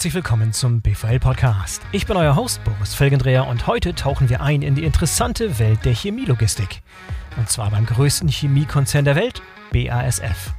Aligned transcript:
herzlich 0.00 0.14
willkommen 0.14 0.54
zum 0.54 0.80
BVL 0.80 1.20
Podcast. 1.20 1.82
Ich 1.92 2.06
bin 2.06 2.16
euer 2.16 2.34
Host 2.34 2.64
Boris 2.64 2.94
Felgendreher 2.94 3.46
und 3.46 3.66
heute 3.66 3.94
tauchen 3.94 4.30
wir 4.30 4.40
ein 4.40 4.62
in 4.62 4.74
die 4.74 4.84
interessante 4.84 5.58
Welt 5.58 5.84
der 5.84 5.92
Chemielogistik. 5.92 6.80
Und 7.36 7.50
zwar 7.50 7.70
beim 7.70 7.84
größten 7.84 8.26
Chemiekonzern 8.26 9.04
der 9.04 9.14
Welt, 9.14 9.42
BASF. 9.74 10.54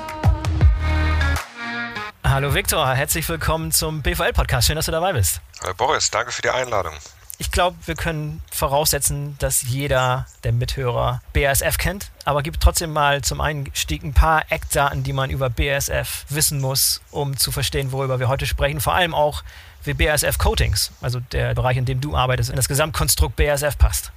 Hallo 2.24 2.54
Viktor, 2.54 2.96
herzlich 2.96 3.28
willkommen 3.28 3.74
zum 3.74 4.02
BVL-Podcast. 4.02 4.68
Schön, 4.68 4.78
dass 4.78 4.86
du 4.86 4.94
dabei 4.94 5.12
bist. 5.12 5.42
Hallo 5.62 5.74
Boris, 5.76 6.10
danke 6.10 6.32
für 6.32 6.42
die 6.42 6.50
Einladung. 6.52 6.94
Ich 7.38 7.52
glaube, 7.52 7.76
wir 7.86 7.96
können 7.96 8.42
voraussetzen, 8.50 9.36
dass 9.40 9.64
jeder 9.64 10.26
der 10.46 10.54
Mithörer 10.54 11.22
BASF 11.34 11.78
kennt, 11.78 12.12
aber 12.24 12.44
gibt 12.44 12.62
trotzdem 12.62 12.94
mal 12.94 13.22
zum 13.22 13.42
Einstieg 13.42 14.04
ein 14.04 14.14
paar 14.14 14.50
Eckdaten, 14.50 15.04
die 15.04 15.12
man 15.12 15.30
über 15.30 15.50
BASF 15.50 16.26
wissen 16.30 16.62
muss, 16.62 17.02
um 17.12 17.36
zu 17.36 17.52
verstehen, 17.52 17.92
worüber 17.92 18.20
wir 18.20 18.30
heute 18.30 18.46
sprechen. 18.46 18.80
Vor 18.80 18.94
allem 18.94 19.14
auch, 19.14 19.44
wie 19.84 19.94
BASF 19.94 20.38
Coatings, 20.38 20.92
also 21.02 21.20
der 21.20 21.56
Bereich, 21.56 21.78
in 21.78 21.86
dem 21.86 22.02
du 22.02 22.16
arbeitest, 22.16 22.50
in 22.50 22.56
das 22.56 22.68
Gesamtkonstrukt 22.68 23.36
BASF 23.36 23.78
passt. 23.78 24.12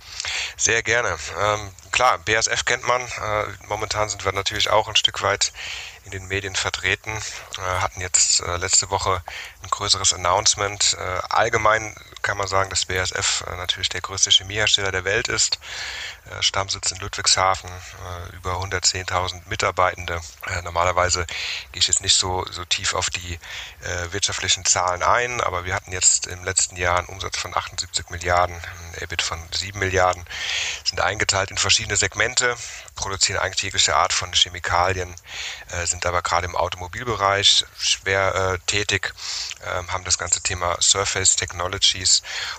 Sehr 0.56 0.82
gerne. 0.82 1.16
Ähm, 1.40 1.70
klar, 1.90 2.18
BASF 2.18 2.64
kennt 2.64 2.86
man. 2.86 3.00
Äh, 3.00 3.44
momentan 3.68 4.08
sind 4.08 4.24
wir 4.24 4.32
natürlich 4.32 4.70
auch 4.70 4.88
ein 4.88 4.96
Stück 4.96 5.22
weit 5.22 5.52
in 6.04 6.10
den 6.10 6.26
Medien 6.26 6.56
vertreten, 6.56 7.10
äh, 7.10 7.60
hatten 7.80 8.00
jetzt 8.00 8.40
äh, 8.40 8.56
letzte 8.56 8.90
Woche 8.90 9.22
ein 9.62 9.70
größeres 9.70 10.12
Announcement. 10.12 10.96
Äh, 10.98 11.20
allgemein 11.28 11.94
kann 12.22 12.38
man 12.38 12.46
sagen, 12.46 12.70
dass 12.70 12.86
BASF 12.86 13.44
äh, 13.46 13.56
natürlich 13.56 13.88
der 13.88 14.00
größte 14.00 14.30
Chemiehersteller 14.30 14.92
der 14.92 15.04
Welt 15.04 15.28
ist. 15.28 15.58
Äh, 16.30 16.42
Stammsitz 16.42 16.90
in 16.90 16.98
Ludwigshafen, 16.98 17.68
äh, 17.70 18.36
über 18.36 18.60
110.000 18.60 19.42
Mitarbeitende. 19.48 20.20
normalerweise 20.62 21.26
gehe 21.72 21.80
ich 21.80 21.88
jetzt 21.88 22.02
nicht 22.02 22.14
so, 22.14 22.44
so 22.50 22.64
tief 22.64 22.94
auf 22.94 23.10
die 23.10 23.38
wirtschaftlichen 24.10 24.64
Zahlen 24.64 25.02
ein, 25.02 25.40
aber 25.40 25.64
wir 25.64 25.74
hatten 25.74 25.90
jetzt 25.90 26.26
im 26.26 26.44
letzten 26.44 26.76
Jahr 26.76 26.98
einen 26.98 27.08
Umsatz 27.08 27.36
von 27.36 27.56
78 27.56 28.10
Milliarden, 28.10 28.54
ein 28.54 29.02
EBIT 29.02 29.22
von 29.22 29.38
7 29.50 29.78
Milliarden, 29.78 30.24
sind 30.84 31.00
eingeteilt 31.00 31.50
in 31.50 31.58
verschiedene 31.58 31.96
Segmente, 31.96 32.56
produzieren 32.94 33.40
eigentlich 33.40 33.62
jegliche 33.62 33.96
Art 33.96 34.12
von 34.12 34.32
Chemikalien, 34.32 35.12
sind 35.84 36.06
aber 36.06 36.22
gerade 36.22 36.46
im 36.46 36.54
Automobilbereich 36.54 37.64
schwer 37.78 38.58
tätig, 38.66 39.12
äh, 39.60 39.92
haben 39.92 40.04
das 40.04 40.18
ganze 40.18 40.40
Thema 40.42 40.80
Surface 40.80 41.36
Technologies 41.36 42.11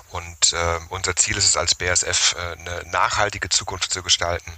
und 0.09 0.53
äh, 0.53 0.79
unser 0.89 1.15
Ziel 1.15 1.37
ist 1.37 1.45
es 1.45 1.57
als 1.57 1.75
BASF 1.75 2.35
äh, 2.35 2.59
eine 2.59 2.83
nachhaltige 2.89 3.49
Zukunft 3.49 3.91
zu 3.91 4.01
gestalten 4.01 4.51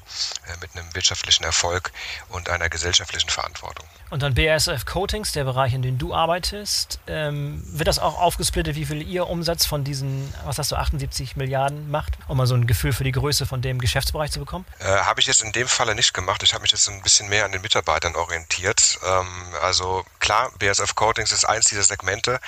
äh, 0.47 0.57
mit 0.61 0.75
einem 0.75 0.94
wirtschaftlichen 0.95 1.44
Erfolg 1.44 1.91
und 2.29 2.50
einer 2.50 2.69
gesellschaftlichen 2.69 3.29
Verantwortung. 3.29 3.88
Und 4.15 4.21
dann 4.21 4.33
BASF 4.33 4.85
Coatings, 4.85 5.33
der 5.33 5.43
Bereich, 5.43 5.73
in 5.73 5.81
dem 5.81 5.97
du 5.97 6.13
arbeitest, 6.13 6.99
ähm, 7.07 7.61
wird 7.65 7.89
das 7.89 7.99
auch 7.99 8.17
aufgesplittet, 8.17 8.77
wie 8.77 8.85
viel 8.85 9.01
ihr 9.01 9.27
Umsatz 9.27 9.65
von 9.65 9.83
diesen, 9.83 10.33
was 10.45 10.57
hast 10.57 10.71
du, 10.71 10.77
78 10.77 11.35
Milliarden 11.35 11.91
macht, 11.91 12.13
um 12.29 12.37
mal 12.37 12.47
so 12.47 12.55
ein 12.55 12.65
Gefühl 12.65 12.93
für 12.93 13.03
die 13.03 13.11
Größe 13.11 13.45
von 13.45 13.61
dem 13.61 13.77
Geschäftsbereich 13.77 14.31
zu 14.31 14.39
bekommen? 14.39 14.63
Äh, 14.79 14.85
habe 14.85 15.19
ich 15.19 15.27
jetzt 15.27 15.43
in 15.43 15.51
dem 15.51 15.67
Falle 15.67 15.95
nicht 15.95 16.13
gemacht. 16.13 16.43
Ich 16.43 16.53
habe 16.53 16.61
mich 16.61 16.71
jetzt 16.71 16.87
ein 16.87 17.01
bisschen 17.01 17.27
mehr 17.27 17.43
an 17.43 17.51
den 17.51 17.61
Mitarbeitern 17.61 18.15
orientiert. 18.15 18.97
Ähm, 19.05 19.27
also 19.61 20.05
klar, 20.19 20.49
BASF 20.59 20.95
Coatings 20.95 21.33
ist 21.33 21.43
eins 21.43 21.65
dieser 21.65 21.83
Segmente 21.83 22.39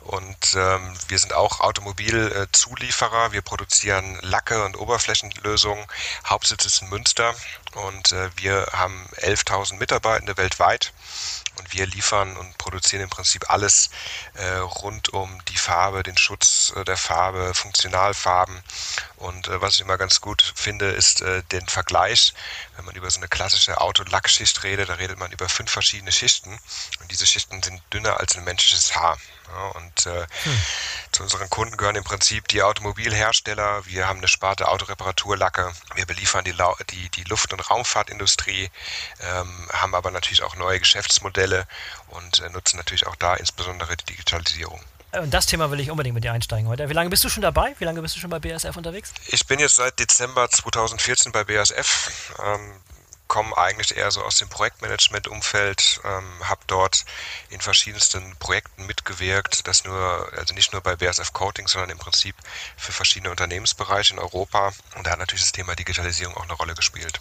und 0.00 0.54
ähm, 0.54 0.92
wir 1.08 1.18
sind 1.18 1.32
auch 1.32 1.60
Automobilzulieferer. 1.60 3.32
Wir 3.32 3.40
produzieren 3.40 4.18
Lacke 4.20 4.62
und 4.62 4.78
Oberflächenlösungen. 4.78 5.86
Hauptsitz 6.26 6.66
ist 6.66 6.82
in 6.82 6.90
Münster 6.90 7.34
und 7.76 8.12
äh, 8.12 8.28
wir 8.36 8.66
haben 8.74 9.08
11.000 9.22 9.78
Mitarbeitende 9.78 10.36
weltweit 10.36 10.92
und 11.58 11.72
wir 11.72 11.86
liefern 11.86 12.36
und 12.36 12.58
produzieren 12.58 13.02
im 13.02 13.10
Prinzip 13.10 13.50
alles 13.50 13.90
äh, 14.34 14.56
rund 14.56 15.10
um 15.12 15.44
die 15.46 15.56
Farbe, 15.56 16.02
den 16.02 16.16
Schutz 16.16 16.72
äh, 16.76 16.84
der 16.84 16.96
Farbe, 16.96 17.54
Funktionalfarben. 17.54 18.62
Und 19.16 19.48
äh, 19.48 19.60
was 19.60 19.74
ich 19.74 19.80
immer 19.80 19.98
ganz 19.98 20.20
gut 20.20 20.52
finde, 20.54 20.90
ist 20.90 21.20
äh, 21.22 21.42
den 21.44 21.66
Vergleich. 21.68 22.34
Wenn 22.76 22.84
man 22.84 22.94
über 22.96 23.10
so 23.10 23.20
eine 23.20 23.28
klassische 23.28 23.80
Autolackschicht 23.80 24.62
redet, 24.64 24.88
da 24.88 24.94
redet 24.94 25.18
man 25.18 25.32
über 25.32 25.48
fünf 25.48 25.70
verschiedene 25.70 26.12
Schichten. 26.12 26.58
Und 27.00 27.10
diese 27.10 27.26
Schichten 27.26 27.62
sind 27.62 27.82
dünner 27.92 28.18
als 28.18 28.36
ein 28.36 28.44
menschliches 28.44 28.94
Haar. 28.94 29.18
Ja, 29.48 29.66
und 29.68 30.06
äh, 30.06 30.26
hm. 30.44 30.60
zu 31.12 31.22
unseren 31.22 31.50
Kunden 31.50 31.76
gehören 31.76 31.96
im 31.96 32.04
Prinzip 32.04 32.48
die 32.48 32.62
Automobilhersteller. 32.62 33.86
Wir 33.86 34.08
haben 34.08 34.18
eine 34.18 34.28
Sparte 34.28 34.68
Autoreparaturlacke. 34.68 35.72
Wir 35.94 36.06
beliefern 36.06 36.44
die, 36.44 36.54
die, 36.90 37.08
die 37.10 37.24
Luft- 37.24 37.52
und 37.52 37.70
Raumfahrtindustrie, 37.70 38.70
ähm, 39.20 39.68
haben 39.72 39.94
aber 39.94 40.10
natürlich 40.10 40.42
auch 40.42 40.56
neue 40.56 40.78
Geschäftsmodelle 40.78 41.66
und 42.08 42.40
äh, 42.40 42.48
nutzen 42.50 42.76
natürlich 42.76 43.06
auch 43.06 43.16
da 43.16 43.34
insbesondere 43.34 43.96
die 43.96 44.04
Digitalisierung. 44.04 44.80
Und 45.20 45.32
das 45.32 45.46
Thema 45.46 45.70
will 45.70 45.78
ich 45.78 45.90
unbedingt 45.90 46.14
mit 46.14 46.24
dir 46.24 46.32
einsteigen 46.32 46.68
heute. 46.68 46.88
Wie 46.88 46.92
lange 46.92 47.10
bist 47.10 47.22
du 47.22 47.28
schon 47.28 47.42
dabei? 47.42 47.74
Wie 47.78 47.84
lange 47.84 48.02
bist 48.02 48.16
du 48.16 48.20
schon 48.20 48.30
bei 48.30 48.40
BASF 48.40 48.76
unterwegs? 48.76 49.12
Ich 49.28 49.46
bin 49.46 49.60
jetzt 49.60 49.76
seit 49.76 49.98
Dezember 50.00 50.50
2014 50.50 51.30
bei 51.30 51.44
BASF. 51.44 52.32
Ähm, 52.44 52.72
komme 53.28 53.56
eigentlich 53.56 53.96
eher 53.96 54.10
so 54.10 54.22
aus 54.22 54.36
dem 54.36 54.48
Projektmanagement-Umfeld, 54.48 56.00
ähm, 56.04 56.48
habe 56.48 56.60
dort 56.66 57.04
in 57.50 57.60
verschiedensten 57.60 58.36
Projekten 58.36 58.86
mitgewirkt, 58.86 59.66
das 59.66 59.84
nur, 59.84 60.28
also 60.36 60.54
nicht 60.54 60.72
nur 60.72 60.82
bei 60.82 60.96
BASF 60.96 61.32
Coating, 61.32 61.68
sondern 61.68 61.90
im 61.90 61.98
Prinzip 61.98 62.36
für 62.76 62.92
verschiedene 62.92 63.30
Unternehmensbereiche 63.30 64.14
in 64.14 64.18
Europa. 64.18 64.72
Und 64.96 65.06
da 65.06 65.12
hat 65.12 65.18
natürlich 65.18 65.42
das 65.42 65.52
Thema 65.52 65.74
Digitalisierung 65.74 66.36
auch 66.36 66.44
eine 66.44 66.54
Rolle 66.54 66.74
gespielt 66.74 67.20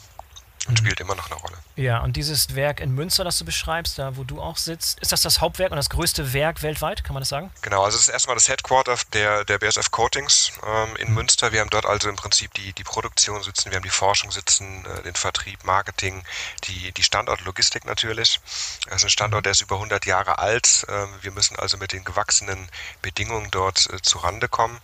und 0.68 0.80
spielt 0.80 1.00
immer 1.02 1.16
noch 1.16 1.30
eine 1.30 1.40
Rolle. 1.40 1.58
Ja, 1.76 2.00
und 2.00 2.16
dieses 2.16 2.56
Werk 2.56 2.80
in 2.80 2.94
Münster, 2.94 3.24
das 3.24 3.38
du 3.38 3.44
beschreibst, 3.46 4.00
da 4.00 4.16
wo 4.16 4.24
du 4.24 4.42
auch 4.42 4.58
sitzt, 4.58 5.00
ist 5.02 5.12
das 5.12 5.22
das 5.22 5.42
Hauptwerk 5.42 5.72
und 5.72 5.76
das 5.76 5.90
größte 5.90 6.32
Werk 6.32 6.62
weltweit, 6.62 7.04
kann 7.04 7.14
man 7.14 7.22
das 7.22 7.30
sagen? 7.30 7.52
Genau, 7.62 7.84
also 7.84 7.98
es 7.98 8.04
ist 8.04 8.10
erstmal 8.10 8.36
das 8.36 8.48
Headquarter 8.48 8.96
der, 9.12 9.44
der 9.44 9.58
BSF 9.58 9.92
Coatings 9.92 10.54
ähm, 10.66 10.96
in 10.98 11.10
mhm. 11.10 11.16
Münster. 11.16 11.52
Wir 11.52 11.60
haben 11.60 11.70
dort 11.70 11.86
also 11.86 12.08
im 12.08 12.16
Prinzip 12.16 12.54
die, 12.54 12.72
die 12.74 12.84
Produktion 12.84 13.44
sitzen, 13.44 13.72
wir 13.72 13.76
haben 13.76 13.84
die 13.84 13.90
Forschung 13.90 14.32
sitzen, 14.32 14.86
äh, 14.86 15.04
den 15.04 15.16
Vertrieb, 15.16 15.66
Marketing, 15.66 16.24
die, 16.64 16.94
die 16.94 17.04
Standortlogistik 17.04 17.86
natürlich. 17.86 18.40
Das 18.86 18.98
ist 18.98 19.04
ein 19.04 19.10
Standort, 19.10 19.42
mhm. 19.42 19.44
der 19.44 19.52
ist 19.52 19.62
über 19.62 19.76
100 19.76 20.06
Jahre 20.06 20.40
alt. 20.40 20.86
Ähm, 20.88 21.10
wir 21.22 21.32
müssen 21.32 21.58
also 21.58 21.78
mit 21.78 21.92
den 21.92 22.06
gewachsenen 22.06 22.70
Bedingungen 23.02 23.50
dort 23.52 23.90
äh, 23.92 24.02
zurande 24.02 24.48
kommen. 24.48 24.80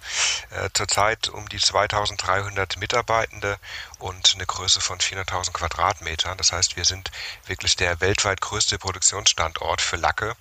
Äh, 0.49 0.69
zurzeit 0.73 1.29
um 1.29 1.47
die 1.47 1.59
2300 1.59 2.77
Mitarbeitende 2.77 3.57
und 3.99 4.33
eine 4.35 4.45
Größe 4.45 4.81
von 4.81 4.97
400.000 4.97 5.51
Quadratmeter 5.51 5.68
Quadratmetern. 5.69 6.37
Das 6.37 6.51
heißt, 6.51 6.75
wir 6.75 6.85
sind 6.85 7.11
wirklich 7.47 7.75
der 7.75 8.01
weltweit 8.01 8.41
größte 8.41 8.77
Produktionsstandort 8.77 9.81
für 9.81 9.95
Lacke 9.95 10.35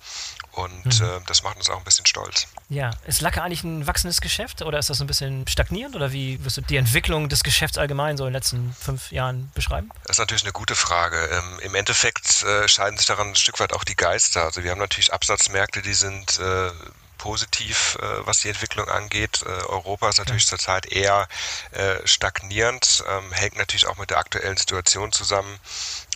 und 0.51 0.99
mhm. 0.99 1.05
äh, 1.05 1.19
das 1.27 1.43
macht 1.43 1.57
uns 1.57 1.69
auch 1.69 1.77
ein 1.77 1.83
bisschen 1.83 2.05
stolz. 2.05 2.47
Ja, 2.69 2.91
ist 3.05 3.21
Lacke 3.21 3.41
eigentlich 3.41 3.63
ein 3.63 3.87
wachsendes 3.87 4.21
Geschäft 4.21 4.61
oder 4.61 4.79
ist 4.79 4.89
das 4.89 5.01
ein 5.01 5.07
bisschen 5.07 5.47
stagnierend 5.47 5.95
oder 5.95 6.11
wie 6.11 6.43
wirst 6.43 6.57
du 6.57 6.61
die 6.61 6.77
Entwicklung 6.77 7.29
des 7.29 7.43
Geschäfts 7.43 7.77
allgemein 7.77 8.17
so 8.17 8.25
in 8.25 8.29
den 8.29 8.33
letzten 8.33 8.73
fünf 8.73 9.11
Jahren 9.11 9.51
beschreiben? 9.53 9.89
Das 10.05 10.15
ist 10.15 10.19
natürlich 10.19 10.43
eine 10.43 10.53
gute 10.53 10.75
Frage. 10.75 11.17
Ähm, 11.31 11.59
Im 11.61 11.75
Endeffekt 11.75 12.43
äh, 12.43 12.67
scheiden 12.67 12.97
sich 12.97 13.07
daran 13.07 13.29
ein 13.29 13.35
Stück 13.35 13.59
weit 13.59 13.73
auch 13.73 13.83
die 13.83 13.95
Geister. 13.95 14.43
Also 14.43 14.63
wir 14.63 14.71
haben 14.71 14.79
natürlich 14.79 15.13
Absatzmärkte, 15.13 15.81
die 15.81 15.93
sind 15.93 16.39
äh, 16.39 16.71
positiv, 17.19 17.97
äh, 18.01 18.25
was 18.25 18.39
die 18.39 18.49
Entwicklung 18.49 18.89
angeht. 18.89 19.43
Äh, 19.45 19.49
Europa 19.65 20.09
ist 20.09 20.17
natürlich 20.17 20.45
ja. 20.45 20.49
zurzeit 20.49 20.87
eher 20.87 21.27
äh, 21.71 21.95
stagnierend, 22.05 23.03
ähm, 23.07 23.31
hängt 23.31 23.57
natürlich 23.57 23.85
auch 23.85 23.97
mit 23.97 24.09
der 24.09 24.17
aktuellen 24.17 24.57
Situation 24.57 25.11
zusammen. 25.11 25.59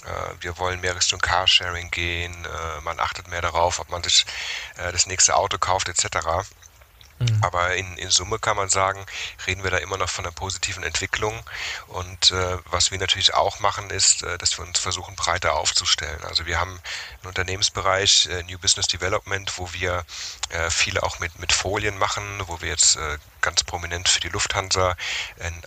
Äh, 0.05 0.43
wir 0.43 0.57
wollen 0.57 0.81
mehr 0.81 0.95
Richtung 0.95 1.19
Carsharing 1.19 1.91
gehen, 1.91 2.33
äh, 2.45 2.81
man 2.81 2.99
achtet 2.99 3.27
mehr 3.27 3.41
darauf, 3.41 3.79
ob 3.79 3.91
man 3.91 4.01
sich 4.01 4.25
äh, 4.77 4.91
das 4.91 5.05
nächste 5.05 5.35
Auto 5.35 5.59
kauft 5.59 5.89
etc. 5.89 6.47
Mhm. 7.19 7.39
Aber 7.41 7.75
in, 7.75 7.97
in 7.97 8.09
Summe 8.09 8.39
kann 8.39 8.57
man 8.57 8.69
sagen, 8.69 9.05
reden 9.47 9.63
wir 9.63 9.71
da 9.71 9.77
immer 9.77 9.97
noch 9.97 10.09
von 10.09 10.25
einer 10.25 10.33
positiven 10.33 10.83
Entwicklung. 10.83 11.43
Und 11.87 12.31
äh, 12.31 12.57
was 12.65 12.91
wir 12.91 12.99
natürlich 12.99 13.33
auch 13.33 13.59
machen, 13.59 13.89
ist, 13.89 14.23
äh, 14.23 14.37
dass 14.37 14.57
wir 14.57 14.65
uns 14.65 14.79
versuchen, 14.79 15.15
breiter 15.15 15.53
aufzustellen. 15.55 16.23
Also 16.23 16.45
wir 16.45 16.59
haben 16.59 16.71
einen 16.71 17.27
Unternehmensbereich, 17.27 18.27
äh, 18.27 18.43
New 18.43 18.57
Business 18.59 18.87
Development, 18.87 19.57
wo 19.57 19.71
wir 19.73 20.05
äh, 20.49 20.69
viele 20.69 21.03
auch 21.03 21.19
mit, 21.19 21.39
mit 21.39 21.51
Folien 21.51 21.97
machen, 21.97 22.23
wo 22.47 22.61
wir 22.61 22.69
jetzt 22.69 22.95
äh, 22.95 23.17
ganz 23.41 23.63
prominent 23.63 24.07
für 24.07 24.21
die 24.21 24.29
Lufthansa 24.29 24.95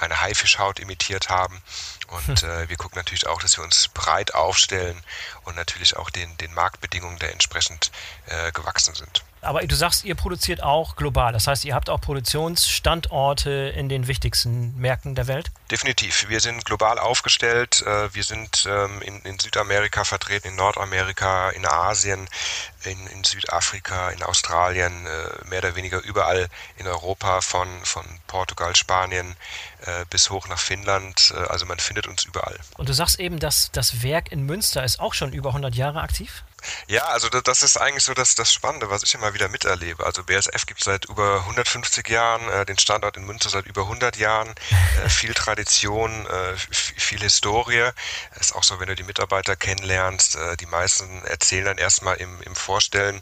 eine 0.00 0.20
Haifischhaut 0.22 0.80
imitiert 0.80 1.28
haben. 1.28 1.60
Und 2.08 2.40
hm. 2.40 2.50
äh, 2.50 2.68
wir 2.68 2.76
gucken 2.76 2.96
natürlich 2.96 3.26
auch, 3.26 3.42
dass 3.42 3.58
wir 3.58 3.64
uns 3.64 3.88
breit 3.88 4.34
aufstellen 4.34 5.02
und 5.44 5.56
natürlich 5.56 5.96
auch 5.96 6.08
den, 6.08 6.36
den 6.38 6.54
Marktbedingungen 6.54 7.18
der 7.18 7.32
entsprechend 7.32 7.90
äh, 8.26 8.50
gewachsen 8.52 8.94
sind. 8.94 9.25
Aber 9.46 9.64
du 9.64 9.76
sagst, 9.76 10.04
ihr 10.04 10.16
produziert 10.16 10.62
auch 10.62 10.96
global. 10.96 11.32
Das 11.32 11.46
heißt, 11.46 11.64
ihr 11.64 11.74
habt 11.74 11.88
auch 11.88 12.00
Produktionsstandorte 12.00 13.50
in 13.76 13.88
den 13.88 14.08
wichtigsten 14.08 14.76
Märkten 14.76 15.14
der 15.14 15.28
Welt? 15.28 15.52
Definitiv. 15.70 16.28
Wir 16.28 16.40
sind 16.40 16.64
global 16.64 16.98
aufgestellt. 16.98 17.82
Äh, 17.86 18.12
wir 18.12 18.24
sind 18.24 18.66
ähm, 18.68 19.00
in, 19.02 19.20
in 19.22 19.38
Südamerika 19.38 20.02
vertreten, 20.02 20.48
in 20.48 20.56
Nordamerika, 20.56 21.50
in 21.50 21.64
Asien, 21.64 22.28
in, 22.84 23.06
in 23.06 23.22
Südafrika, 23.22 24.10
in 24.10 24.22
Australien, 24.24 25.06
äh, 25.06 25.48
mehr 25.48 25.60
oder 25.60 25.76
weniger 25.76 26.02
überall 26.02 26.48
in 26.76 26.88
Europa, 26.88 27.40
von, 27.40 27.68
von 27.84 28.04
Portugal, 28.26 28.74
Spanien 28.74 29.36
äh, 29.82 30.04
bis 30.10 30.30
hoch 30.30 30.48
nach 30.48 30.58
Finnland. 30.58 31.32
Also 31.48 31.66
man 31.66 31.78
findet 31.78 32.06
uns 32.08 32.24
überall. 32.24 32.58
Und 32.76 32.88
du 32.88 32.92
sagst 32.92 33.20
eben, 33.20 33.38
dass 33.38 33.70
das 33.70 34.02
Werk 34.02 34.32
in 34.32 34.44
Münster 34.44 34.82
ist 34.82 34.98
auch 34.98 35.14
schon 35.14 35.32
über 35.32 35.50
100 35.50 35.74
Jahre 35.74 36.00
aktiv? 36.00 36.42
Ja, 36.88 37.04
also 37.06 37.28
das 37.28 37.62
ist 37.62 37.76
eigentlich 37.76 38.04
so 38.04 38.14
das, 38.14 38.34
das 38.34 38.52
Spannende, 38.52 38.90
was 38.90 39.02
ich 39.02 39.14
immer 39.14 39.34
wieder 39.34 39.48
miterlebe. 39.48 40.04
Also 40.04 40.24
BSF 40.24 40.66
gibt 40.66 40.80
es 40.80 40.84
seit 40.84 41.04
über 41.04 41.40
150 41.40 42.08
Jahren, 42.08 42.48
äh, 42.48 42.64
den 42.64 42.78
Standort 42.78 43.16
in 43.16 43.24
Münster 43.24 43.50
seit 43.50 43.66
über 43.66 43.82
100 43.82 44.16
Jahren, 44.16 44.54
äh, 45.04 45.08
viel 45.08 45.34
Tradition, 45.34 46.26
äh, 46.26 46.56
viel 46.56 47.20
Historie. 47.20 47.90
Es 48.32 48.48
ist 48.48 48.54
auch 48.54 48.62
so, 48.62 48.80
wenn 48.80 48.88
du 48.88 48.96
die 48.96 49.02
Mitarbeiter 49.02 49.56
kennenlernst, 49.56 50.36
äh, 50.36 50.56
die 50.56 50.66
meisten 50.66 51.24
erzählen 51.24 51.66
dann 51.66 51.78
erstmal 51.78 52.16
im, 52.16 52.40
im 52.42 52.56
Vorstellen, 52.56 53.20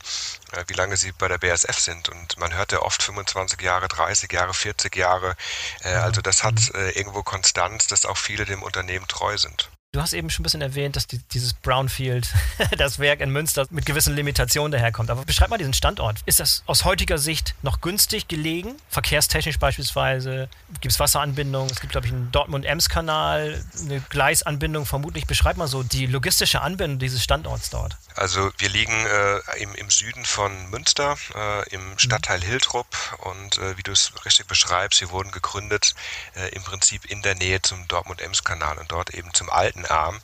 äh, 0.53 0.65
wie 0.69 0.75
lange 0.75 0.97
sie 0.97 1.13
bei 1.13 1.29
der 1.29 1.39
BSF 1.39 1.79
sind. 1.79 2.09
Und 2.09 2.39
man 2.39 2.55
hört 2.55 2.73
ja 2.73 2.81
oft 2.81 3.03
25 3.03 3.61
Jahre, 3.61 3.89
30 3.89 4.33
Jahre, 4.33 4.55
40 4.55 4.95
Jahre. 4.97 5.37
Äh, 5.83 5.95
also 5.95 6.21
das 6.21 6.45
hat 6.45 6.55
mhm. 6.55 6.91
irgendwo 6.95 7.23
Konstanz, 7.23 7.87
dass 7.89 8.07
auch 8.07 8.17
viele 8.17 8.45
dem 8.45 8.63
Unternehmen 8.63 9.09
treu 9.09 9.37
sind. 9.39 9.71
Du 9.95 10.03
hast 10.03 10.13
eben 10.13 10.29
schon 10.29 10.43
ein 10.43 10.43
bisschen 10.43 10.61
erwähnt, 10.61 10.97
dass 10.97 11.07
die, 11.07 11.19
dieses 11.19 11.53
Brownfield, 11.53 12.27
das 12.79 12.99
Werk 12.99 13.21
in 13.21 13.31
Münster, 13.31 13.65
mit 13.71 13.87
gewissen 13.87 14.17
Limitationen 14.17 14.73
daherkommt. 14.73 15.09
Aber 15.09 15.25
beschreib 15.25 15.51
mal 15.51 15.57
diesen 15.57 15.73
Standort. 15.73 16.19
Ist 16.27 16.41
das 16.41 16.65
aus 16.67 16.85
heutiger 16.85 17.17
Sicht 17.17 17.55
noch 17.63 17.81
günstig 17.81 18.27
gelegen? 18.27 18.75
Verkehrstechnisch 18.89 19.61
beispielsweise? 19.61 20.49
Gibt 20.81 20.93
es 20.93 20.99
Wasseranbindung? 20.99 21.69
Es 21.71 21.81
gibt, 21.81 21.93
glaube 21.93 22.09
ich, 22.09 22.13
einen 22.13 22.33
Dortmund-Ems-Kanal, 22.33 23.65
eine 23.83 24.01
Gleisanbindung 24.11 24.85
vermutlich. 24.85 25.29
Beschreib 25.29 25.57
mal 25.57 25.69
so 25.69 25.85
die 25.85 26.07
logistische 26.07 26.61
Anbindung 26.61 26.99
dieses 26.99 27.23
Standorts 27.23 27.71
dort. 27.71 27.97
Also 28.17 28.51
wir 28.59 28.69
liegen 28.69 28.93
äh, 28.93 29.63
im, 29.63 29.75
im, 29.75 29.91
Süden 29.91 30.25
von 30.25 30.71
Münster, 30.71 31.17
äh, 31.35 31.69
im 31.75 31.91
mhm. 31.91 31.99
Stadtteil 31.99 32.41
Hiltrup 32.41 32.87
und 33.19 33.59
äh, 33.59 33.77
wie 33.77 33.83
du 33.83 33.93
es 33.93 34.13
richtig 34.25 34.47
beschreibst, 34.47 35.01
wir 35.01 35.11
wurden 35.11 35.31
gegründet 35.33 35.95
äh, 36.35 36.49
im 36.51 36.63
Prinzip 36.63 37.05
in 37.07 37.23
der 37.23 37.35
Nähe 37.35 37.61
zum 37.63 37.87
Dortmund-Ems-Kanal 37.89 38.79
und 38.79 38.91
dort 38.93 39.15
eben 39.15 39.35
zum 39.35 39.51
alten 39.51 39.84
Arm. 39.87 40.21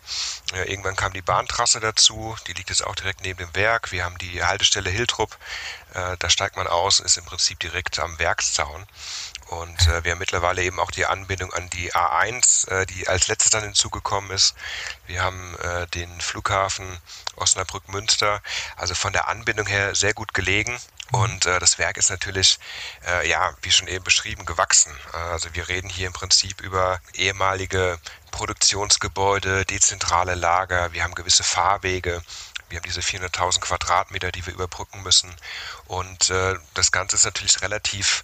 Äh, 0.52 0.70
irgendwann 0.70 0.96
kam 0.96 1.12
die 1.12 1.22
Bahntrasse 1.22 1.80
dazu, 1.80 2.36
die 2.46 2.52
liegt 2.52 2.70
jetzt 2.70 2.86
auch 2.86 2.94
direkt 2.94 3.22
neben 3.22 3.38
dem 3.38 3.54
Werk. 3.54 3.92
Wir 3.92 4.04
haben 4.04 4.18
die 4.18 4.42
Haltestelle 4.42 4.90
Hiltrup, 4.90 5.36
äh, 5.94 6.16
da 6.18 6.30
steigt 6.30 6.56
man 6.56 6.66
aus, 6.66 7.00
ist 7.00 7.18
im 7.18 7.24
Prinzip 7.24 7.58
direkt 7.60 7.98
am 7.98 8.18
Werkszaun. 8.18 8.86
Und 9.48 9.88
äh, 9.88 10.04
wir 10.04 10.12
haben 10.12 10.18
mittlerweile 10.20 10.62
eben 10.62 10.78
auch 10.78 10.92
die 10.92 11.06
Anbindung 11.06 11.52
an 11.52 11.68
die 11.70 11.92
A1, 11.92 12.68
äh, 12.68 12.86
die 12.86 13.08
als 13.08 13.26
letztes 13.26 13.50
dann 13.50 13.64
hinzugekommen 13.64 14.30
ist. 14.30 14.54
Wir 15.06 15.22
haben 15.22 15.56
äh, 15.58 15.88
den 15.88 16.20
Flughafen 16.20 17.00
Osnabrück-Münster, 17.34 18.42
also 18.76 18.94
von 18.94 19.12
der 19.12 19.26
Anbindung 19.26 19.66
her 19.66 19.96
sehr 19.96 20.14
gut 20.14 20.34
gelegen. 20.34 20.78
Und 21.12 21.46
äh, 21.46 21.58
das 21.58 21.78
Werk 21.78 21.96
ist 21.96 22.10
natürlich, 22.10 22.58
äh, 23.06 23.28
ja, 23.28 23.52
wie 23.62 23.72
schon 23.72 23.88
eben 23.88 24.04
beschrieben, 24.04 24.46
gewachsen. 24.46 24.92
Also 25.12 25.52
wir 25.54 25.68
reden 25.68 25.88
hier 25.88 26.06
im 26.06 26.12
Prinzip 26.12 26.60
über 26.60 27.00
ehemalige 27.14 27.98
Produktionsgebäude, 28.30 29.64
dezentrale 29.64 30.34
Lager, 30.34 30.92
wir 30.92 31.02
haben 31.02 31.14
gewisse 31.14 31.42
Fahrwege. 31.42 32.22
Wir 32.68 32.76
haben 32.76 32.84
diese 32.84 33.00
400.000 33.00 33.60
Quadratmeter, 33.60 34.30
die 34.30 34.46
wir 34.46 34.54
überbrücken 34.54 35.02
müssen. 35.02 35.34
Und 35.86 36.30
äh, 36.30 36.54
das 36.74 36.92
Ganze 36.92 37.16
ist 37.16 37.24
natürlich 37.24 37.60
relativ 37.62 38.22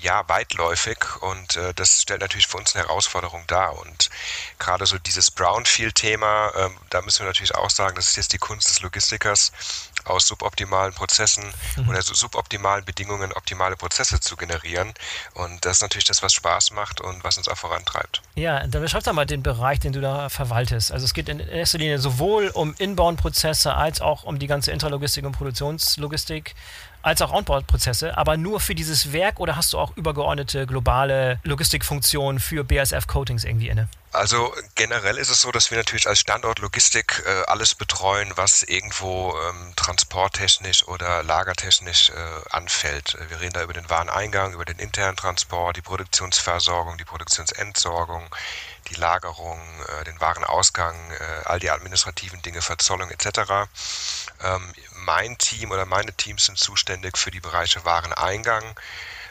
ja, 0.00 0.28
weitläufig 0.28 0.98
und 1.20 1.56
äh, 1.56 1.74
das 1.74 2.02
stellt 2.02 2.20
natürlich 2.20 2.46
für 2.46 2.58
uns 2.58 2.74
eine 2.74 2.86
Herausforderung 2.86 3.44
dar. 3.46 3.78
Und 3.78 4.10
gerade 4.58 4.86
so 4.86 4.98
dieses 4.98 5.30
Brownfield-Thema, 5.30 6.52
ähm, 6.56 6.76
da 6.90 7.02
müssen 7.02 7.20
wir 7.20 7.26
natürlich 7.26 7.54
auch 7.54 7.70
sagen, 7.70 7.96
das 7.96 8.08
ist 8.08 8.16
jetzt 8.16 8.32
die 8.32 8.38
Kunst 8.38 8.68
des 8.68 8.80
Logistikers, 8.82 9.52
aus 10.04 10.26
suboptimalen 10.26 10.92
Prozessen 10.92 11.44
mhm. 11.76 11.88
oder 11.88 12.02
so 12.02 12.14
suboptimalen 12.14 12.84
Bedingungen 12.84 13.32
optimale 13.32 13.76
Prozesse 13.76 14.20
zu 14.20 14.36
generieren. 14.36 14.92
Und 15.34 15.64
das 15.64 15.78
ist 15.78 15.82
natürlich 15.82 16.04
das, 16.04 16.22
was 16.22 16.32
Spaß 16.32 16.72
macht 16.72 17.00
und 17.00 17.22
was 17.24 17.36
uns 17.38 17.48
auch 17.48 17.56
vorantreibt. 17.56 18.22
Ja, 18.34 18.66
dann 18.66 18.82
beschreib 18.82 19.04
doch 19.04 19.12
mal 19.12 19.26
den 19.26 19.42
Bereich, 19.42 19.80
den 19.80 19.92
du 19.92 20.00
da 20.00 20.28
verwaltest. 20.28 20.92
Also 20.92 21.04
es 21.04 21.14
geht 21.14 21.28
in 21.28 21.40
erster 21.40 21.78
Linie 21.78 21.98
sowohl 21.98 22.48
um 22.48 22.74
Inbound-Prozesse 22.78 23.74
als 23.74 24.00
auch 24.00 24.24
um 24.24 24.38
die 24.38 24.46
ganze 24.46 24.72
Intralogistik 24.72 25.24
und 25.24 25.32
Produktionslogistik 25.32 26.54
als 27.02 27.22
auch 27.22 27.32
Onboard-Prozesse, 27.32 28.16
aber 28.16 28.36
nur 28.36 28.60
für 28.60 28.74
dieses 28.74 29.12
Werk 29.12 29.40
oder 29.40 29.56
hast 29.56 29.72
du 29.72 29.78
auch 29.78 29.96
übergeordnete 29.96 30.66
globale 30.66 31.40
Logistikfunktionen 31.44 32.40
für 32.40 32.64
BASF 32.64 33.06
Coatings 33.06 33.44
irgendwie 33.44 33.68
inne? 33.68 33.88
Also 34.12 34.52
generell 34.74 35.18
ist 35.18 35.30
es 35.30 35.40
so, 35.40 35.52
dass 35.52 35.70
wir 35.70 35.78
natürlich 35.78 36.08
als 36.08 36.18
Standort 36.18 36.58
Logistik 36.58 37.22
äh, 37.24 37.42
alles 37.46 37.76
betreuen, 37.76 38.32
was 38.34 38.64
irgendwo 38.64 39.32
ähm, 39.48 39.72
transporttechnisch 39.76 40.88
oder 40.88 41.22
lagertechnisch 41.22 42.10
äh, 42.10 42.14
anfällt. 42.50 43.16
Wir 43.28 43.40
reden 43.40 43.52
da 43.52 43.62
über 43.62 43.72
den 43.72 43.88
Wareneingang, 43.88 44.52
über 44.52 44.64
den 44.64 44.80
internen 44.80 45.16
Transport, 45.16 45.76
die 45.76 45.82
Produktionsversorgung, 45.82 46.98
die 46.98 47.04
Produktionsentsorgung, 47.04 48.34
die 48.88 48.94
Lagerung, 48.94 49.60
äh, 50.00 50.04
den 50.04 50.20
Warenausgang, 50.20 50.96
äh, 51.12 51.44
all 51.44 51.60
die 51.60 51.70
administrativen 51.70 52.42
Dinge, 52.42 52.62
Verzollung 52.62 53.10
etc. 53.10 53.68
Ähm, 54.42 54.72
mein 55.04 55.38
Team 55.38 55.70
oder 55.70 55.86
meine 55.86 56.12
Teams 56.12 56.46
sind 56.46 56.58
zuständig 56.58 57.16
für 57.18 57.30
die 57.30 57.40
Bereiche 57.40 57.84
Wareneingang, 57.84 58.64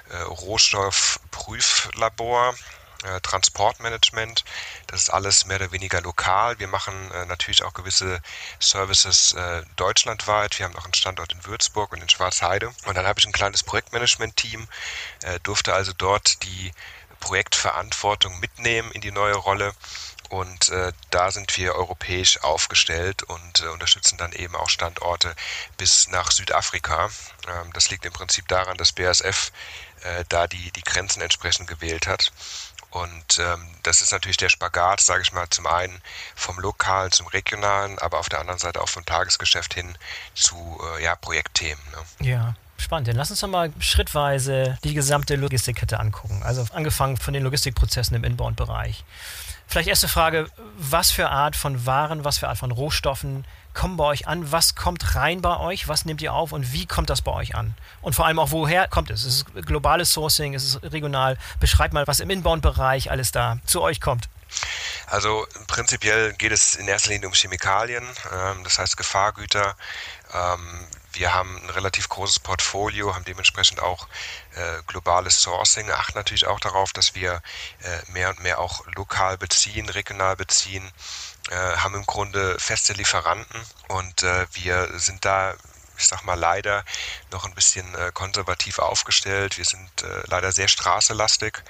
äh, 0.09 0.17
Rohstoffprüflabor, 0.17 2.55
äh, 3.03 3.19
Transportmanagement. 3.21 4.43
Das 4.87 5.01
ist 5.01 5.09
alles 5.09 5.45
mehr 5.45 5.57
oder 5.57 5.71
weniger 5.71 6.01
lokal. 6.01 6.59
Wir 6.59 6.67
machen 6.67 7.11
äh, 7.11 7.25
natürlich 7.25 7.63
auch 7.63 7.73
gewisse 7.73 8.21
Services 8.59 9.33
äh, 9.33 9.63
deutschlandweit. 9.77 10.59
Wir 10.59 10.65
haben 10.65 10.73
noch 10.73 10.85
einen 10.85 10.93
Standort 10.93 11.31
in 11.31 11.45
Würzburg 11.45 11.93
und 11.93 12.01
in 12.01 12.09
Schwarzheide. 12.09 12.73
Und 12.85 12.97
dann 12.97 13.05
habe 13.05 13.19
ich 13.19 13.25
ein 13.25 13.31
kleines 13.31 13.63
Projektmanagement-Team, 13.63 14.67
äh, 15.23 15.39
durfte 15.41 15.73
also 15.73 15.93
dort 15.97 16.43
die 16.43 16.73
Projektverantwortung 17.19 18.39
mitnehmen 18.39 18.91
in 18.91 19.01
die 19.01 19.11
neue 19.11 19.35
Rolle 19.35 19.73
und 20.29 20.69
äh, 20.69 20.93
da 21.09 21.31
sind 21.31 21.55
wir 21.57 21.75
europäisch 21.75 22.41
aufgestellt 22.43 23.23
und 23.23 23.61
äh, 23.61 23.67
unterstützen 23.67 24.17
dann 24.17 24.31
eben 24.31 24.55
auch 24.55 24.69
Standorte 24.69 25.35
bis 25.77 26.07
nach 26.09 26.31
Südafrika. 26.31 27.09
Ähm, 27.47 27.73
das 27.73 27.89
liegt 27.89 28.05
im 28.05 28.13
Prinzip 28.13 28.47
daran, 28.47 28.77
dass 28.77 28.93
BASF 28.93 29.51
äh, 30.03 30.23
da 30.29 30.47
die, 30.47 30.71
die 30.71 30.83
Grenzen 30.83 31.21
entsprechend 31.21 31.67
gewählt 31.67 32.07
hat. 32.07 32.31
Und 32.91 33.39
ähm, 33.39 33.67
das 33.83 34.01
ist 34.01 34.11
natürlich 34.11 34.37
der 34.37 34.49
Spagat, 34.49 34.99
sage 35.01 35.21
ich 35.21 35.31
mal, 35.31 35.47
zum 35.49 35.67
einen 35.67 36.01
vom 36.35 36.59
lokalen 36.59 37.11
zum 37.11 37.27
regionalen, 37.27 37.99
aber 37.99 38.19
auf 38.19 38.29
der 38.29 38.39
anderen 38.39 38.59
Seite 38.59 38.81
auch 38.81 38.89
vom 38.89 39.05
Tagesgeschäft 39.05 39.73
hin 39.73 39.97
zu 40.33 40.79
äh, 40.97 41.03
ja, 41.03 41.15
Projektthemen. 41.15 41.83
Ne? 42.19 42.27
Ja. 42.27 42.55
Spannend. 42.77 43.09
Dann 43.09 43.17
lass 43.17 43.29
uns 43.29 43.41
doch 43.41 43.49
mal 43.49 43.73
schrittweise 43.79 44.77
die 44.85 44.93
gesamte 44.93 45.35
Logistikkette 45.35 45.99
angucken. 45.99 46.41
Also 46.43 46.65
angefangen 46.71 47.17
von 47.17 47.33
den 47.33 47.43
Logistikprozessen 47.43 48.15
im 48.15 48.23
Inbound-Bereich. 48.23 49.03
Vielleicht 49.69 49.87
erste 49.87 50.07
Frage, 50.07 50.49
was 50.77 51.11
für 51.11 51.29
Art 51.29 51.55
von 51.55 51.85
Waren, 51.85 52.23
was 52.23 52.39
für 52.39 52.47
Art 52.47 52.57
von 52.57 52.71
Rohstoffen 52.71 53.45
kommen 53.75 53.97
bei 53.97 54.03
euch 54.03 54.27
an? 54.27 54.51
Was 54.51 54.73
kommt 54.73 55.13
rein 55.13 55.43
bei 55.43 55.57
euch? 55.57 55.87
Was 55.87 56.05
nehmt 56.05 56.23
ihr 56.23 56.33
auf 56.33 56.53
und 56.53 56.73
wie 56.73 56.87
kommt 56.87 57.11
das 57.11 57.21
bei 57.21 57.31
euch 57.31 57.53
an? 57.53 57.75
Und 58.01 58.15
vor 58.15 58.25
allem 58.25 58.39
auch, 58.39 58.49
woher 58.49 58.87
kommt 58.87 59.11
es? 59.11 59.25
Ist 59.25 59.45
es 59.55 59.65
globales 59.67 60.11
Sourcing? 60.11 60.53
Ist 60.53 60.63
es 60.63 60.91
regional? 60.91 61.37
Beschreibt 61.59 61.93
mal, 61.93 62.07
was 62.07 62.19
im 62.19 62.31
Inbound-Bereich 62.31 63.11
alles 63.11 63.31
da 63.31 63.59
zu 63.67 63.83
euch 63.83 64.01
kommt. 64.01 64.27
Also 65.05 65.45
prinzipiell 65.67 66.33
geht 66.33 66.51
es 66.51 66.73
in 66.73 66.87
erster 66.87 67.11
Linie 67.11 67.27
um 67.27 67.35
Chemikalien, 67.35 68.03
ähm, 68.33 68.63
das 68.63 68.79
heißt 68.79 68.97
Gefahrgüter. 68.97 69.75
Wir 71.13 71.33
haben 71.33 71.61
ein 71.63 71.69
relativ 71.69 72.09
großes 72.09 72.39
Portfolio, 72.39 73.15
haben 73.15 73.25
dementsprechend 73.25 73.81
auch 73.81 74.07
äh, 74.55 74.81
globales 74.87 75.41
Sourcing, 75.41 75.89
achten 75.91 76.17
natürlich 76.17 76.47
auch 76.47 76.59
darauf, 76.59 76.93
dass 76.93 77.15
wir 77.15 77.41
äh, 77.81 78.11
mehr 78.11 78.29
und 78.29 78.41
mehr 78.41 78.59
auch 78.59 78.85
lokal 78.95 79.37
beziehen, 79.37 79.89
regional 79.89 80.35
beziehen, 80.35 80.91
äh, 81.49 81.55
haben 81.55 81.95
im 81.95 82.05
Grunde 82.05 82.59
feste 82.59 82.93
Lieferanten 82.93 83.61
und 83.87 84.23
äh, 84.23 84.45
wir 84.53 84.99
sind 84.99 85.25
da 85.25 85.55
ich 85.99 86.07
sag 86.07 86.23
mal, 86.23 86.39
leider 86.39 86.83
noch 87.31 87.45
ein 87.45 87.53
bisschen 87.53 87.93
äh, 87.95 88.11
konservativ 88.13 88.79
aufgestellt. 88.79 89.57
Wir 89.57 89.65
sind 89.65 89.89
äh, 90.01 90.23
leider 90.27 90.51
sehr 90.51 90.67
straßelastig. 90.67 91.61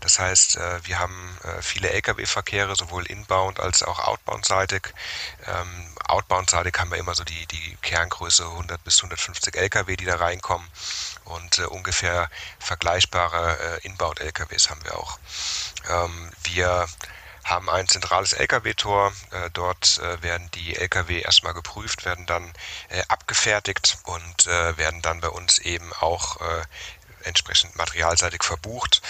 Das 0.00 0.18
heißt, 0.18 0.56
äh, 0.56 0.84
wir 0.84 0.98
haben 0.98 1.38
viele 1.60 1.90
Lkw-Verkehre, 1.90 2.74
sowohl 2.74 3.06
inbound 3.06 3.60
als 3.60 3.82
auch 3.82 4.00
outbound-seitig. 4.00 4.92
Ähm, 5.46 5.94
outbound-seitig 6.08 6.74
haben 6.78 6.90
wir 6.90 6.98
immer 6.98 7.14
so 7.14 7.24
die, 7.24 7.46
die 7.46 7.76
Kerngröße 7.82 8.44
100 8.44 8.82
bis 8.82 8.98
150 8.98 9.54
Lkw, 9.54 9.96
die 9.96 10.04
da 10.04 10.16
reinkommen. 10.16 10.66
Und 11.24 11.58
äh, 11.58 11.64
ungefähr 11.64 12.28
vergleichbare 12.58 13.80
Inbound-Lkws 13.82 14.70
haben 14.70 14.84
wir 14.84 14.98
auch. 14.98 15.18
Ähm, 15.88 16.30
wir 16.44 16.86
haben 17.46 17.70
ein 17.70 17.88
zentrales 17.88 18.32
Lkw-Tor. 18.32 19.12
Äh, 19.30 19.50
dort 19.52 19.98
äh, 19.98 20.20
werden 20.22 20.50
die 20.52 20.76
Lkw 20.76 21.20
erstmal 21.20 21.54
geprüft, 21.54 22.04
werden 22.04 22.26
dann 22.26 22.52
äh, 22.88 23.02
abgefertigt 23.08 23.98
und 24.04 24.46
werden 24.46 25.02
dann 25.02 25.20
bei 25.20 25.28
uns 25.28 25.58
eben 25.58 25.92
auch 25.94 26.36
entsprechend 27.24 27.74
materialseitig 27.76 28.42
verbucht. 28.42 29.02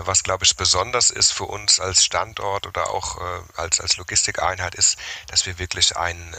was, 0.00 0.22
glaube 0.22 0.44
ich, 0.44 0.56
besonders 0.56 1.10
ist 1.10 1.32
für 1.32 1.44
uns 1.44 1.80
als 1.80 2.04
Standort 2.04 2.66
oder 2.66 2.90
auch 2.90 3.20
als, 3.56 3.80
als 3.80 3.96
Logistikeinheit 3.96 4.74
ist, 4.74 4.96
dass 5.28 5.46
wir 5.46 5.58
wirklich 5.58 5.96
ein 5.96 6.36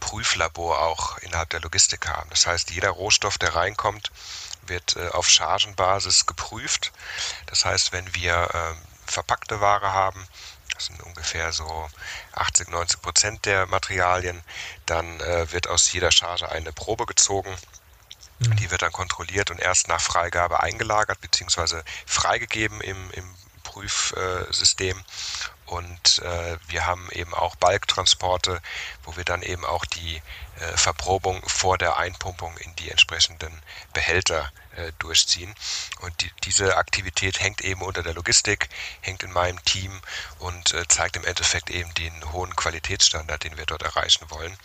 Prüflabor 0.00 0.80
auch 0.82 1.18
innerhalb 1.18 1.50
der 1.50 1.60
Logistik 1.60 2.06
haben. 2.08 2.30
Das 2.30 2.46
heißt, 2.46 2.70
jeder 2.70 2.90
Rohstoff, 2.90 3.38
der 3.38 3.54
reinkommt, 3.54 4.12
wird 4.66 4.96
auf 5.12 5.28
Chargenbasis 5.28 6.26
geprüft. 6.26 6.92
Das 7.46 7.64
heißt, 7.64 7.92
wenn 7.92 8.14
wir 8.14 8.76
verpackte 9.06 9.60
Ware 9.60 9.92
haben, 9.92 10.26
das 10.74 10.86
sind 10.86 11.02
ungefähr 11.02 11.52
so 11.52 11.88
80, 12.32 12.68
90 12.68 13.02
Prozent 13.02 13.44
der 13.46 13.66
Materialien. 13.66 14.42
Dann 14.86 15.20
äh, 15.20 15.50
wird 15.52 15.68
aus 15.68 15.92
jeder 15.92 16.10
Charge 16.10 16.48
eine 16.48 16.72
Probe 16.72 17.06
gezogen. 17.06 17.54
Mhm. 18.40 18.56
Die 18.56 18.70
wird 18.70 18.82
dann 18.82 18.92
kontrolliert 18.92 19.50
und 19.50 19.60
erst 19.60 19.88
nach 19.88 20.00
Freigabe 20.00 20.60
eingelagert 20.60 21.20
bzw. 21.20 21.82
freigegeben 22.06 22.80
im, 22.80 23.10
im 23.12 23.34
Prüfsystem. 23.62 25.02
Und 25.66 26.18
äh, 26.20 26.58
wir 26.68 26.86
haben 26.86 27.08
eben 27.12 27.32
auch 27.34 27.56
Balktransporte, 27.56 28.60
wo 29.04 29.16
wir 29.16 29.24
dann 29.24 29.42
eben 29.42 29.64
auch 29.64 29.84
die 29.86 30.20
äh, 30.60 30.76
Verprobung 30.76 31.42
vor 31.48 31.78
der 31.78 31.96
Einpumpung 31.96 32.56
in 32.58 32.76
die 32.76 32.90
entsprechenden 32.90 33.62
Behälter 33.92 34.52
äh, 34.76 34.92
durchziehen. 34.98 35.54
Und 36.00 36.20
die, 36.20 36.30
diese 36.44 36.76
Aktivität 36.76 37.40
hängt 37.40 37.62
eben 37.62 37.82
unter 37.82 38.02
der 38.02 38.14
Logistik, 38.14 38.68
hängt 39.00 39.22
in 39.22 39.32
meinem 39.32 39.62
Team 39.64 40.00
und 40.38 40.74
äh, 40.74 40.86
zeigt 40.88 41.16
im 41.16 41.24
Endeffekt 41.24 41.70
eben 41.70 41.92
den 41.94 42.32
hohen 42.32 42.54
Qualitätsstandard, 42.54 43.44
den 43.44 43.56
wir 43.56 43.66
dort 43.66 43.82
erreichen 43.82 44.30
wollen. 44.30 44.56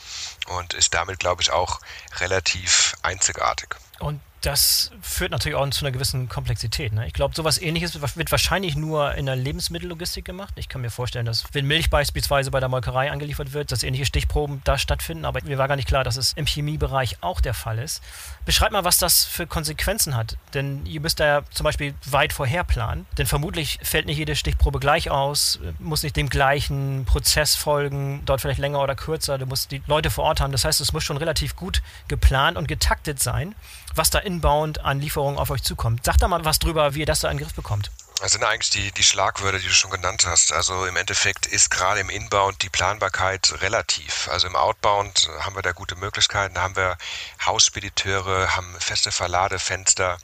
Und 0.48 0.74
ist 0.74 0.94
damit, 0.94 1.20
glaube 1.20 1.42
ich, 1.42 1.52
auch 1.52 1.80
relativ 2.20 2.96
einzigartig. 3.02 3.76
Und 4.00 4.22
das 4.42 4.92
führt 5.02 5.32
natürlich 5.32 5.58
auch 5.58 5.70
zu 5.70 5.86
einer 5.86 5.92
gewissen 5.92 6.30
Komplexität. 6.30 6.94
Ne? 6.94 7.06
Ich 7.08 7.14
glaube, 7.14 7.36
sowas 7.36 7.62
ähnliches 7.62 8.02
wird 8.02 8.32
wahrscheinlich 8.32 8.76
nur 8.76 9.14
in 9.16 9.26
der 9.26 9.36
Lebensmittellogistik 9.36 10.24
gemacht. 10.24 10.54
Ich 10.56 10.70
kann 10.70 10.82
mir 10.82 10.90
vorstellen, 10.90 11.26
dass 11.26 11.44
wenn 11.52 11.66
Milch 11.66 11.90
beispielsweise 11.90 12.50
bei 12.50 12.62
der 12.62 12.70
Molkerei 12.70 13.12
angeliefert 13.12 13.52
wird, 13.52 13.72
dass 13.72 13.84
ähnliche 13.84 14.06
Stichproben 14.06 14.62
da 14.64 14.78
stattfinden. 14.78 15.26
Aber 15.26 15.44
mir 15.44 15.58
war 15.58 15.68
gar 15.68 15.76
nicht 15.76 15.88
klar, 15.88 16.06
dass 16.06 16.16
es 16.16 16.34
im 16.34 16.46
Chemiebereich 16.46 17.18
auch 17.22 17.42
der 17.42 17.54
Fall 17.54 17.80
ist. 17.80 18.02
Beschreib 18.46 18.72
mal, 18.72 18.86
was 18.86 18.98
das 18.98 19.26
für 19.26 19.46
Konsequenzen 19.46 20.16
hat. 20.16 20.38
Denn 20.54 20.86
ihr 20.86 21.02
müsst 21.02 21.20
da 21.20 21.26
ja 21.26 21.42
zum 21.52 21.66
Beispiel 21.66 21.94
weit 22.06 22.32
vorher 22.32 22.64
planen. 22.64 23.06
Denn 23.18 23.28
vermutlich 23.28 23.80
fällt 23.84 24.06
nicht 24.06 24.18
jede 24.18 24.38
Stichprobe 24.38 24.80
gleich 24.80 25.10
aus, 25.10 25.60
muss 25.80 26.04
nicht 26.04 26.16
dem 26.16 26.30
gleichen 26.30 27.04
Prozess 27.06 27.56
folgen, 27.56 28.22
dort 28.26 28.40
vielleicht 28.40 28.60
länger 28.60 28.82
oder 28.82 28.96
kürzer. 28.96 29.38
Du 29.38 29.46
musst 29.46 29.72
die 29.72 29.82
Leute 29.86 30.10
vor 30.10 30.24
Ort 30.24 30.40
haben. 30.40 30.54
Das 30.54 30.64
heißt, 30.64 30.80
es 30.80 30.94
muss 30.94 31.04
schon 31.04 31.18
relativ 31.18 31.58
gut 31.58 31.82
geplant 32.08 32.58
und 32.58 32.70
getaktet 32.70 33.20
sein 33.22 33.54
was 33.96 34.10
da 34.10 34.20
inbound 34.20 34.84
an 34.84 35.00
Lieferungen 35.00 35.38
auf 35.38 35.50
euch 35.50 35.64
zukommt. 35.64 36.06
Sag 36.06 36.18
da 36.18 36.28
mal 36.28 36.46
was 36.46 36.60
drüber, 36.60 36.94
wie 36.96 37.02
ihr 37.02 37.06
das 37.06 37.22
da 37.22 37.30
in 37.30 37.38
den 37.38 37.44
Griff 37.44 37.56
bekommt. 37.56 37.92
Das 38.22 38.34
sind 38.34 38.44
eigentlich 38.44 38.70
die, 38.72 38.92
die 38.92 39.04
Schlagwörter, 39.04 39.60
die 39.60 39.68
du 39.68 39.74
schon 39.74 39.92
genannt 39.92 40.26
hast. 40.28 40.52
Also 40.52 40.86
im 40.86 40.98
Endeffekt 40.98 41.46
ist 41.46 41.72
gerade 41.72 42.02
im 42.02 42.10
Inbound 42.10 42.62
die 42.62 42.70
Planbarkeit 42.70 43.62
relativ. 43.62 44.28
Also 44.30 44.48
im 44.48 44.58
Outbound 44.58 45.30
haben 45.40 45.56
wir 45.56 45.62
da 45.62 45.72
gute 45.72 45.96
Möglichkeiten. 45.96 46.56
Da 46.56 46.64
haben 46.64 46.76
wir 46.76 46.98
Hausspediteure, 47.46 48.58
haben 48.58 48.76
feste 48.80 49.14
Verladefenster. 49.14 50.18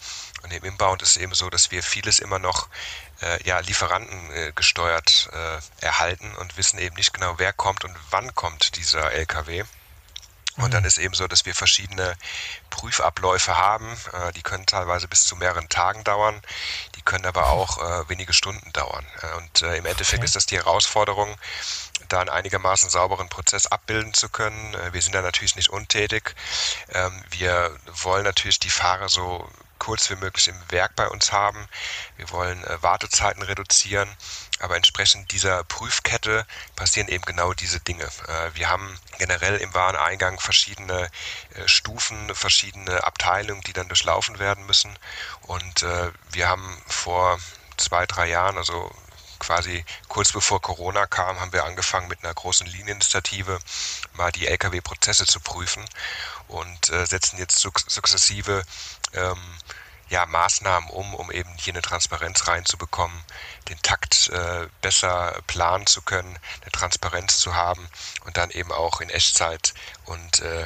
Und 0.43 0.51
im 0.51 0.65
Inbound 0.65 1.03
ist 1.03 1.15
eben 1.15 1.33
so, 1.33 1.49
dass 1.49 1.71
wir 1.71 1.81
vieles 1.83 2.19
immer 2.19 2.37
noch 2.37 2.67
äh, 3.21 3.41
ja, 3.47 3.59
Lieferanten 3.59 4.31
äh, 4.31 4.51
gesteuert 4.53 5.29
äh, 5.31 5.85
erhalten 5.85 6.35
und 6.35 6.57
wissen 6.57 6.79
eben 6.79 6.97
nicht 6.97 7.13
genau, 7.13 7.35
wer 7.37 7.53
kommt 7.53 7.85
und 7.85 7.95
wann 8.09 8.35
kommt 8.35 8.75
dieser 8.75 9.13
LKW. 9.13 9.63
Und 10.57 10.73
dann 10.73 10.83
mhm. 10.83 10.87
ist 10.87 10.97
eben 10.97 11.13
so, 11.13 11.27
dass 11.27 11.45
wir 11.45 11.53
verschiedene 11.53 12.15
Prüfabläufe 12.69 13.57
haben. 13.57 13.97
Äh, 14.13 14.31
die 14.33 14.41
können 14.41 14.65
teilweise 14.65 15.07
bis 15.07 15.25
zu 15.25 15.35
mehreren 15.35 15.69
Tagen 15.69 16.03
dauern. 16.03 16.41
Die 16.95 17.01
können 17.01 17.25
aber 17.25 17.49
auch 17.49 17.77
äh, 17.77 18.09
wenige 18.09 18.33
Stunden 18.33 18.71
dauern. 18.73 19.05
Äh, 19.21 19.37
und 19.37 19.61
äh, 19.61 19.77
im 19.77 19.85
Endeffekt 19.85 20.19
okay. 20.19 20.25
ist 20.25 20.35
das 20.35 20.45
die 20.45 20.57
Herausforderung, 20.57 21.35
da 22.07 22.21
einen 22.21 22.29
einigermaßen 22.29 22.89
sauberen 22.89 23.29
Prozess 23.29 23.67
abbilden 23.67 24.13
zu 24.13 24.29
können. 24.29 24.73
Äh, 24.75 24.93
wir 24.93 25.01
sind 25.01 25.13
da 25.13 25.21
natürlich 25.21 25.55
nicht 25.55 25.69
untätig. 25.69 26.35
Ähm, 26.89 27.23
wir 27.31 27.77
wollen 28.03 28.23
natürlich 28.23 28.59
die 28.59 28.69
Fahrer 28.69 29.09
so 29.09 29.49
kurz 29.79 30.09
wie 30.09 30.15
möglich 30.15 30.47
im 30.47 30.59
Werk 30.69 30.95
bei 30.95 31.07
uns 31.07 31.31
haben. 31.31 31.67
Wir 32.17 32.29
wollen 32.31 32.63
äh, 32.63 32.81
Wartezeiten 32.81 33.43
reduzieren. 33.43 34.09
Aber 34.59 34.77
entsprechend 34.77 35.31
dieser 35.31 35.63
Prüfkette 35.65 36.45
passieren 36.75 37.09
eben 37.09 37.25
genau 37.25 37.53
diese 37.53 37.79
Dinge. 37.81 38.05
Äh, 38.05 38.55
wir 38.55 38.69
haben 38.69 38.97
generell 39.17 39.57
im 39.57 39.73
Wareneingang 39.73 40.39
verschiedene 40.39 41.09
äh, 41.53 41.67
Stufen, 41.67 42.33
verschiedene 42.33 43.03
Abteilungen, 43.03 43.61
die 43.61 43.73
dann 43.73 43.89
durchlaufen 43.89 44.39
werden 44.39 44.65
müssen. 44.65 44.97
Und 45.41 45.83
äh, 45.83 46.11
wir 46.31 46.47
haben 46.47 46.81
vor 46.87 47.37
zwei, 47.77 48.05
drei 48.05 48.27
Jahren, 48.27 48.57
also 48.57 48.91
quasi 49.39 49.85
kurz 50.07 50.31
bevor 50.31 50.61
Corona 50.61 51.05
kam, 51.05 51.39
haben 51.39 51.53
wir 51.53 51.65
angefangen 51.65 52.07
mit 52.07 52.23
einer 52.23 52.33
großen 52.33 52.67
Linieninitiative 52.67 53.59
mal 54.13 54.31
die 54.31 54.47
Lkw-Prozesse 54.47 55.25
zu 55.25 55.39
prüfen 55.39 55.83
und 56.47 56.85
setzen 56.85 57.37
jetzt 57.37 57.59
sukzessive 57.59 58.63
ähm, 59.13 59.37
ja, 60.09 60.25
Maßnahmen 60.25 60.89
um, 60.89 61.15
um 61.15 61.31
eben 61.31 61.49
hier 61.57 61.73
eine 61.73 61.81
Transparenz 61.81 62.47
reinzubekommen, 62.47 63.17
den 63.69 63.81
Takt 63.81 64.29
äh, 64.29 64.67
besser 64.81 65.41
planen 65.47 65.87
zu 65.87 66.01
können, 66.01 66.37
eine 66.61 66.71
Transparenz 66.71 67.39
zu 67.39 67.55
haben 67.55 67.87
und 68.25 68.37
dann 68.37 68.51
eben 68.51 68.71
auch 68.71 69.01
in 69.01 69.09
Echtzeit 69.09 69.73
und 70.05 70.39
äh, 70.41 70.65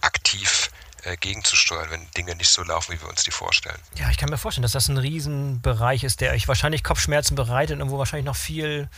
aktiv 0.00 0.70
äh, 1.04 1.16
gegenzusteuern, 1.16 1.90
wenn 1.90 2.10
Dinge 2.16 2.34
nicht 2.36 2.50
so 2.50 2.62
laufen, 2.62 2.94
wie 2.94 3.00
wir 3.00 3.08
uns 3.08 3.22
die 3.22 3.30
vorstellen. 3.30 3.78
Ja, 3.96 4.10
ich 4.10 4.18
kann 4.18 4.30
mir 4.30 4.38
vorstellen, 4.38 4.62
dass 4.62 4.72
das 4.72 4.88
ein 4.88 4.98
Riesenbereich 4.98 6.04
ist, 6.04 6.20
der 6.20 6.32
euch 6.32 6.48
wahrscheinlich 6.48 6.84
Kopfschmerzen 6.84 7.34
bereitet 7.34 7.80
und 7.80 7.90
wo 7.90 7.98
wahrscheinlich 7.98 8.26
noch 8.26 8.36
viel 8.36 8.88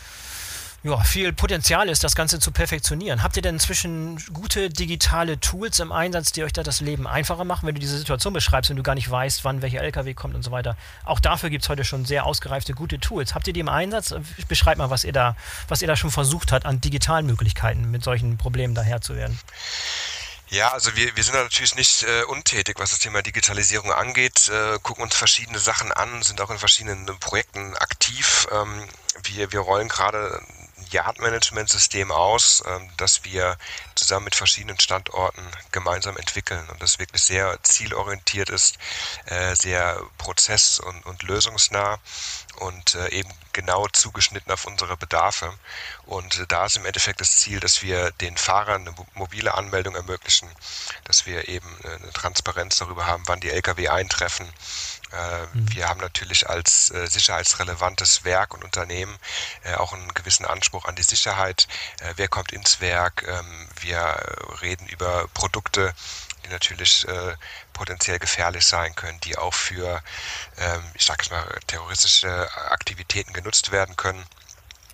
ja, 0.83 0.97
viel 1.03 1.31
Potenzial 1.31 1.89
ist, 1.89 2.03
das 2.03 2.15
Ganze 2.15 2.39
zu 2.39 2.51
perfektionieren. 2.51 3.21
Habt 3.21 3.35
ihr 3.37 3.43
denn 3.43 3.55
inzwischen 3.55 4.17
gute 4.33 4.69
digitale 4.69 5.39
Tools 5.39 5.79
im 5.79 5.91
Einsatz, 5.91 6.31
die 6.31 6.43
euch 6.43 6.53
da 6.53 6.63
das 6.63 6.81
Leben 6.81 7.05
einfacher 7.05 7.43
machen, 7.43 7.67
wenn 7.67 7.75
du 7.75 7.81
diese 7.81 7.97
Situation 7.97 8.33
beschreibst, 8.33 8.71
wenn 8.71 8.77
du 8.77 8.83
gar 8.83 8.95
nicht 8.95 9.09
weißt, 9.09 9.45
wann 9.45 9.61
welcher 9.61 9.81
LKW 9.81 10.15
kommt 10.15 10.33
und 10.33 10.41
so 10.41 10.49
weiter? 10.49 10.75
Auch 11.05 11.19
dafür 11.19 11.51
gibt 11.51 11.63
es 11.63 11.69
heute 11.69 11.83
schon 11.83 12.05
sehr 12.05 12.25
ausgereifte, 12.25 12.73
gute 12.73 12.99
Tools. 12.99 13.35
Habt 13.35 13.47
ihr 13.47 13.53
die 13.53 13.59
im 13.59 13.69
Einsatz? 13.69 14.15
Beschreibt 14.47 14.79
mal, 14.79 14.89
was 14.89 15.03
ihr 15.03 15.13
da, 15.13 15.35
was 15.67 15.83
ihr 15.83 15.87
da 15.87 15.95
schon 15.95 16.09
versucht 16.09 16.51
habt, 16.51 16.65
an 16.65 16.81
digitalen 16.81 17.27
Möglichkeiten 17.27 17.91
mit 17.91 18.03
solchen 18.03 18.37
Problemen 18.37 18.73
daher 18.73 19.01
zu 19.01 19.15
werden. 19.15 19.39
Ja, 20.51 20.73
also 20.73 20.93
wir, 20.97 21.15
wir 21.15 21.23
sind 21.23 21.35
natürlich 21.35 21.75
nicht 21.75 22.03
äh, 22.03 22.23
untätig, 22.23 22.77
was 22.77 22.89
das 22.89 22.99
Thema 22.99 23.21
Digitalisierung 23.21 23.93
angeht, 23.93 24.49
äh, 24.49 24.79
gucken 24.83 25.03
uns 25.03 25.15
verschiedene 25.15 25.59
Sachen 25.59 25.93
an, 25.93 26.23
sind 26.23 26.41
auch 26.41 26.49
in 26.49 26.59
verschiedenen 26.59 27.05
Projekten 27.21 27.73
aktiv. 27.77 28.47
Ähm, 28.51 28.85
wir, 29.23 29.53
wir 29.53 29.61
rollen 29.61 29.87
gerade 29.87 30.41
Yard-Management-System 30.91 32.11
aus, 32.11 32.63
ähm, 32.67 32.89
das 32.97 33.23
wir 33.23 33.57
zusammen 33.95 34.25
mit 34.25 34.35
verschiedenen 34.35 34.79
Standorten 34.79 35.41
gemeinsam 35.71 36.17
entwickeln 36.17 36.67
und 36.69 36.81
das 36.81 36.99
wirklich 36.99 37.23
sehr 37.23 37.57
zielorientiert 37.63 38.49
ist, 38.49 38.77
äh, 39.25 39.55
sehr 39.55 40.01
prozess- 40.17 40.79
und, 40.79 41.05
und 41.05 41.23
lösungsnah 41.23 41.99
und 42.57 42.95
äh, 42.95 43.09
eben 43.09 43.31
genau 43.53 43.87
zugeschnitten 43.87 44.51
auf 44.51 44.65
unsere 44.65 44.97
Bedarfe. 44.97 45.53
Und 46.05 46.39
äh, 46.39 46.47
da 46.47 46.65
ist 46.65 46.77
im 46.77 46.85
Endeffekt 46.85 47.21
das 47.21 47.37
Ziel, 47.37 47.59
dass 47.59 47.81
wir 47.81 48.11
den 48.11 48.37
Fahrern 48.37 48.87
eine 48.87 48.95
mobile 49.13 49.53
Anmeldung 49.53 49.95
ermöglichen, 49.95 50.49
dass 51.05 51.25
wir 51.25 51.47
eben 51.47 51.67
eine 51.83 52.11
Transparenz 52.13 52.77
darüber 52.77 53.05
haben, 53.05 53.23
wann 53.27 53.39
die 53.39 53.49
Lkw 53.49 53.89
eintreffen. 53.89 54.51
Äh, 55.13 55.57
mhm. 55.57 55.73
Wir 55.73 55.89
haben 55.89 55.99
natürlich 55.99 56.49
als 56.49 56.89
äh, 56.91 57.07
sicherheitsrelevantes 57.07 58.23
Werk 58.23 58.53
und 58.53 58.63
Unternehmen 58.63 59.17
äh, 59.63 59.75
auch 59.75 59.93
einen 59.93 60.13
gewissen 60.13 60.45
Anspruch 60.45 60.85
an 60.85 60.95
die 60.95 61.03
Sicherheit. 61.03 61.67
Wer 62.15 62.27
kommt 62.27 62.51
ins 62.51 62.81
Werk? 62.81 63.23
Ähm, 63.27 63.67
wir 63.81 64.15
reden 64.61 64.87
über 64.87 65.27
Produkte, 65.33 65.93
die 66.45 66.49
natürlich 66.49 67.07
äh, 67.07 67.35
potenziell 67.73 68.19
gefährlich 68.19 68.65
sein 68.65 68.95
können, 68.95 69.19
die 69.21 69.37
auch 69.37 69.53
für, 69.53 70.01
ähm, 70.57 70.83
ich 70.93 71.05
sage 71.05 71.29
mal, 71.29 71.59
terroristische 71.67 72.49
Aktivitäten 72.71 73.33
genutzt 73.33 73.71
werden 73.71 73.95
können. 73.95 74.25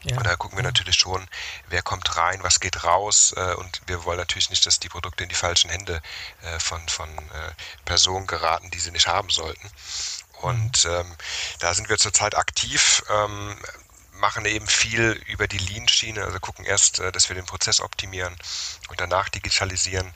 Ja. 0.03 0.17
Und 0.17 0.25
da 0.25 0.35
gucken 0.35 0.57
wir 0.57 0.63
natürlich 0.63 0.95
schon, 0.95 1.27
wer 1.67 1.81
kommt 1.81 2.17
rein, 2.17 2.43
was 2.43 2.59
geht 2.59 2.83
raus. 2.83 3.33
Äh, 3.35 3.53
und 3.55 3.81
wir 3.87 4.03
wollen 4.05 4.19
natürlich 4.19 4.49
nicht, 4.49 4.65
dass 4.65 4.79
die 4.79 4.89
Produkte 4.89 5.23
in 5.23 5.29
die 5.29 5.35
falschen 5.35 5.69
Hände 5.69 6.01
äh, 6.43 6.59
von, 6.59 6.87
von 6.87 7.09
äh, 7.09 7.51
Personen 7.85 8.27
geraten, 8.27 8.69
die 8.71 8.79
sie 8.79 8.91
nicht 8.91 9.07
haben 9.07 9.29
sollten. 9.29 9.69
Und 10.41 10.85
mhm. 10.85 10.91
ähm, 10.91 11.15
da 11.59 11.73
sind 11.73 11.89
wir 11.89 11.97
zurzeit 11.97 12.35
aktiv. 12.35 13.03
Ähm, 13.09 13.57
machen 14.17 14.45
eben 14.45 14.67
viel 14.67 15.11
über 15.27 15.47
die 15.47 15.57
Lean-Schiene, 15.57 16.23
also 16.23 16.39
gucken 16.39 16.65
erst, 16.65 16.99
äh, 16.99 17.11
dass 17.11 17.29
wir 17.29 17.35
den 17.35 17.45
Prozess 17.45 17.81
optimieren 17.81 18.35
und 18.89 18.99
danach 18.99 19.29
digitalisieren. 19.29 20.13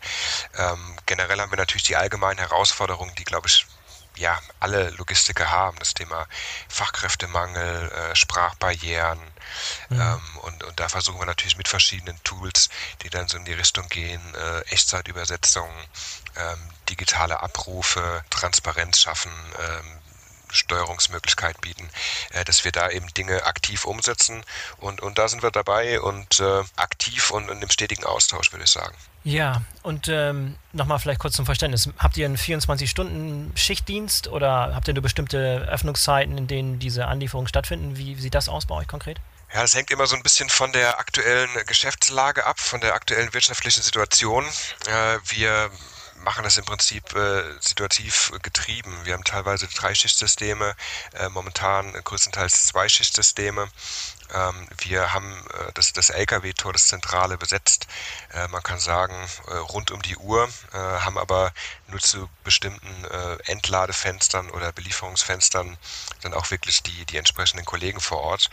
Ähm, 0.57 0.97
generell 1.05 1.39
haben 1.39 1.51
wir 1.51 1.57
natürlich 1.57 1.83
die 1.83 1.95
allgemeinen 1.95 2.39
Herausforderungen, 2.39 3.13
die, 3.15 3.23
glaube 3.23 3.47
ich, 3.47 3.65
ja, 4.17 4.39
alle 4.59 4.89
Logistiker 4.91 5.49
haben. 5.49 5.77
Das 5.79 5.93
Thema 5.93 6.27
Fachkräftemangel, 6.69 7.91
äh, 7.91 8.15
Sprachbarrieren. 8.15 9.19
Mhm. 9.89 10.01
Ähm, 10.01 10.37
und, 10.41 10.63
und 10.63 10.79
da 10.79 10.89
versuchen 10.89 11.19
wir 11.19 11.25
natürlich 11.25 11.57
mit 11.57 11.67
verschiedenen 11.67 12.21
Tools, 12.23 12.69
die 13.03 13.09
dann 13.09 13.27
so 13.27 13.37
in 13.37 13.45
die 13.45 13.53
Richtung 13.53 13.87
gehen, 13.89 14.21
äh, 14.35 14.61
Echtzeitübersetzungen, 14.71 15.85
ähm, 16.37 16.69
digitale 16.89 17.41
Abrufe, 17.41 18.23
Transparenz 18.29 18.99
schaffen, 18.99 19.31
ähm, 19.59 19.99
Steuerungsmöglichkeit 20.51 21.61
bieten, 21.61 21.89
äh, 22.31 22.43
dass 22.43 22.63
wir 22.63 22.71
da 22.71 22.89
eben 22.89 23.07
Dinge 23.13 23.45
aktiv 23.45 23.85
umsetzen. 23.85 24.43
Und, 24.77 25.01
und 25.01 25.17
da 25.17 25.27
sind 25.27 25.43
wir 25.43 25.51
dabei 25.51 26.01
und 26.01 26.39
äh, 26.39 26.63
aktiv 26.75 27.31
und, 27.31 27.49
und 27.49 27.61
im 27.61 27.69
stetigen 27.69 28.05
Austausch, 28.05 28.51
würde 28.51 28.65
ich 28.65 28.71
sagen. 28.71 28.95
Ja, 29.23 29.61
und 29.83 30.07
ähm, 30.07 30.55
nochmal 30.73 30.99
vielleicht 30.99 31.19
kurz 31.19 31.35
zum 31.35 31.45
Verständnis. 31.45 31.89
Habt 31.97 32.17
ihr 32.17 32.25
einen 32.25 32.37
24-Stunden-Schichtdienst 32.37 34.27
oder 34.27 34.73
habt 34.73 34.87
ihr 34.87 34.95
nur 34.95 35.03
bestimmte 35.03 35.67
Öffnungszeiten, 35.69 36.37
in 36.37 36.47
denen 36.47 36.79
diese 36.79 37.05
Anlieferungen 37.05 37.47
stattfinden? 37.47 37.97
Wie 37.97 38.15
sieht 38.15 38.33
das 38.33 38.49
aus 38.49 38.65
bei 38.65 38.75
euch 38.75 38.87
konkret? 38.87 39.19
Ja, 39.53 39.63
es 39.63 39.75
hängt 39.75 39.91
immer 39.91 40.07
so 40.07 40.15
ein 40.15 40.23
bisschen 40.23 40.49
von 40.49 40.71
der 40.71 40.97
aktuellen 40.97 41.49
Geschäftslage 41.67 42.45
ab, 42.45 42.59
von 42.59 42.79
der 42.79 42.95
aktuellen 42.95 43.33
wirtschaftlichen 43.33 43.83
Situation. 43.83 44.45
Äh, 44.87 45.17
wir 45.25 45.69
machen 46.23 46.43
das 46.43 46.57
im 46.57 46.65
Prinzip 46.65 47.13
äh, 47.15 47.43
situativ 47.59 48.31
getrieben. 48.41 48.95
Wir 49.03 49.13
haben 49.13 49.23
teilweise 49.23 49.67
Dreischichtsysteme, 49.67 50.75
äh, 51.13 51.29
momentan 51.29 51.93
größtenteils 51.93 52.67
Zweischichtsysteme. 52.67 53.69
Ähm, 54.33 54.67
wir 54.79 55.13
haben 55.13 55.45
äh, 55.53 55.71
das, 55.73 55.93
das 55.93 56.09
Lkw-Tor, 56.09 56.73
das 56.73 56.87
Zentrale 56.87 57.37
besetzt. 57.37 57.87
Äh, 58.33 58.47
man 58.47 58.63
kann 58.63 58.79
sagen, 58.79 59.15
äh, 59.47 59.55
rund 59.55 59.91
um 59.91 60.01
die 60.01 60.17
Uhr, 60.17 60.49
haben 60.73 61.17
aber 61.17 61.51
nur 61.87 61.99
zu 61.99 62.29
bestimmten 62.43 63.05
Entladefenstern 63.45 64.49
oder 64.51 64.71
Belieferungsfenstern 64.71 65.77
dann 66.21 66.33
auch 66.33 66.49
wirklich 66.51 66.81
die, 66.83 67.05
die 67.05 67.17
entsprechenden 67.17 67.65
Kollegen 67.65 67.99
vor 67.99 68.19
Ort. 68.21 68.49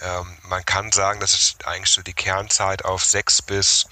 Ähm, 0.00 0.38
man 0.42 0.64
kann 0.64 0.90
sagen, 0.92 1.20
das 1.20 1.32
ist 1.32 1.66
eigentlich 1.66 1.90
so 1.90 2.02
die 2.02 2.12
Kernzeit 2.12 2.84
auf 2.84 3.04
sechs 3.04 3.40
bis 3.42 3.86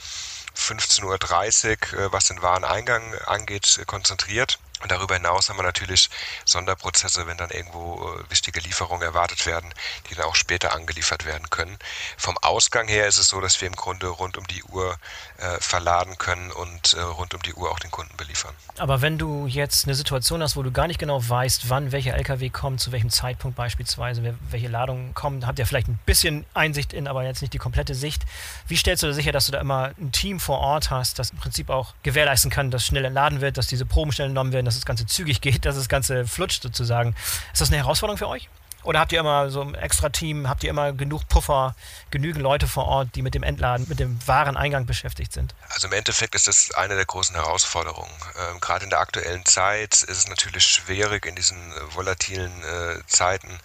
15.30 0.57 1.97
Uhr, 1.97 2.13
was 2.13 2.27
den 2.27 2.43
Wareneingang 2.43 3.15
angeht, 3.27 3.81
konzentriert. 3.87 4.59
Und 4.83 4.93
darüber 4.93 5.15
hinaus 5.15 5.49
haben 5.49 5.57
wir 5.57 5.65
natürlich 5.65 6.09
Sonderprozesse, 6.45 7.27
wenn 7.27 7.37
dann 7.37 7.51
irgendwo 7.51 8.15
äh, 8.15 8.31
wichtige 8.31 8.61
Lieferungen 8.61 9.03
erwartet 9.03 9.45
werden, 9.47 9.73
die 10.09 10.15
dann 10.15 10.27
auch 10.27 10.37
später 10.37 10.75
angeliefert 10.75 11.25
werden 11.25 11.51
können. 11.51 11.79
Vom 12.17 12.39
Ausgang 12.39 12.87
her 12.87 13.07
ist 13.07 13.19
es 13.19 13.29
so, 13.29 13.41
dass 13.41 13.61
wir 13.61 13.69
im 13.69 13.75
Grunde 13.75 14.07
rund 14.07 14.37
um 14.37 14.47
die 14.47 14.63
Uhr 14.65 14.97
äh, 15.39 15.61
verladen 15.61 16.17
können 16.19 16.53
und 16.53 16.95
äh, 16.95 17.01
rund 17.01 17.35
um 17.35 17.43
die 17.43 17.55
Uhr 17.55 17.71
auch 17.71 17.81
den 17.81 17.91
Kunden 17.91 18.17
beliefern. 18.17 18.55
Aber 18.77 19.03
wenn 19.03 19.19
du 19.19 19.47
jetzt 19.47 19.87
eine 19.87 19.95
Situation 19.95 20.43
hast, 20.43 20.57
wo 20.57 20.63
du 20.63 20.71
gar 20.71 20.87
nicht 20.87 21.01
genau 21.01 21.27
weißt, 21.27 21.69
wann 21.69 21.91
welcher 21.91 22.15
LKW 22.15 22.51
kommt, 22.51 22.81
zu 22.81 22.93
welchem 22.93 23.11
Zeitpunkt 23.11 23.57
beispielsweise, 23.57 24.37
welche 24.51 24.69
Ladungen 24.69 25.15
kommen, 25.15 25.47
habt 25.47 25.59
ihr 25.59 25.67
vielleicht 25.67 25.89
ein 25.89 25.99
bisschen 26.07 26.45
Einsicht 26.55 26.93
in, 26.93 27.09
aber 27.09 27.25
jetzt 27.25 27.41
nicht 27.41 27.53
die 27.53 27.59
komplette 27.59 27.95
Sicht. 27.95 28.23
Wie 28.69 28.77
stellst 28.77 29.03
du 29.03 29.09
da 29.09 29.13
sicher, 29.13 29.33
dass 29.33 29.47
du 29.47 29.53
da 29.53 29.61
immer 29.61 29.93
ein 29.99 30.13
Team 30.13 30.39
vor 30.39 30.59
Ort 30.59 30.91
hast, 30.91 31.19
das 31.19 31.31
im 31.31 31.39
Prinzip 31.39 31.71
auch 31.71 31.95
gewährleisten 32.03 32.51
kann, 32.51 32.71
dass 32.71 32.87
schnell 32.87 33.05
entladen 33.05 33.41
wird, 33.41 33.59
dass 33.59 33.67
diese 33.67 33.85
Proben 33.85 34.13
schnell 34.13 34.29
genommen 34.29 34.53
werden, 34.53 34.68
dass 34.69 34.77
das 34.77 34.87
Ganze 34.87 35.07
zügig 35.07 35.41
geht, 35.41 35.65
dass 35.65 35.77
das 35.77 35.89
Ganze 35.89 36.27
flutscht 36.27 36.63
sozusagen. 36.63 37.15
Ist 37.53 37.61
das 37.61 37.69
eine 37.69 37.79
Herausforderung 37.79 38.19
für 38.19 38.29
euch? 38.29 38.49
Oder 38.89 39.01
habt 39.01 39.13
ihr 39.13 39.21
immer 39.21 39.51
so 39.51 39.61
ein 39.61 39.75
extra 39.75 40.09
Team, 40.09 40.49
habt 40.49 40.65
ihr 40.65 40.71
immer 40.71 40.95
genug 40.95 41.29
Puffer, 41.29 41.75
genügend 42.11 42.43
Leute 42.43 42.67
vor 42.67 42.87
Ort, 42.87 43.17
die 43.17 43.21
mit 43.21 43.35
dem 43.35 43.43
Entladen, 43.43 43.85
mit 43.87 44.01
dem 44.01 44.19
Wareneingang 44.27 44.87
beschäftigt 44.87 45.35
sind? 45.35 45.55
Also 45.69 45.89
im 45.89 45.93
Endeffekt 45.93 46.35
ist 46.35 46.47
das 46.47 46.71
eine 46.71 46.97
der 46.97 47.05
großen 47.05 47.35
Herausforderungen. 47.35 48.11
Ähm, 48.39 48.61
gerade 48.61 48.85
in 48.85 48.91
der 48.91 49.01
aktuellen 49.01 49.45
Zeit 49.45 49.93
ist 49.93 50.09
es 50.09 50.29
natürlich 50.29 50.65
schwierig, 50.65 51.27
in 51.27 51.35
diesen 51.35 51.59
äh, 51.59 51.95
volatilen 51.95 52.51
äh, 52.63 53.07
Zeiten 53.07 53.61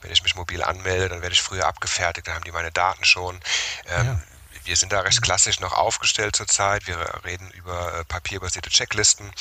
wenn 0.02 0.12
ich 0.12 0.24
mich 0.24 0.36
mobil 0.36 0.64
anmelde, 0.64 1.10
dann 1.10 1.22
werde 1.22 1.34
ich 1.34 1.42
früher 1.42 1.68
abgefertigt, 1.68 2.26
dann 2.28 2.36
haben 2.36 2.46
die 2.46 2.52
meine 2.52 2.72
Daten 2.72 3.04
schon. 3.04 3.42
Ähm, 3.88 4.06
ja. 4.06 4.22
Wir 4.64 4.78
sind 4.78 4.92
da 4.92 5.00
recht 5.02 5.22
klassisch 5.22 5.60
noch 5.62 5.74
aufgestellt 5.74 6.36
zurzeit. 6.36 6.86
Wir 6.86 6.98
reden 7.24 7.50
über 7.52 8.04
papierbasierte 8.08 8.70
Checklisten. 8.70 9.32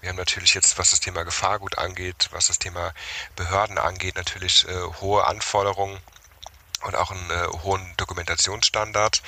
Wir 0.00 0.08
haben 0.08 0.16
natürlich 0.16 0.54
jetzt, 0.54 0.78
was 0.78 0.90
das 0.90 1.00
Thema 1.00 1.24
Gefahrgut 1.24 1.76
angeht, 1.78 2.28
was 2.30 2.46
das 2.46 2.58
Thema 2.58 2.94
Behörden 3.36 3.76
angeht, 3.76 4.16
natürlich 4.16 4.66
hohe 5.00 5.26
Anforderungen 5.26 6.00
und 6.82 6.94
auch 6.94 7.10
einen 7.10 7.30
äh, 7.30 7.46
hohen 7.62 7.94
Dokumentationsstandard. 7.96 9.22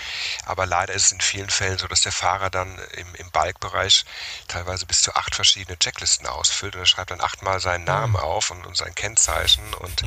Aber 0.46 0.66
leider 0.66 0.94
ist 0.94 1.06
es 1.06 1.12
in 1.12 1.20
vielen 1.20 1.50
Fällen 1.50 1.78
so, 1.78 1.88
dass 1.88 2.02
der 2.02 2.12
Fahrer 2.12 2.50
dann 2.50 2.78
im, 2.96 3.14
im 3.16 3.30
Balkbereich 3.30 4.04
teilweise 4.48 4.86
bis 4.86 5.02
zu 5.02 5.14
acht 5.14 5.34
verschiedene 5.34 5.78
Checklisten 5.78 6.26
ausfüllt 6.26 6.74
und 6.74 6.82
er 6.82 6.86
schreibt 6.86 7.10
dann 7.10 7.20
achtmal 7.20 7.60
seinen 7.60 7.84
Namen 7.84 8.16
auf 8.16 8.50
und, 8.50 8.66
und 8.66 8.76
sein 8.76 8.94
Kennzeichen. 8.94 9.74
Und 9.74 10.04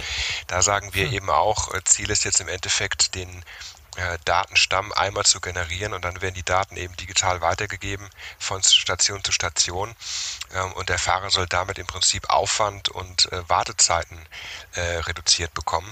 da 0.48 0.62
sagen 0.62 0.94
wir 0.94 1.08
mhm. 1.08 1.14
eben 1.14 1.30
auch, 1.30 1.74
äh, 1.74 1.84
Ziel 1.84 2.10
ist 2.10 2.24
jetzt 2.24 2.42
im 2.42 2.48
Endeffekt, 2.48 3.16
den 3.16 3.44
äh, 3.96 4.18
Datenstamm 4.26 4.92
einmal 4.94 5.24
zu 5.24 5.40
generieren 5.40 5.94
und 5.94 6.04
dann 6.04 6.22
werden 6.22 6.34
die 6.34 6.44
Daten 6.44 6.78
eben 6.78 6.96
digital 6.98 7.42
weitergegeben 7.42 8.10
von 8.40 8.64
Station 8.64 9.24
zu 9.24 9.32
Station 9.32 9.96
ähm, 10.54 10.74
und 10.74 10.90
der 10.90 10.98
Fahrer 10.98 11.30
soll 11.30 11.46
damit 11.46 11.78
im 11.78 11.86
Prinzip 11.86 12.28
Aufwand 12.30 12.90
und 12.90 13.32
äh, 13.32 13.48
Wartezeiten 13.48 14.18
äh, 14.74 14.82
reduziert 14.82 15.54
bekommen. 15.54 15.92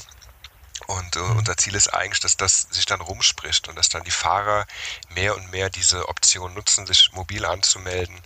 Und 0.87 1.15
äh, 1.15 1.19
unser 1.19 1.57
Ziel 1.57 1.75
ist 1.75 1.93
eigentlich, 1.93 2.19
dass 2.19 2.37
das 2.37 2.67
sich 2.71 2.85
dann 2.85 3.01
rumspricht 3.01 3.67
und 3.67 3.75
dass 3.75 3.89
dann 3.89 4.03
die 4.03 4.11
Fahrer 4.11 4.65
mehr 5.09 5.35
und 5.35 5.51
mehr 5.51 5.69
diese 5.69 6.07
Option 6.09 6.53
nutzen, 6.53 6.85
sich 6.85 7.11
mobil 7.13 7.45
anzumelden, 7.45 8.19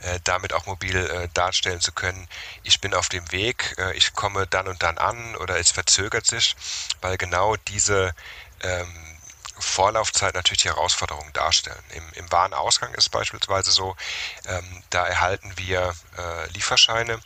äh, 0.00 0.20
damit 0.24 0.52
auch 0.52 0.66
mobil 0.66 0.96
äh, 0.96 1.28
darstellen 1.34 1.80
zu 1.80 1.92
können, 1.92 2.28
ich 2.62 2.80
bin 2.80 2.94
auf 2.94 3.08
dem 3.08 3.30
Weg, 3.32 3.74
äh, 3.78 3.96
ich 3.96 4.12
komme 4.12 4.46
dann 4.46 4.68
und 4.68 4.82
dann 4.82 4.98
an 4.98 5.36
oder 5.36 5.58
es 5.58 5.70
verzögert 5.70 6.26
sich, 6.26 6.56
weil 7.00 7.16
genau 7.16 7.56
diese 7.56 8.14
ähm, 8.62 9.18
Vorlaufzeit 9.58 10.34
natürlich 10.34 10.62
die 10.62 10.68
Herausforderungen 10.68 11.32
darstellen. 11.32 11.82
Im, 11.90 12.12
im 12.14 12.32
Warenausgang 12.32 12.94
ist 12.94 13.10
beispielsweise 13.10 13.70
so, 13.70 13.96
ähm, 14.46 14.82
da 14.90 15.06
erhalten 15.06 15.52
wir 15.56 15.94
äh, 16.18 16.48
Lieferscheine 16.50 17.20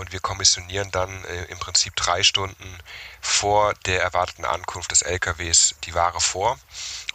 und 0.00 0.12
wir 0.12 0.20
kommissionieren 0.20 0.90
dann 0.90 1.24
äh, 1.26 1.44
im 1.44 1.58
Prinzip 1.58 1.94
drei 1.94 2.22
Stunden 2.22 2.78
vor 3.20 3.74
der 3.86 4.02
erwarteten 4.02 4.44
Ankunft 4.44 4.90
des 4.90 5.02
LKWs 5.02 5.74
die 5.84 5.94
Ware 5.94 6.20
vor 6.20 6.58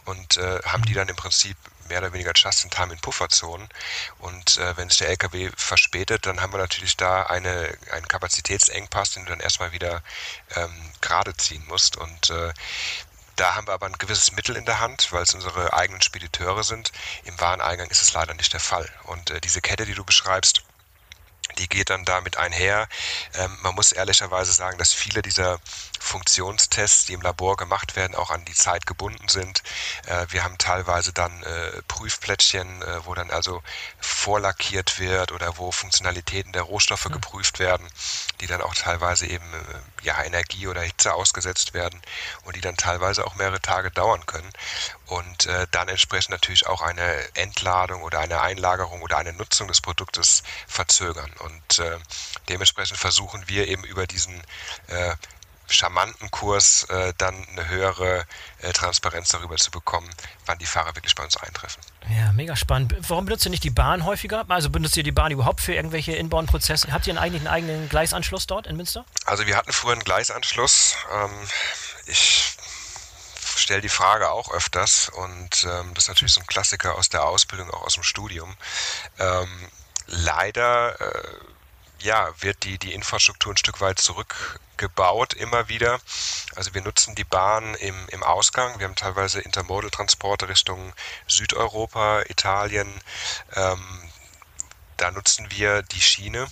und 0.04 0.36
äh, 0.36 0.60
haben 0.64 0.84
die 0.84 0.94
dann 0.94 1.08
im 1.08 1.16
Prinzip 1.16 1.56
mehr 1.88 1.98
oder 1.98 2.12
weniger 2.12 2.32
just 2.34 2.64
in 2.64 2.70
time 2.70 2.92
in 2.92 3.00
Pufferzonen. 3.00 3.68
Und 4.18 4.56
äh, 4.58 4.76
wenn 4.76 4.88
sich 4.88 4.98
der 4.98 5.08
LKW 5.08 5.50
verspätet, 5.56 6.26
dann 6.26 6.40
haben 6.40 6.52
wir 6.52 6.58
natürlich 6.58 6.96
da 6.96 7.24
eine, 7.24 7.76
einen 7.92 8.08
Kapazitätsengpass, 8.08 9.10
den 9.12 9.24
du 9.24 9.30
dann 9.30 9.40
erstmal 9.40 9.72
wieder 9.72 10.02
ähm, 10.54 10.92
gerade 11.00 11.36
ziehen 11.36 11.64
musst. 11.68 11.96
Und 11.96 12.30
äh, 12.30 12.52
da 13.36 13.54
haben 13.54 13.66
wir 13.66 13.74
aber 13.74 13.86
ein 13.86 13.98
gewisses 13.98 14.32
Mittel 14.32 14.56
in 14.56 14.64
der 14.64 14.80
Hand, 14.80 15.12
weil 15.12 15.22
es 15.22 15.34
unsere 15.34 15.72
eigenen 15.72 16.02
Spediteure 16.02 16.64
sind. 16.64 16.90
Im 17.24 17.38
Wareneingang 17.38 17.88
ist 17.88 18.02
es 18.02 18.12
leider 18.12 18.34
nicht 18.34 18.52
der 18.52 18.60
Fall. 18.60 18.88
Und 19.04 19.30
äh, 19.30 19.40
diese 19.40 19.60
Kette, 19.60 19.84
die 19.84 19.94
du 19.94 20.04
beschreibst, 20.04 20.62
die 21.58 21.68
geht 21.68 21.90
dann 21.90 22.04
damit 22.04 22.36
einher. 22.36 22.88
Ähm, 23.34 23.56
man 23.62 23.74
muss 23.74 23.92
ehrlicherweise 23.92 24.52
sagen, 24.52 24.78
dass 24.78 24.92
viele 24.92 25.22
dieser 25.22 25.58
Funktionstests, 26.00 27.06
die 27.06 27.14
im 27.14 27.22
Labor 27.22 27.56
gemacht 27.56 27.96
werden, 27.96 28.14
auch 28.14 28.30
an 28.30 28.44
die 28.44 28.54
Zeit 28.54 28.86
gebunden 28.86 29.28
sind. 29.28 29.62
Äh, 30.06 30.26
wir 30.30 30.44
haben 30.44 30.58
teilweise 30.58 31.12
dann 31.12 31.42
äh, 31.42 31.82
Prüfplättchen, 31.88 32.82
äh, 32.82 33.06
wo 33.06 33.14
dann 33.14 33.30
also 33.30 33.62
vorlackiert 34.00 34.98
wird 34.98 35.32
oder 35.32 35.58
wo 35.58 35.72
Funktionalitäten 35.72 36.52
der 36.52 36.62
Rohstoffe 36.62 37.06
mhm. 37.06 37.14
geprüft 37.14 37.58
werden, 37.58 37.88
die 38.40 38.46
dann 38.46 38.60
auch 38.60 38.74
teilweise 38.74 39.26
eben 39.26 39.52
äh, 39.54 40.04
ja, 40.04 40.22
Energie 40.22 40.66
oder 40.66 40.82
Hitze 40.82 41.14
ausgesetzt 41.14 41.74
werden 41.74 42.00
und 42.44 42.56
die 42.56 42.60
dann 42.60 42.76
teilweise 42.76 43.26
auch 43.26 43.34
mehrere 43.36 43.60
Tage 43.60 43.90
dauern 43.90 44.24
können 44.26 44.52
und 45.06 45.46
äh, 45.46 45.66
dann 45.70 45.88
entsprechend 45.88 46.30
natürlich 46.30 46.66
auch 46.66 46.82
eine 46.82 47.36
Entladung 47.36 48.02
oder 48.02 48.20
eine 48.20 48.40
Einlagerung 48.40 49.02
oder 49.02 49.18
eine 49.18 49.32
Nutzung 49.32 49.68
des 49.68 49.80
Produktes 49.80 50.42
verzögern. 50.66 51.30
Und 51.40 51.78
äh, 51.78 51.98
dementsprechend 52.48 52.98
versuchen 52.98 53.44
wir 53.46 53.68
eben 53.68 53.84
über 53.84 54.06
diesen 54.06 54.42
äh, 54.88 55.14
charmanten 55.68 56.30
Kurs 56.30 56.84
äh, 56.84 57.12
dann 57.18 57.34
eine 57.48 57.68
höhere 57.68 58.24
äh, 58.62 58.72
Transparenz 58.72 59.30
darüber 59.30 59.56
zu 59.56 59.70
bekommen, 59.70 60.08
wann 60.46 60.58
die 60.58 60.66
Fahrer 60.66 60.94
wirklich 60.94 61.14
bei 61.14 61.24
uns 61.24 61.36
eintreffen. 61.36 61.82
Ja, 62.08 62.32
mega 62.32 62.54
spannend. 62.54 62.94
Warum 63.08 63.24
benutzt 63.26 63.44
ihr 63.46 63.50
nicht 63.50 63.64
die 63.64 63.70
Bahn 63.70 64.04
häufiger? 64.04 64.44
Also 64.48 64.70
benutzt 64.70 64.96
ihr 64.96 65.02
die 65.02 65.12
Bahn 65.12 65.32
überhaupt 65.32 65.60
für 65.60 65.74
irgendwelche 65.74 66.12
Inbound-Prozesse? 66.12 66.92
Habt 66.92 67.06
ihr 67.06 67.20
eigentlich 67.20 67.40
einen 67.42 67.48
eigenen 67.48 67.88
Gleisanschluss 67.88 68.46
dort 68.46 68.66
in 68.66 68.76
Münster? 68.76 69.04
Also 69.24 69.46
wir 69.46 69.56
hatten 69.56 69.72
früher 69.72 69.92
einen 69.92 70.04
Gleisanschluss. 70.04 70.96
Ähm, 71.12 71.30
ich 72.06 72.56
stelle 73.60 73.80
die 73.80 73.88
Frage 73.88 74.30
auch 74.30 74.50
öfters 74.52 75.08
und 75.08 75.64
ähm, 75.64 75.94
das 75.94 76.04
ist 76.04 76.08
natürlich 76.08 76.32
so 76.32 76.40
ein 76.40 76.46
Klassiker 76.46 76.96
aus 76.96 77.08
der 77.08 77.24
Ausbildung, 77.24 77.70
auch 77.70 77.82
aus 77.82 77.94
dem 77.94 78.02
Studium. 78.02 78.56
Ähm, 79.18 79.68
leider 80.06 81.00
äh, 81.00 81.38
ja, 82.00 82.30
wird 82.40 82.64
die, 82.64 82.78
die 82.78 82.92
Infrastruktur 82.92 83.52
ein 83.52 83.56
Stück 83.56 83.80
weit 83.80 83.98
zurückgebaut 83.98 85.34
immer 85.34 85.68
wieder. 85.68 85.98
Also 86.54 86.74
wir 86.74 86.82
nutzen 86.82 87.14
die 87.14 87.24
Bahn 87.24 87.74
im, 87.76 88.08
im 88.10 88.22
Ausgang. 88.22 88.78
Wir 88.78 88.86
haben 88.86 88.94
teilweise 88.96 89.40
Intermodal-Transporte 89.40 90.48
Richtung 90.48 90.92
Südeuropa, 91.26 92.22
Italien. 92.28 92.92
Ähm, 93.54 94.10
da 94.96 95.10
nutzen 95.10 95.50
wir 95.50 95.82
die 95.82 96.00
Schiene 96.00 96.46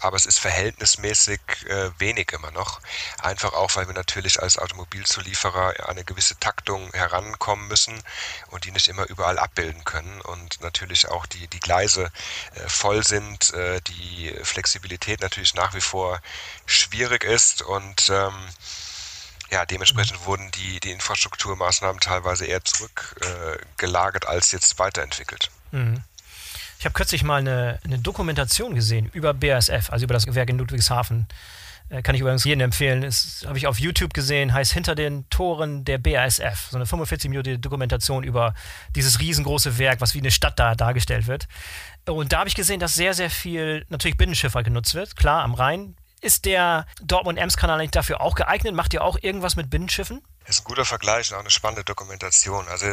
aber 0.00 0.16
es 0.16 0.26
ist 0.26 0.38
verhältnismäßig 0.38 1.40
äh, 1.66 1.90
wenig 1.98 2.32
immer 2.32 2.50
noch. 2.50 2.80
Einfach 3.22 3.52
auch, 3.52 3.74
weil 3.76 3.86
wir 3.86 3.94
natürlich 3.94 4.40
als 4.42 4.58
Automobilzulieferer 4.58 5.80
an 5.80 5.90
eine 5.90 6.04
gewisse 6.04 6.38
Taktung 6.38 6.90
herankommen 6.92 7.68
müssen 7.68 8.02
und 8.48 8.64
die 8.64 8.72
nicht 8.72 8.88
immer 8.88 9.08
überall 9.08 9.38
abbilden 9.38 9.84
können 9.84 10.20
und 10.22 10.60
natürlich 10.62 11.08
auch 11.08 11.26
die, 11.26 11.46
die 11.48 11.60
Gleise 11.60 12.10
äh, 12.54 12.68
voll 12.68 13.04
sind, 13.04 13.52
äh, 13.54 13.80
die 13.82 14.34
Flexibilität 14.42 15.20
natürlich 15.20 15.54
nach 15.54 15.74
wie 15.74 15.80
vor 15.80 16.20
schwierig 16.66 17.24
ist 17.24 17.62
und 17.62 18.08
ähm, 18.10 18.34
ja, 19.50 19.66
dementsprechend 19.66 20.24
wurden 20.26 20.50
die, 20.52 20.78
die 20.80 20.92
Infrastrukturmaßnahmen 20.92 22.00
teilweise 22.00 22.46
eher 22.46 22.64
zurückgelagert 22.64 24.26
als 24.26 24.52
jetzt 24.52 24.78
weiterentwickelt. 24.78 25.50
Mhm. 25.72 26.04
Ich 26.80 26.86
habe 26.86 26.94
kürzlich 26.94 27.22
mal 27.22 27.40
eine, 27.40 27.78
eine, 27.84 27.98
Dokumentation 27.98 28.74
gesehen 28.74 29.10
über 29.12 29.34
BASF, 29.34 29.90
also 29.90 30.04
über 30.04 30.14
das 30.14 30.24
Gewerk 30.24 30.48
in 30.48 30.56
Ludwigshafen. 30.56 31.28
Äh, 31.90 32.00
kann 32.00 32.14
ich 32.14 32.22
übrigens 32.22 32.44
jedem 32.44 32.62
empfehlen. 32.62 33.02
Das 33.02 33.44
habe 33.46 33.58
ich 33.58 33.66
auf 33.66 33.78
YouTube 33.78 34.14
gesehen, 34.14 34.54
heißt 34.54 34.72
Hinter 34.72 34.94
den 34.94 35.28
Toren 35.28 35.84
der 35.84 35.98
BASF. 35.98 36.68
So 36.70 36.78
eine 36.78 36.86
45-minütige 36.86 37.58
Dokumentation 37.58 38.24
über 38.24 38.54
dieses 38.96 39.20
riesengroße 39.20 39.76
Werk, 39.76 40.00
was 40.00 40.14
wie 40.14 40.20
eine 40.20 40.30
Stadt 40.30 40.58
da 40.58 40.74
dargestellt 40.74 41.26
wird. 41.26 41.48
Und 42.06 42.32
da 42.32 42.38
habe 42.38 42.48
ich 42.48 42.54
gesehen, 42.54 42.80
dass 42.80 42.94
sehr, 42.94 43.12
sehr 43.12 43.28
viel 43.28 43.84
natürlich 43.90 44.16
Binnenschifffahrt 44.16 44.64
genutzt 44.64 44.94
wird. 44.94 45.16
Klar, 45.16 45.42
am 45.42 45.52
Rhein. 45.52 45.96
Ist 46.22 46.46
der 46.46 46.86
Dortmund-Ems-Kanal 47.02 47.76
nicht 47.76 47.94
dafür 47.94 48.22
auch 48.22 48.34
geeignet? 48.34 48.74
Macht 48.74 48.94
ihr 48.94 49.04
auch 49.04 49.18
irgendwas 49.20 49.54
mit 49.54 49.68
Binnenschiffen? 49.68 50.22
Das 50.46 50.56
ist 50.56 50.62
ein 50.62 50.64
guter 50.64 50.86
Vergleich 50.86 51.30
und 51.30 51.36
auch 51.36 51.40
eine 51.40 51.50
spannende 51.50 51.84
Dokumentation. 51.84 52.66
Also 52.68 52.86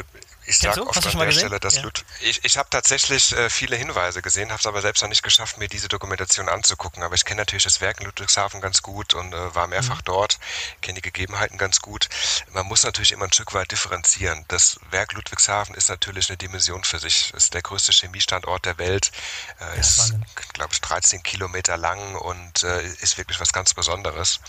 ich 0.47 0.59
sage 0.59 0.87
oft 0.87 1.05
an 1.05 1.19
der 1.19 1.31
Stelle, 1.31 1.59
dass 1.59 1.75
ja. 1.75 1.83
Ich, 2.21 2.43
ich 2.45 2.57
habe 2.57 2.69
tatsächlich 2.69 3.33
äh, 3.33 3.49
viele 3.49 3.75
Hinweise 3.75 4.21
gesehen, 4.21 4.49
habe 4.49 4.59
es 4.59 4.65
aber 4.65 4.81
selbst 4.81 5.01
noch 5.01 5.09
nicht 5.09 5.21
geschafft, 5.21 5.57
mir 5.57 5.67
diese 5.67 5.89
Dokumentation 5.89 6.47
anzugucken. 6.47 7.03
Aber 7.03 7.15
ich 7.15 7.25
kenne 7.25 7.41
natürlich 7.41 7.65
das 7.65 7.81
Werk 7.81 7.99
in 7.99 8.05
Ludwigshafen 8.05 8.61
ganz 8.61 8.81
gut 8.81 9.13
und 9.13 9.33
äh, 9.33 9.55
war 9.55 9.67
mehrfach 9.67 9.97
mhm. 9.97 10.05
dort, 10.05 10.39
kenne 10.81 10.95
die 10.95 11.01
Gegebenheiten 11.01 11.57
ganz 11.57 11.81
gut. 11.81 12.07
Man 12.53 12.65
muss 12.65 12.83
natürlich 12.83 13.11
immer 13.11 13.25
ein 13.25 13.33
Stück 13.33 13.53
weit 13.53 13.71
differenzieren. 13.71 14.45
Das 14.47 14.79
Werk 14.89 15.13
Ludwigshafen 15.13 15.75
ist 15.75 15.89
natürlich 15.89 16.29
eine 16.29 16.37
Dimension 16.37 16.85
für 16.85 16.99
sich. 16.99 17.33
Es 17.35 17.45
ist 17.45 17.53
der 17.53 17.61
größte 17.61 17.91
Chemiestandort 17.91 18.65
der 18.65 18.77
Welt, 18.77 19.11
äh, 19.59 19.65
ja, 19.65 19.73
ist, 19.73 20.13
glaube 20.53 20.71
ich, 20.71 20.79
13 20.79 21.23
Kilometer 21.23 21.75
lang 21.75 22.15
und 22.15 22.63
äh, 22.63 22.87
ist 23.01 23.17
wirklich 23.17 23.41
was 23.41 23.51
ganz 23.51 23.73
Besonderes. 23.73 24.39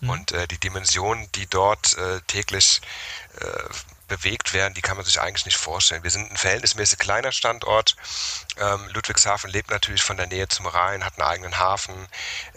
Mhm. 0.00 0.10
Und 0.10 0.32
äh, 0.32 0.48
die 0.48 0.58
Dimension, 0.58 1.28
die 1.34 1.46
dort 1.46 1.96
äh, 1.98 2.22
täglich 2.26 2.80
bewegt 4.12 4.52
werden, 4.52 4.74
die 4.74 4.82
kann 4.82 4.96
man 4.98 5.06
sich 5.06 5.20
eigentlich 5.20 5.46
nicht 5.46 5.56
vorstellen. 5.56 6.02
Wir 6.02 6.10
sind 6.10 6.30
ein 6.30 6.36
verhältnismäßig 6.36 6.98
kleiner 6.98 7.32
Standort. 7.32 7.96
Ähm, 8.58 8.88
Ludwigshafen 8.92 9.50
lebt 9.50 9.70
natürlich 9.70 10.02
von 10.02 10.18
der 10.18 10.26
Nähe 10.26 10.48
zum 10.48 10.66
Rhein, 10.66 11.04
hat 11.04 11.18
einen 11.18 11.28
eigenen 11.28 11.58
Hafen, 11.58 11.94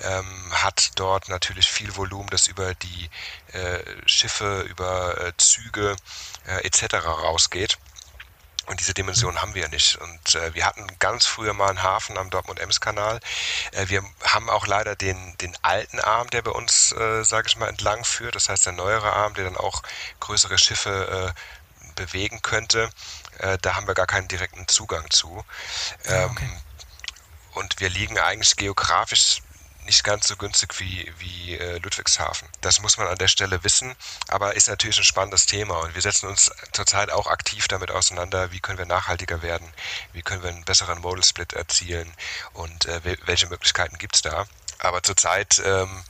ähm, 0.01 0.51
hat 0.51 0.91
dort 0.95 1.29
natürlich 1.29 1.69
viel 1.69 1.95
Volumen, 1.95 2.29
das 2.29 2.47
über 2.47 2.75
die 2.75 3.09
äh, 3.53 3.79
Schiffe, 4.05 4.61
über 4.69 5.17
äh, 5.21 5.31
Züge 5.37 5.95
äh, 6.45 6.65
etc. 6.65 6.95
rausgeht. 7.05 7.77
Und 8.65 8.80
diese 8.80 8.93
Dimension 8.93 9.41
haben 9.41 9.54
wir 9.54 9.67
nicht. 9.69 9.97
Und 9.97 10.36
äh, 10.36 10.54
wir 10.56 10.65
hatten 10.65 10.88
ganz 10.99 11.25
früher 11.25 11.54
mal 11.54 11.69
einen 11.69 11.84
Hafen 11.84 12.17
am 12.17 12.30
Dortmund-Ems-Kanal. 12.30 13.19
Äh, 13.71 13.89
wir 13.89 14.04
haben 14.23 14.49
auch 14.49 14.65
leider 14.65 14.95
den, 14.95 15.38
den 15.38 15.56
alten 15.62 15.99
Arm, 15.99 16.30
der 16.32 16.41
bei 16.41 16.51
uns, 16.51 16.91
äh, 16.93 17.23
sage 17.23 17.47
ich 17.47 17.58
mal, 17.58 17.69
entlang 17.69 18.04
führt. 18.04 18.36
Das 18.36 18.49
heißt, 18.49 18.65
der 18.65 18.73
neuere 18.73 19.13
Arm, 19.13 19.36
der 19.36 19.45
dann 19.45 19.58
auch 19.58 19.84
größere 20.19 20.58
Schiffe 20.58 21.34
äh, 21.36 21.91
bewegen 21.95 22.41
könnte. 22.41 22.89
Äh, 23.39 23.58
da 23.62 23.75
haben 23.75 23.88
wir 23.88 23.93
gar 23.93 24.08
keinen 24.08 24.28
direkten 24.28 24.67
Zugang 24.67 25.10
zu. 25.12 25.45
Ähm, 26.06 26.32
okay. 26.32 26.49
Und 27.54 27.80
wir 27.80 27.89
liegen 27.89 28.19
eigentlich 28.19 28.56
geografisch 28.56 29.41
nicht 29.85 30.03
ganz 30.03 30.27
so 30.27 30.35
günstig 30.35 30.79
wie, 30.79 31.11
wie 31.19 31.57
äh, 31.57 31.77
Ludwigshafen. 31.77 32.47
Das 32.61 32.81
muss 32.81 32.97
man 32.97 33.07
an 33.07 33.17
der 33.17 33.27
Stelle 33.27 33.63
wissen, 33.63 33.95
aber 34.27 34.55
ist 34.55 34.67
natürlich 34.67 34.97
ein 34.97 35.03
spannendes 35.03 35.45
Thema 35.45 35.79
und 35.79 35.95
wir 35.95 36.01
setzen 36.01 36.27
uns 36.27 36.51
zurzeit 36.73 37.11
auch 37.11 37.27
aktiv 37.27 37.67
damit 37.67 37.91
auseinander, 37.91 38.51
wie 38.51 38.59
können 38.59 38.77
wir 38.77 38.85
nachhaltiger 38.85 39.41
werden, 39.41 39.71
wie 40.13 40.21
können 40.21 40.43
wir 40.43 40.49
einen 40.49 40.65
besseren 40.65 40.99
Modal 40.99 41.23
Split 41.23 41.53
erzielen 41.53 42.11
und 42.53 42.85
äh, 42.85 43.01
welche 43.25 43.47
Möglichkeiten 43.47 43.97
gibt 43.97 44.15
es 44.15 44.21
da. 44.21 44.45
Aber 44.79 45.03
zurzeit 45.03 45.61
ähm, 45.63 46.03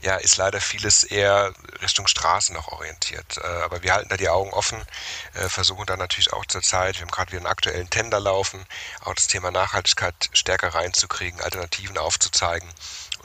ja, 0.00 0.16
ist 0.16 0.36
leider 0.36 0.60
vieles 0.60 1.04
eher 1.04 1.52
Richtung 1.82 2.06
Straße 2.06 2.52
noch 2.52 2.68
orientiert. 2.68 3.38
Äh, 3.38 3.46
aber 3.46 3.82
wir 3.82 3.92
halten 3.92 4.08
da 4.08 4.16
die 4.16 4.28
Augen 4.28 4.52
offen, 4.52 4.80
äh, 5.34 5.48
versuchen 5.48 5.86
da 5.86 5.96
natürlich 5.96 6.32
auch 6.32 6.46
zurzeit, 6.46 6.96
wir 6.96 7.02
haben 7.02 7.10
gerade 7.10 7.32
wieder 7.32 7.40
einen 7.40 7.46
aktuellen 7.46 7.90
Tender 7.90 8.20
laufen, 8.20 8.64
auch 9.02 9.14
das 9.14 9.26
Thema 9.26 9.50
Nachhaltigkeit 9.50 10.14
stärker 10.32 10.74
reinzukriegen, 10.74 11.40
Alternativen 11.40 11.98
aufzuzeigen 11.98 12.68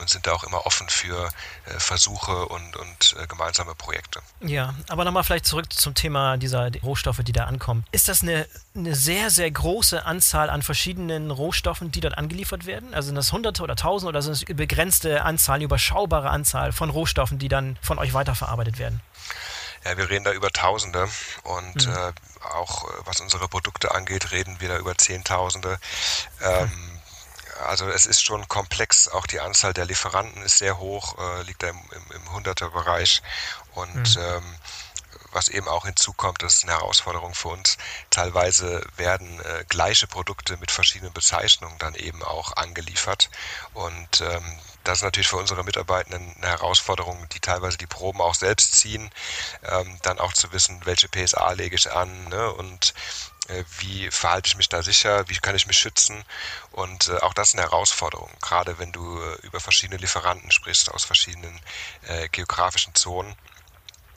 und 0.02 0.10
sind 0.10 0.26
da 0.26 0.32
auch 0.32 0.44
immer 0.44 0.66
offen 0.66 0.88
für 0.88 1.30
äh, 1.64 1.78
Versuche 1.78 2.46
und, 2.46 2.76
und 2.76 3.16
äh, 3.18 3.26
gemeinsame 3.26 3.74
Projekte. 3.74 4.20
Ja, 4.40 4.74
aber 4.88 5.04
nochmal 5.04 5.24
vielleicht 5.24 5.46
zurück 5.46 5.72
zum 5.72 5.94
Thema 5.94 6.36
dieser 6.36 6.70
Rohstoffe, 6.82 7.20
die 7.22 7.32
da 7.32 7.44
ankommen. 7.44 7.84
Ist 7.92 8.08
das 8.08 8.22
eine, 8.22 8.46
eine 8.74 8.94
sehr, 8.94 9.30
sehr 9.30 9.50
große 9.50 10.04
Anzahl 10.04 10.50
an 10.50 10.62
verschiedenen 10.62 11.30
Rohstoffen, 11.30 11.92
die 11.92 12.00
dort 12.00 12.18
angeliefert 12.18 12.66
werden? 12.66 12.92
Also 12.92 13.06
sind 13.06 13.14
das 13.14 13.32
Hunderte 13.32 13.62
oder 13.62 13.76
Tausende 13.76 14.10
oder 14.10 14.22
sind 14.22 14.32
es 14.32 14.44
begrenzte 14.44 15.22
Anzahl, 15.22 15.56
eine 15.56 15.64
überschaubare 15.64 16.30
Anzahl 16.30 16.72
von 16.72 16.90
Rohstoffen, 16.90 17.38
die 17.38 17.48
dann 17.48 17.78
von 17.80 17.98
euch 17.98 18.12
weiterverarbeitet 18.12 18.78
werden? 18.78 19.00
Ja, 19.84 19.96
wir 19.96 20.10
reden 20.10 20.24
da 20.24 20.32
über 20.32 20.50
Tausende 20.50 21.08
und 21.44 21.86
mhm. 21.86 21.92
äh, 21.92 22.12
auch 22.54 22.84
äh, 22.84 22.92
was 23.04 23.20
unsere 23.20 23.48
Produkte 23.48 23.94
angeht, 23.94 24.32
reden 24.32 24.56
wir 24.60 24.68
da 24.68 24.78
über 24.78 24.96
Zehntausende. 24.96 25.78
Ähm, 26.42 26.64
mhm 26.64 26.91
also 27.66 27.88
es 27.88 28.06
ist 28.06 28.24
schon 28.24 28.46
komplex, 28.48 29.08
auch 29.08 29.26
die 29.26 29.40
Anzahl 29.40 29.72
der 29.72 29.84
Lieferanten 29.84 30.42
ist 30.42 30.58
sehr 30.58 30.78
hoch, 30.78 31.16
äh, 31.18 31.42
liegt 31.42 31.62
da 31.62 31.68
im, 31.68 31.80
im, 31.92 32.16
im 32.16 32.32
Hunderterbereich 32.32 33.22
und 33.74 34.16
mhm. 34.16 34.22
ähm, 34.22 34.56
was 35.32 35.48
eben 35.48 35.66
auch 35.66 35.86
hinzukommt, 35.86 36.42
das 36.42 36.56
ist 36.56 36.64
eine 36.64 36.72
Herausforderung 36.72 37.34
für 37.34 37.48
uns. 37.48 37.78
Teilweise 38.10 38.84
werden 38.96 39.40
äh, 39.40 39.64
gleiche 39.68 40.06
Produkte 40.06 40.56
mit 40.58 40.70
verschiedenen 40.70 41.12
Bezeichnungen 41.12 41.78
dann 41.78 41.94
eben 41.94 42.22
auch 42.22 42.56
angeliefert. 42.56 43.30
Und 43.72 44.20
ähm, 44.20 44.58
das 44.84 44.98
ist 44.98 45.04
natürlich 45.04 45.28
für 45.28 45.36
unsere 45.36 45.64
Mitarbeitenden 45.64 46.34
eine 46.36 46.48
Herausforderung, 46.48 47.26
die 47.32 47.40
teilweise 47.40 47.78
die 47.78 47.86
Proben 47.86 48.20
auch 48.20 48.34
selbst 48.34 48.74
ziehen, 48.74 49.10
ähm, 49.64 49.98
dann 50.02 50.18
auch 50.18 50.32
zu 50.32 50.52
wissen, 50.52 50.80
welche 50.84 51.08
PSA 51.08 51.52
lege 51.52 51.76
ich 51.76 51.90
an 51.90 52.28
ne? 52.28 52.52
und 52.52 52.94
äh, 53.48 53.64
wie 53.78 54.10
verhalte 54.10 54.48
ich 54.48 54.56
mich 54.56 54.68
da 54.68 54.82
sicher, 54.82 55.28
wie 55.28 55.36
kann 55.36 55.56
ich 55.56 55.66
mich 55.66 55.78
schützen 55.78 56.24
und 56.70 57.08
äh, 57.08 57.18
auch 57.18 57.34
das 57.34 57.48
ist 57.48 57.54
eine 57.54 57.62
Herausforderung, 57.62 58.30
gerade 58.40 58.78
wenn 58.78 58.92
du 58.92 59.20
äh, 59.20 59.34
über 59.42 59.60
verschiedene 59.60 59.98
Lieferanten 60.00 60.50
sprichst 60.50 60.90
aus 60.90 61.04
verschiedenen 61.04 61.60
äh, 62.06 62.28
geografischen 62.28 62.94
Zonen 62.94 63.34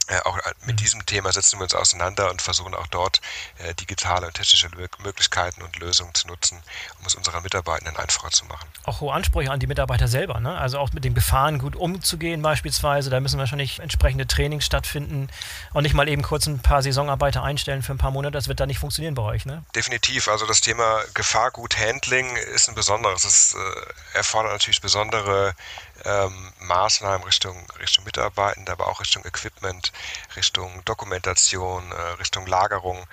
äh, 0.07 0.19
auch 0.25 0.37
äh, 0.37 0.51
mit 0.65 0.75
mhm. 0.75 0.77
diesem 0.77 1.05
Thema 1.05 1.31
setzen 1.31 1.59
wir 1.59 1.63
uns 1.63 1.73
auseinander 1.73 2.29
und 2.29 2.41
versuchen 2.41 2.75
auch 2.75 2.87
dort 2.87 3.21
äh, 3.59 3.73
digitale 3.73 4.27
und 4.27 4.33
technische 4.33 4.69
Möglichkeiten 4.99 5.63
und 5.63 5.77
Lösungen 5.79 6.13
zu 6.13 6.27
nutzen, 6.27 6.61
um 6.99 7.05
es 7.07 7.15
unseren 7.15 7.41
Mitarbeitenden 7.41 7.97
einfacher 7.97 8.29
zu 8.29 8.45
machen. 8.45 8.67
Auch 8.83 9.01
hohe 9.01 9.13
Ansprüche 9.13 9.51
an 9.51 9.59
die 9.59 9.67
Mitarbeiter 9.67 10.07
selber, 10.07 10.39
ne? 10.39 10.55
also 10.57 10.77
auch 10.77 10.93
mit 10.93 11.05
den 11.05 11.15
Gefahren 11.15 11.57
gut 11.57 11.75
umzugehen 11.75 12.41
beispielsweise. 12.41 13.09
Da 13.09 13.19
müssen 13.19 13.39
wahrscheinlich 13.39 13.79
entsprechende 13.79 14.27
Trainings 14.27 14.65
stattfinden 14.65 15.29
und 15.73 15.83
nicht 15.83 15.95
mal 15.95 16.07
eben 16.07 16.21
kurz 16.21 16.45
ein 16.45 16.59
paar 16.59 16.83
Saisonarbeiter 16.83 17.41
einstellen 17.43 17.81
für 17.81 17.93
ein 17.93 17.97
paar 17.97 18.11
Monate. 18.11 18.33
Das 18.33 18.47
wird 18.47 18.59
da 18.59 18.67
nicht 18.67 18.79
funktionieren 18.79 19.15
bei 19.15 19.23
euch. 19.23 19.45
Ne? 19.45 19.63
Definitiv. 19.73 20.27
Also 20.27 20.45
das 20.45 20.61
Thema 20.61 21.01
Gefahrgut-Handling 21.15 22.35
ist 22.35 22.69
ein 22.69 22.75
besonderes. 22.75 23.23
Es 23.23 23.55
äh, 23.55 24.17
erfordert 24.17 24.51
natürlich 24.53 24.81
besondere 24.81 25.55
ähm, 26.05 26.53
Maßnahmen 26.59 27.23
Richtung, 27.25 27.65
Richtung 27.79 28.05
Mitarbeitende, 28.05 28.71
aber 28.71 28.87
auch 28.87 29.01
Richtung 29.01 29.25
Equipment, 29.25 29.91
Richtung 30.35 30.83
Dokumentation, 30.85 31.91
äh, 31.91 32.01
Richtung 32.19 32.45
Lagerung. 32.47 33.05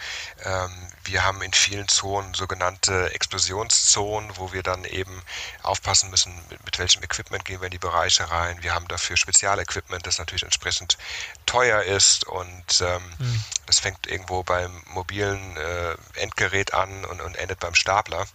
Ähm, 0.45 0.71
wir 1.05 1.25
haben 1.25 1.43
in 1.43 1.53
vielen 1.53 1.89
Zonen 1.89 2.35
sogenannte 2.35 3.13
Explosionszonen, 3.15 4.37
wo 4.37 4.53
wir 4.53 4.63
dann 4.63 4.85
eben 4.85 5.23
aufpassen 5.63 6.11
müssen, 6.11 6.35
mit, 6.51 6.65
mit 6.65 6.79
welchem 6.79 7.03
Equipment 7.03 7.45
gehen 7.45 7.61
wir 7.61 7.67
in 7.67 7.73
die 7.73 7.79
Bereiche 7.79 8.31
rein. 8.31 8.63
Wir 8.63 8.75
haben 8.75 8.89
dafür 8.89 9.17
Spezialequipment, 9.17 10.07
das 10.07 10.19
natürlich 10.19 10.43
entsprechend 10.45 10.99
teuer 11.47 11.83
ist 11.83 12.25
und 12.25 12.81
ähm, 12.81 13.03
mhm. 13.19 13.45
das 13.67 13.81
fängt 13.81 14.07
irgendwo 14.07 14.43
beim 14.43 14.83
mobilen 14.87 15.57
äh, 15.57 15.97
Endgerät 16.15 16.75
an 16.75 17.05
und, 17.07 17.21
und 17.21 17.37
endet 17.37 17.61
beim 17.61 17.75
Stapler. 17.75 18.27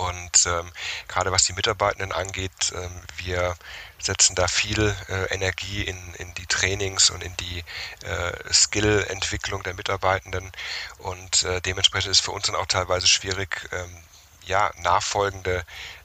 Und 0.00 0.46
ähm, 0.46 0.72
gerade 1.08 1.30
was 1.30 1.44
die 1.44 1.52
Mitarbeitenden 1.52 2.12
angeht, 2.12 2.72
ähm, 2.74 3.02
wir 3.18 3.54
setzen 3.98 4.34
da 4.34 4.48
viel 4.48 4.96
äh, 5.08 5.34
Energie 5.34 5.82
in, 5.82 6.14
in 6.14 6.32
die 6.34 6.46
Trainings 6.46 7.10
und 7.10 7.22
in 7.22 7.36
die 7.36 7.62
äh, 8.04 8.52
Skill-Entwicklung 8.52 9.62
der 9.62 9.74
Mitarbeitenden. 9.74 10.50
Und 10.98 11.42
äh, 11.42 11.60
dementsprechend 11.60 12.12
ist 12.12 12.20
für 12.20 12.30
uns 12.30 12.46
dann 12.46 12.56
auch 12.56 12.66
teilweise 12.66 13.06
schwierig, 13.06 13.68
ähm, 13.72 14.02
ja, 14.46 14.70
nachfolgende 14.78 15.64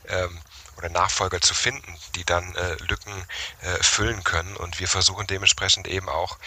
ähm, 0.10 0.42
oder 0.78 0.90
Nachfolger 0.90 1.40
zu 1.40 1.54
finden, 1.54 1.98
die 2.16 2.26
dann 2.26 2.54
äh, 2.56 2.76
Lücken 2.84 3.14
äh, 3.62 3.82
füllen 3.82 4.26
können. 4.26 4.58
Und 4.58 4.82
wir 4.82 4.90
versuchen 4.90 5.26
dementsprechend 5.26 5.88
eben 5.88 6.10
auch 6.10 6.38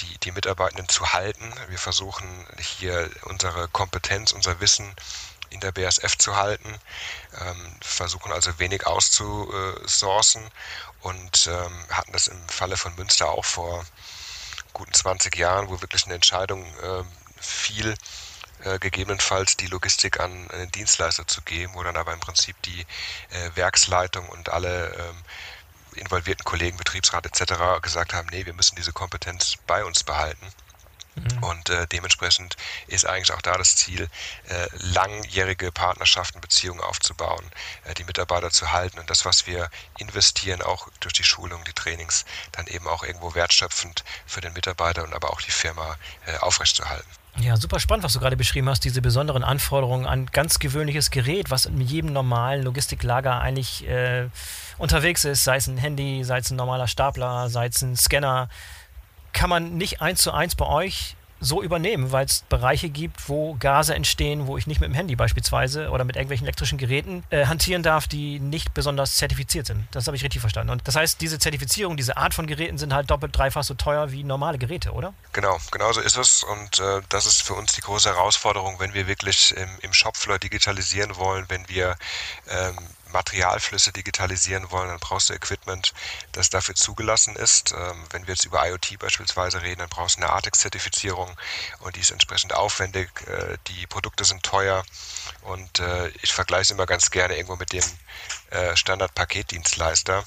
die, 0.00 0.18
die 0.18 0.30
Mitarbeitenden 0.30 0.88
zu 0.88 1.12
halten. 1.12 1.52
Wir 1.68 1.78
versuchen 1.78 2.46
hier 2.60 3.10
unsere 3.22 3.66
Kompetenz, 3.66 4.30
unser 4.30 4.60
Wissen 4.60 4.94
in 5.52 5.60
der 5.60 5.72
BASF 5.72 6.16
zu 6.18 6.36
halten, 6.36 6.78
ähm, 7.40 7.76
versuchen 7.80 8.32
also 8.32 8.58
wenig 8.58 8.86
auszusourcen 8.86 10.42
und 11.00 11.46
ähm, 11.46 11.86
hatten 11.90 12.12
das 12.12 12.28
im 12.28 12.48
Falle 12.48 12.76
von 12.76 12.94
Münster 12.96 13.30
auch 13.30 13.44
vor 13.44 13.84
guten 14.72 14.92
20 14.92 15.36
Jahren, 15.36 15.68
wo 15.68 15.80
wirklich 15.80 16.04
eine 16.06 16.14
Entscheidung 16.14 16.64
äh, 16.78 17.04
fiel, 17.40 17.94
äh, 18.64 18.78
gegebenenfalls 18.78 19.56
die 19.56 19.66
Logistik 19.66 20.20
an 20.20 20.50
einen 20.50 20.70
Dienstleister 20.70 21.26
zu 21.26 21.42
geben, 21.42 21.74
wo 21.74 21.82
dann 21.82 21.96
aber 21.96 22.12
im 22.12 22.20
Prinzip 22.20 22.60
die 22.62 22.80
äh, 23.30 23.50
Werksleitung 23.54 24.28
und 24.28 24.48
alle 24.48 24.94
ähm, 24.94 25.24
involvierten 25.96 26.44
Kollegen, 26.44 26.76
Betriebsrat 26.76 27.26
etc. 27.26 27.82
gesagt 27.82 28.14
haben, 28.14 28.28
nee, 28.30 28.46
wir 28.46 28.54
müssen 28.54 28.76
diese 28.76 28.92
Kompetenz 28.92 29.56
bei 29.66 29.84
uns 29.84 30.04
behalten. 30.04 30.46
Mhm. 31.14 31.42
Und 31.42 31.70
äh, 31.70 31.86
dementsprechend 31.86 32.56
ist 32.86 33.06
eigentlich 33.06 33.32
auch 33.32 33.42
da 33.42 33.56
das 33.56 33.76
Ziel, 33.76 34.08
äh, 34.48 34.68
langjährige 34.78 35.70
Partnerschaften, 35.70 36.40
Beziehungen 36.40 36.80
aufzubauen, 36.80 37.44
äh, 37.84 37.94
die 37.94 38.04
Mitarbeiter 38.04 38.50
zu 38.50 38.72
halten 38.72 38.98
und 38.98 39.10
das, 39.10 39.24
was 39.24 39.46
wir 39.46 39.70
investieren, 39.98 40.62
auch 40.62 40.88
durch 41.00 41.14
die 41.14 41.24
Schulung, 41.24 41.62
die 41.64 41.72
Trainings, 41.72 42.24
dann 42.52 42.66
eben 42.66 42.86
auch 42.86 43.02
irgendwo 43.02 43.34
wertschöpfend 43.34 44.04
für 44.26 44.40
den 44.40 44.52
Mitarbeiter 44.52 45.04
und 45.04 45.14
aber 45.14 45.30
auch 45.30 45.40
die 45.40 45.50
Firma 45.50 45.96
äh, 46.26 46.36
aufrechtzuerhalten. 46.38 47.08
Ja, 47.40 47.56
super 47.56 47.80
spannend, 47.80 48.04
was 48.04 48.12
du 48.12 48.20
gerade 48.20 48.36
beschrieben 48.36 48.68
hast, 48.68 48.84
diese 48.84 49.00
besonderen 49.00 49.42
Anforderungen 49.42 50.06
an 50.06 50.26
ganz 50.26 50.58
gewöhnliches 50.58 51.10
Gerät, 51.10 51.50
was 51.50 51.64
in 51.64 51.80
jedem 51.80 52.12
normalen 52.12 52.62
Logistiklager 52.62 53.40
eigentlich 53.40 53.88
äh, 53.88 54.28
unterwegs 54.76 55.24
ist, 55.24 55.42
sei 55.44 55.56
es 55.56 55.66
ein 55.66 55.78
Handy, 55.78 56.24
sei 56.24 56.38
es 56.38 56.50
ein 56.50 56.56
normaler 56.56 56.88
Stapler, 56.88 57.48
sei 57.48 57.66
es 57.66 57.80
ein 57.80 57.96
Scanner 57.96 58.50
kann 59.32 59.50
man 59.50 59.76
nicht 59.76 60.00
eins 60.00 60.22
zu 60.22 60.32
eins 60.32 60.54
bei 60.54 60.66
euch 60.66 61.16
so 61.42 61.60
übernehmen, 61.62 62.12
weil 62.12 62.24
es 62.24 62.44
Bereiche 62.48 62.88
gibt, 62.88 63.28
wo 63.28 63.54
Gase 63.54 63.94
entstehen, 63.94 64.46
wo 64.46 64.56
ich 64.56 64.68
nicht 64.68 64.80
mit 64.80 64.88
dem 64.88 64.94
Handy 64.94 65.16
beispielsweise 65.16 65.90
oder 65.90 66.04
mit 66.04 66.14
irgendwelchen 66.14 66.46
elektrischen 66.46 66.78
Geräten 66.78 67.24
äh, 67.30 67.46
hantieren 67.46 67.82
darf, 67.82 68.06
die 68.06 68.38
nicht 68.38 68.72
besonders 68.74 69.16
zertifiziert 69.16 69.66
sind. 69.66 69.84
Das 69.90 70.06
habe 70.06 70.16
ich 70.16 70.22
richtig 70.22 70.40
verstanden. 70.40 70.70
Und 70.70 70.86
das 70.86 70.94
heißt, 70.94 71.20
diese 71.20 71.40
Zertifizierung, 71.40 71.96
diese 71.96 72.16
Art 72.16 72.32
von 72.32 72.46
Geräten 72.46 72.78
sind 72.78 72.94
halt 72.94 73.10
doppelt, 73.10 73.36
dreifach 73.36 73.64
so 73.64 73.74
teuer 73.74 74.12
wie 74.12 74.22
normale 74.22 74.56
Geräte, 74.56 74.92
oder? 74.92 75.12
Genau, 75.32 75.58
genau 75.72 75.92
so 75.92 76.00
ist 76.00 76.16
es. 76.16 76.44
Und 76.44 76.78
äh, 76.78 77.00
das 77.08 77.26
ist 77.26 77.42
für 77.42 77.54
uns 77.54 77.72
die 77.72 77.80
große 77.80 78.08
Herausforderung, 78.08 78.76
wenn 78.78 78.94
wir 78.94 79.08
wirklich 79.08 79.52
im, 79.56 79.68
im 79.82 79.92
Shopfloor 79.92 80.38
digitalisieren 80.38 81.16
wollen, 81.16 81.46
wenn 81.48 81.68
wir 81.68 81.96
ähm, 82.48 82.76
Materialflüsse 83.12 83.92
digitalisieren 83.92 84.70
wollen, 84.70 84.88
dann 84.88 84.98
brauchst 84.98 85.30
du 85.30 85.34
Equipment, 85.34 85.92
das 86.32 86.50
dafür 86.50 86.74
zugelassen 86.74 87.36
ist. 87.36 87.72
Ähm, 87.72 88.04
wenn 88.10 88.26
wir 88.26 88.34
jetzt 88.34 88.44
über 88.44 88.66
IoT 88.66 88.98
beispielsweise 88.98 89.62
reden, 89.62 89.80
dann 89.80 89.88
brauchst 89.88 90.16
du 90.16 90.22
eine 90.22 90.32
ARTEX-Zertifizierung 90.32 91.36
und 91.80 91.96
die 91.96 92.00
ist 92.00 92.10
entsprechend 92.10 92.54
aufwendig. 92.54 93.08
Äh, 93.26 93.58
die 93.68 93.86
Produkte 93.86 94.24
sind 94.24 94.42
teuer 94.42 94.84
und 95.42 95.78
äh, 95.80 96.08
ich 96.22 96.32
vergleiche 96.32 96.62
es 96.62 96.70
immer 96.70 96.86
ganz 96.86 97.10
gerne 97.10 97.36
irgendwo 97.36 97.56
mit 97.56 97.72
dem 97.72 97.84
äh, 98.50 98.76
Standard-Paketdienstleister. 98.76 100.24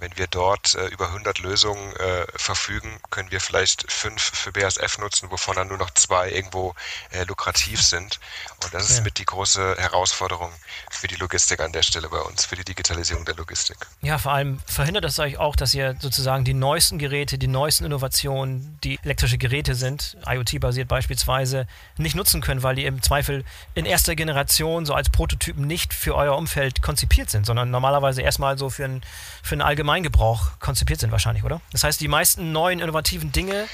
Wenn 0.00 0.16
wir 0.16 0.26
dort 0.26 0.74
äh, 0.74 0.86
über 0.88 1.08
100 1.08 1.38
Lösungen 1.38 1.94
äh, 1.96 2.26
verfügen, 2.36 2.98
können 3.10 3.30
wir 3.30 3.40
vielleicht 3.40 3.90
fünf 3.90 4.22
für 4.22 4.52
BASF 4.52 4.98
nutzen, 4.98 5.30
wovon 5.30 5.56
dann 5.56 5.68
nur 5.68 5.78
noch 5.78 5.90
zwei 5.90 6.30
irgendwo 6.30 6.74
äh, 7.10 7.24
lukrativ 7.24 7.82
sind. 7.82 8.20
Und 8.62 8.74
das 8.74 8.90
ist 8.90 8.98
ja. 8.98 9.04
mit 9.04 9.18
die 9.18 9.24
große 9.24 9.76
Herausforderung 9.78 10.52
für 10.90 11.06
die 11.06 11.14
Logistik 11.16 11.60
an 11.60 11.72
der 11.72 11.82
Stelle 11.82 12.08
bei 12.08 12.20
uns, 12.20 12.44
für 12.44 12.56
die 12.56 12.64
Digitalisierung 12.64 13.24
der 13.24 13.36
Logistik. 13.36 13.76
Ja, 14.02 14.18
vor 14.18 14.32
allem 14.32 14.60
verhindert 14.66 15.04
das 15.04 15.18
euch 15.18 15.38
auch, 15.38 15.56
dass 15.56 15.72
ihr 15.74 15.96
sozusagen 16.00 16.44
die 16.44 16.54
neuesten 16.54 16.98
Geräte, 16.98 17.38
die 17.38 17.46
neuesten 17.46 17.84
Innovationen, 17.84 18.78
die 18.82 18.98
elektrische 19.04 19.38
Geräte 19.38 19.74
sind, 19.74 20.16
IoT-basiert 20.26 20.88
beispielsweise, 20.88 21.66
nicht 21.96 22.16
nutzen 22.16 22.40
können, 22.40 22.62
weil 22.62 22.74
die 22.74 22.84
im 22.84 23.02
Zweifel 23.02 23.44
in 23.74 23.86
erster 23.86 24.16
Generation 24.16 24.86
so 24.86 24.94
als 24.94 25.08
Prototypen 25.08 25.66
nicht 25.66 25.94
für 25.94 26.14
euer 26.14 26.36
Umfeld 26.36 26.82
konzipiert 26.82 27.30
sind, 27.30 27.46
sondern 27.46 27.70
normalerweise 27.70 28.22
erstmal 28.22 28.58
so 28.58 28.70
für, 28.70 28.84
ein, 28.84 29.02
für 29.42 29.54
einen 29.54 29.62
allgemeinen 29.62 29.83
Allgemeingebrauch 29.84 30.58
konzipiert 30.60 30.98
sind 31.00 31.12
wahrscheinlich, 31.12 31.44
oder? 31.44 31.60
Das 31.70 31.84
heißt, 31.84 32.00
die 32.00 32.08
meisten 32.08 32.52
neuen 32.52 32.80
innovativen 32.80 33.32
Dinge 33.32 33.68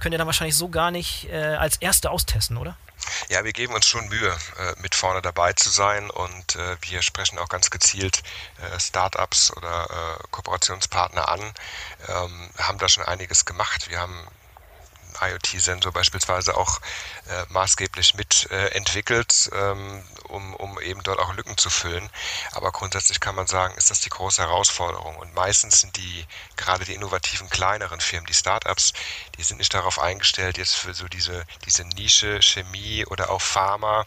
könnt 0.00 0.14
ihr 0.14 0.18
dann 0.18 0.26
wahrscheinlich 0.26 0.56
so 0.56 0.70
gar 0.70 0.90
nicht 0.90 1.28
äh, 1.30 1.36
als 1.36 1.76
erste 1.76 2.10
austesten, 2.10 2.56
oder? 2.56 2.78
Ja, 3.28 3.44
wir 3.44 3.52
geben 3.52 3.74
uns 3.74 3.86
schon 3.86 4.08
Mühe, 4.08 4.30
äh, 4.30 4.80
mit 4.80 4.94
vorne 4.94 5.20
dabei 5.20 5.52
zu 5.52 5.68
sein 5.68 6.08
und 6.08 6.56
äh, 6.56 6.76
wir 6.80 7.02
sprechen 7.02 7.38
auch 7.38 7.50
ganz 7.50 7.68
gezielt 7.68 8.22
äh, 8.62 8.80
Startups 8.80 9.54
oder 9.54 9.84
äh, 9.90 10.24
Kooperationspartner 10.30 11.28
an, 11.28 11.40
ähm, 12.08 12.50
haben 12.58 12.78
da 12.78 12.88
schon 12.88 13.04
einiges 13.04 13.44
gemacht. 13.44 13.90
Wir 13.90 14.00
haben 14.00 14.26
IoT-Sensor 15.20 15.92
beispielsweise 15.92 16.56
auch 16.56 16.80
äh, 17.28 17.44
maßgeblich 17.48 18.14
mitentwickelt, 18.14 19.50
äh, 19.52 19.70
ähm, 19.70 20.02
um, 20.28 20.54
um 20.54 20.80
eben 20.80 21.02
dort 21.02 21.18
auch 21.18 21.34
Lücken 21.34 21.56
zu 21.56 21.70
füllen. 21.70 22.08
Aber 22.52 22.72
grundsätzlich 22.72 23.20
kann 23.20 23.34
man 23.34 23.46
sagen, 23.46 23.74
ist 23.76 23.90
das 23.90 24.00
die 24.00 24.10
große 24.10 24.42
Herausforderung. 24.42 25.16
Und 25.16 25.34
meistens 25.34 25.80
sind 25.80 25.96
die, 25.96 26.26
gerade 26.56 26.84
die 26.84 26.94
innovativen 26.94 27.48
kleineren 27.50 28.00
Firmen, 28.00 28.26
die 28.26 28.34
Startups, 28.34 28.92
die 29.38 29.42
sind 29.42 29.58
nicht 29.58 29.74
darauf 29.74 29.98
eingestellt, 29.98 30.58
jetzt 30.58 30.76
für 30.76 30.94
so 30.94 31.08
diese, 31.08 31.44
diese 31.64 31.84
Nische 31.84 32.40
Chemie 32.42 33.04
oder 33.06 33.30
auch 33.30 33.42
Pharma 33.42 34.04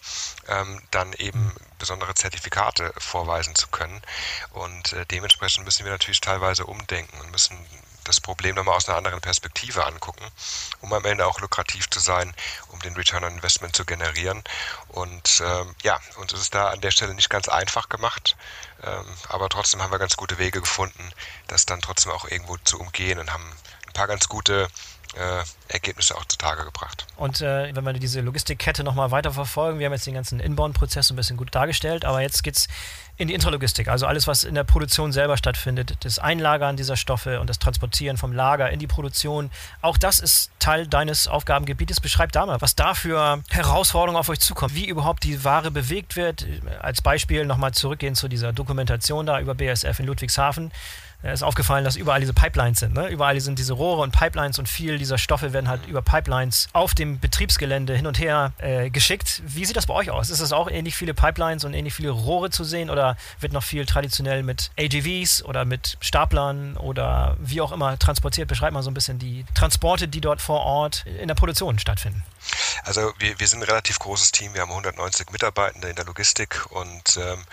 ähm, 0.48 0.82
dann 0.92 1.14
eben 1.14 1.54
besondere 1.78 2.16
Zertifikate 2.16 2.94
vorweisen 2.98 3.56
zu 3.56 3.68
können. 3.68 4.02
Und 4.52 4.94
äh, 4.94 5.06
dementsprechend 5.06 5.66
müssen 5.66 5.84
wir 5.84 5.92
natürlich 5.92 6.22
teilweise 6.22 6.66
umdenken 6.66 7.20
und 7.20 7.32
müssen 7.32 7.58
das 8.04 8.22
Problem 8.22 8.56
nochmal 8.56 8.76
aus 8.76 8.88
einer 8.88 8.98
anderen 8.98 9.22
Perspektive 9.22 9.86
angucken, 9.86 10.26
um 10.82 10.92
am 10.94 11.06
Ende 11.06 11.26
auch 11.26 11.40
lukrativ 11.40 11.90
zu 11.90 12.00
sein, 12.00 12.34
um 12.70 12.80
den 12.80 12.96
Return 12.96 13.24
on 13.24 13.34
Investment 13.34 13.76
zu 13.76 13.86
generieren. 13.86 14.44
Und 14.90 15.42
ähm, 15.46 15.76
ja, 15.84 16.00
uns 16.18 16.34
ist 16.34 16.42
es 16.42 16.50
da 16.50 16.70
an 16.70 16.82
der 16.82 16.92
Stelle 16.92 17.14
nicht 17.14 17.30
ganz 17.30 17.48
einfach 17.50 17.90
gemacht. 17.90 18.36
Ähm, 18.84 19.06
aber 19.30 19.50
trotzdem 19.50 19.82
haben 19.82 19.92
wir 19.92 20.00
ganz 20.00 20.18
gute 20.18 20.38
Wege 20.38 20.62
gefunden, 20.62 21.12
das 21.48 21.66
dann 21.66 21.82
trotzdem 21.82 22.12
auch 22.12 22.26
irgendwo 22.26 22.58
zu 22.58 22.80
umgehen 22.80 23.20
und 23.20 23.32
haben 23.32 23.50
ein 23.88 23.94
paar 23.94 24.08
ganz 24.08 24.28
gute 24.28 24.68
äh, 25.16 25.44
Ergebnisse 25.68 26.16
auch 26.16 26.26
zutage 26.26 26.64
gebracht. 26.66 27.06
Und 27.18 27.42
äh, 27.42 27.76
wenn 27.76 27.86
wir 27.86 27.94
diese 27.94 28.22
Logistikkette 28.22 28.84
nochmal 28.84 29.12
weiter 29.12 29.32
verfolgen, 29.32 29.80
wir 29.80 29.86
haben 29.86 29.94
jetzt 29.94 30.08
den 30.08 30.14
ganzen 30.14 30.40
Inbound-Prozess 30.40 31.10
ein 31.10 31.16
bisschen 31.16 31.38
gut 31.38 31.54
dargestellt, 31.54 32.06
aber 32.06 32.22
jetzt 32.22 32.44
geht 32.44 32.56
es 32.56 32.68
in 33.16 33.28
die 33.28 33.36
Intralogistik, 33.36 33.90
also 33.90 34.08
alles, 34.08 34.26
was 34.26 34.44
in 34.44 34.56
der 34.56 34.64
Produktion 34.64 35.12
selber 35.12 35.38
stattfindet, 35.38 35.98
das 36.00 36.18
Einlagern 36.18 36.78
dieser 36.78 36.98
Stoffe 36.98 37.40
und 37.40 37.48
das 37.48 37.60
Transportieren 37.60 38.18
vom 38.18 38.34
Lager 38.34 38.72
in 38.72 38.80
die 38.80 38.88
Produktion. 38.88 39.52
Auch 39.82 39.98
das 40.00 40.20
ist 40.20 40.50
Teil 40.58 40.88
deines 40.88 41.28
Aufgabengebietes. 41.28 42.00
Beschreib 42.00 42.32
da 42.32 42.46
mal, 42.48 42.60
was 42.62 42.76
da 42.76 42.96
für 42.96 43.44
Herausforderungen 43.52 44.18
auf 44.18 44.30
euch 44.30 44.40
zukommt, 44.40 44.74
wie 44.74 44.88
überhaupt 44.88 45.24
die 45.24 45.44
Ware 45.44 45.70
bewegt 45.70 46.16
wird. 46.16 46.48
Als 46.82 47.04
Beispiel 47.04 47.46
nochmal 47.46 47.74
zurückgehen 47.74 48.16
zu 48.16 48.28
dieser 48.28 48.52
Dokumentation 48.52 49.28
da 49.28 49.40
über 49.40 49.54
BSF 49.54 50.00
in 50.00 50.08
Ludwigshafen 50.08 50.72
ist 51.32 51.44
aufgefallen, 51.44 51.86
dass 51.86 51.96
überall 51.96 52.20
diese 52.20 52.34
Pipelines 52.34 52.80
sind. 52.80 52.94
Ne? 52.94 53.08
Überall 53.08 53.40
sind 53.40 53.58
diese 53.58 53.74
Rohre 53.74 54.02
und 54.02 54.12
Pipelines 54.12 54.60
und 54.60 54.68
viel 54.68 54.98
dieser 54.98 55.18
Stoffe 55.18 55.54
werden 55.54 55.70
halt 55.70 55.86
über 55.88 56.02
Pipelines 56.02 56.68
auf 56.74 56.94
dem 56.94 57.20
Betriebsgelände 57.20 57.96
hin 57.96 58.08
und 58.08 58.20
her 58.20 58.52
äh, 58.58 58.90
geschickt. 58.90 59.42
Wie 59.46 59.64
sieht 59.64 59.78
das 59.78 59.86
bei 59.86 59.94
euch 59.94 60.12
aus? 60.12 60.30
Ist 60.30 60.42
es 60.42 60.52
auch 60.52 60.70
ähnlich 60.70 60.96
viele 60.96 61.14
Pipelines 61.14 61.64
und 61.64 61.74
ähnlich 61.74 61.94
viele 61.94 62.10
Rohre 62.10 62.50
zu 62.50 62.66
sehen 62.66 62.90
oder 62.90 63.16
wird 63.40 63.54
noch 63.54 63.64
viel 63.64 63.86
traditionell 63.86 64.44
mit 64.44 64.72
AGVs 64.78 65.44
oder 65.44 65.64
mit 65.64 65.98
Staplern 66.02 66.76
oder 66.76 67.38
wie 67.40 67.62
auch 67.62 67.72
immer 67.72 67.98
transportiert? 67.98 68.50
Beschreib 68.50 68.74
mal 68.74 68.84
so 68.84 68.92
ein 68.92 68.94
bisschen 68.94 69.18
die 69.18 69.46
Transporte, 69.54 70.10
die 70.10 70.20
dort 70.20 70.42
vor 70.42 70.60
Ort 70.62 71.06
in 71.06 71.30
der 71.30 71.36
Produktion 71.36 71.80
stattfinden. 71.80 72.24
Also 72.84 73.14
wir, 73.20 73.40
wir 73.40 73.48
sind 73.48 73.60
ein 73.60 73.70
relativ 73.70 74.00
großes 74.00 74.34
Team, 74.34 74.54
wir 74.54 74.62
haben 74.62 74.72
190 74.72 75.32
Mitarbeitende 75.32 75.90
in 75.90 75.96
der 75.96 76.06
Logistik 76.06 76.66
und 76.72 77.18
ähm, 77.18 77.44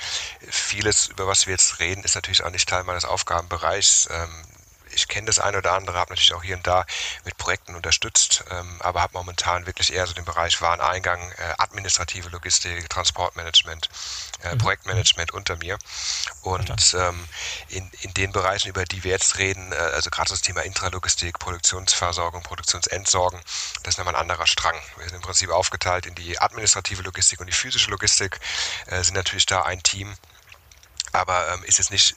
vieles, 0.48 1.06
über 1.06 1.28
was 1.28 1.46
wir 1.46 1.52
jetzt 1.52 1.78
reden, 1.78 2.02
ist 2.02 2.16
natürlich 2.16 2.44
auch 2.44 2.50
nicht 2.50 2.68
Teil 2.68 2.82
meines 2.84 3.04
Aufgabenbereichs. 3.04 3.59
Ähm, 4.10 4.44
ich 4.92 5.08
kenne 5.08 5.26
das 5.26 5.38
eine 5.38 5.58
oder 5.58 5.72
andere, 5.72 5.98
habe 5.98 6.12
natürlich 6.12 6.34
auch 6.34 6.42
hier 6.42 6.56
und 6.56 6.66
da 6.66 6.84
mit 7.24 7.36
Projekten 7.36 7.74
unterstützt, 7.74 8.44
ähm, 8.50 8.80
aber 8.80 9.02
habe 9.02 9.12
momentan 9.14 9.66
wirklich 9.66 9.92
eher 9.92 10.06
so 10.06 10.14
den 10.14 10.24
Bereich 10.24 10.60
Wareneingang, 10.60 11.32
äh, 11.32 11.54
administrative 11.58 12.28
Logistik, 12.30 12.88
Transportmanagement, 12.88 13.88
äh, 14.42 14.54
mhm. 14.54 14.58
Projektmanagement 14.58 15.32
unter 15.32 15.56
mir. 15.56 15.78
Und 16.42 16.94
ähm, 16.98 17.28
in, 17.68 17.90
in 18.02 18.14
den 18.14 18.32
Bereichen, 18.32 18.68
über 18.68 18.84
die 18.84 19.04
wir 19.04 19.12
jetzt 19.12 19.38
reden, 19.38 19.72
äh, 19.72 19.76
also 19.76 20.10
gerade 20.10 20.30
das 20.30 20.42
Thema 20.42 20.62
Intralogistik, 20.62 21.38
Produktionsversorgung, 21.38 22.42
Produktionsentsorgen, 22.42 23.40
das 23.82 23.94
ist 23.94 23.98
nochmal 23.98 24.14
ein 24.14 24.20
anderer 24.20 24.46
Strang. 24.46 24.76
Wir 24.96 25.06
sind 25.06 25.16
im 25.16 25.22
Prinzip 25.22 25.50
aufgeteilt 25.50 26.06
in 26.06 26.14
die 26.14 26.38
administrative 26.40 27.02
Logistik 27.02 27.40
und 27.40 27.46
die 27.46 27.52
physische 27.52 27.90
Logistik, 27.90 28.40
sind 29.02 29.14
natürlich 29.14 29.46
da 29.46 29.62
ein 29.62 29.82
Team 29.82 30.16
aber 31.12 31.52
ähm, 31.52 31.64
ist 31.64 31.78
jetzt 31.78 31.90
nicht 31.90 32.14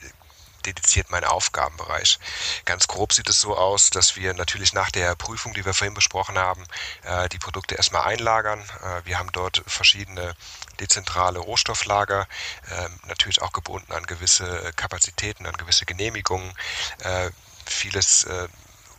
dediziert 0.66 1.10
mein 1.10 1.24
Aufgabenbereich. 1.24 2.18
Ganz 2.64 2.86
grob 2.86 3.12
sieht 3.12 3.28
es 3.28 3.40
so 3.40 3.56
aus, 3.56 3.90
dass 3.90 4.16
wir 4.16 4.34
natürlich 4.34 4.72
nach 4.72 4.90
der 4.90 5.14
Prüfung, 5.14 5.54
die 5.54 5.64
wir 5.64 5.74
vorhin 5.74 5.94
besprochen 5.94 6.38
haben, 6.38 6.64
äh, 7.02 7.28
die 7.28 7.38
Produkte 7.38 7.74
erstmal 7.74 8.02
einlagern. 8.02 8.60
Äh, 8.82 9.04
wir 9.04 9.18
haben 9.18 9.30
dort 9.32 9.62
verschiedene 9.66 10.34
dezentrale 10.80 11.38
Rohstofflager, 11.38 12.26
ähm, 12.70 13.00
natürlich 13.06 13.42
auch 13.42 13.52
gebunden 13.52 13.92
an 13.92 14.04
gewisse 14.04 14.72
Kapazitäten, 14.74 15.46
an 15.46 15.56
gewisse 15.56 15.86
Genehmigungen. 15.86 16.52
Äh, 16.98 17.30
vieles 17.66 18.26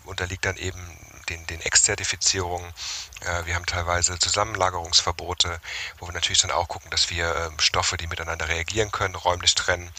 unterliegt 0.06 0.46
dann 0.46 0.58
eben 0.58 0.80
den, 1.26 1.46
den 1.48 1.62
Ex-Zertifizierungen. 1.62 2.72
wir 3.46 3.56
haben 3.56 3.66
teilweise 3.66 4.20
Zusammenlagerungsverbote, 4.20 5.60
wo 6.00 6.08
wir 6.08 6.14
natürlich 6.14 6.42
dann 6.42 6.52
auch 6.52 6.68
gucken, 6.68 6.92
dass 6.92 7.10
wir 7.10 7.36
ähm, 7.36 7.60
Stoffe, 7.60 7.98
die 7.98 8.08
miteinander 8.08 8.48
reagieren 8.48 8.92
können, 8.92 9.16
räumlich 9.16 9.56
trennen. 9.56 9.90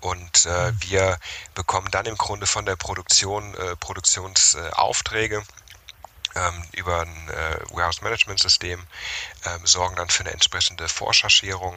Und 0.00 0.46
äh, 0.46 0.72
wir 0.80 1.18
bekommen 1.54 1.90
dann 1.90 2.06
im 2.06 2.16
Grunde 2.16 2.46
von 2.46 2.66
der 2.66 2.76
Produktion 2.76 3.54
äh, 3.54 3.76
Produktionsaufträge. 3.76 5.42
Ähm, 6.36 6.64
über 6.72 7.02
ein 7.02 7.28
äh, 7.28 7.58
Warehouse-Management-System, 7.70 8.84
ähm, 9.44 9.66
sorgen 9.66 9.96
dann 9.96 10.08
für 10.08 10.24
eine 10.24 10.32
entsprechende 10.32 10.88
Vorchargierung, 10.88 11.76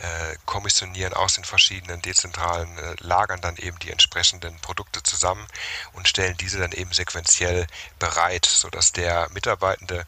äh, 0.00 0.36
kommissionieren 0.44 1.12
aus 1.12 1.34
den 1.34 1.44
verschiedenen 1.44 2.02
dezentralen 2.02 2.78
äh, 2.78 2.94
Lagern 3.00 3.40
dann 3.40 3.56
eben 3.56 3.78
die 3.80 3.90
entsprechenden 3.90 4.58
Produkte 4.60 5.02
zusammen 5.02 5.46
und 5.92 6.08
stellen 6.08 6.36
diese 6.36 6.58
dann 6.58 6.72
eben 6.72 6.92
sequenziell 6.92 7.66
bereit, 7.98 8.44
sodass 8.44 8.92
der 8.92 9.28
Mitarbeitende 9.32 10.06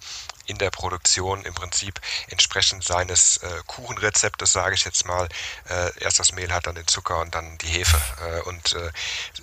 in 0.48 0.58
der 0.58 0.70
Produktion 0.70 1.44
im 1.44 1.54
Prinzip 1.54 2.00
entsprechend 2.28 2.82
seines 2.82 3.36
äh, 3.38 3.48
Kuchenrezeptes, 3.66 4.50
sage 4.50 4.74
ich 4.74 4.84
jetzt 4.84 5.06
mal, 5.06 5.28
äh, 5.68 5.90
erst 6.00 6.18
das 6.18 6.32
Mehl 6.32 6.52
hat, 6.52 6.66
dann 6.66 6.74
den 6.74 6.86
Zucker 6.86 7.20
und 7.20 7.34
dann 7.34 7.58
die 7.58 7.68
Hefe. 7.68 8.00
Äh, 8.22 8.40
und 8.48 8.72
äh, 8.72 8.90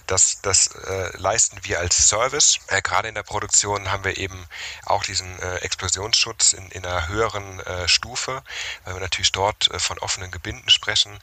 das, 0.07 0.41
das 0.41 0.67
äh, 0.67 1.15
leisten 1.17 1.59
wir 1.61 1.79
als 1.79 2.09
Service. 2.09 2.57
Äh, 2.67 2.81
gerade 2.81 3.07
in 3.07 3.15
der 3.15 3.23
Produktion 3.23 3.91
haben 3.91 4.03
wir 4.03 4.17
eben 4.17 4.47
auch 4.85 5.03
diesen 5.03 5.39
Explosionsschutz 5.61 6.53
in, 6.53 6.69
in 6.71 6.85
einer 6.85 7.07
höheren 7.07 7.61
Stufe, 7.87 8.43
weil 8.83 8.95
wir 8.95 9.01
natürlich 9.01 9.31
dort 9.31 9.69
von 9.77 9.99
offenen 9.99 10.31
Gebinden 10.31 10.69
sprechen. 10.69 11.19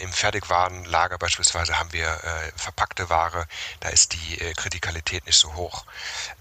Im 0.00 0.12
Fertigwarenlager 0.12 1.18
beispielsweise 1.18 1.78
haben 1.78 1.92
wir 1.92 2.18
verpackte 2.56 3.08
Ware, 3.08 3.46
da 3.80 3.88
ist 3.88 4.12
die 4.12 4.36
Kritikalität 4.56 5.26
nicht 5.26 5.38
so 5.38 5.54
hoch. 5.54 5.84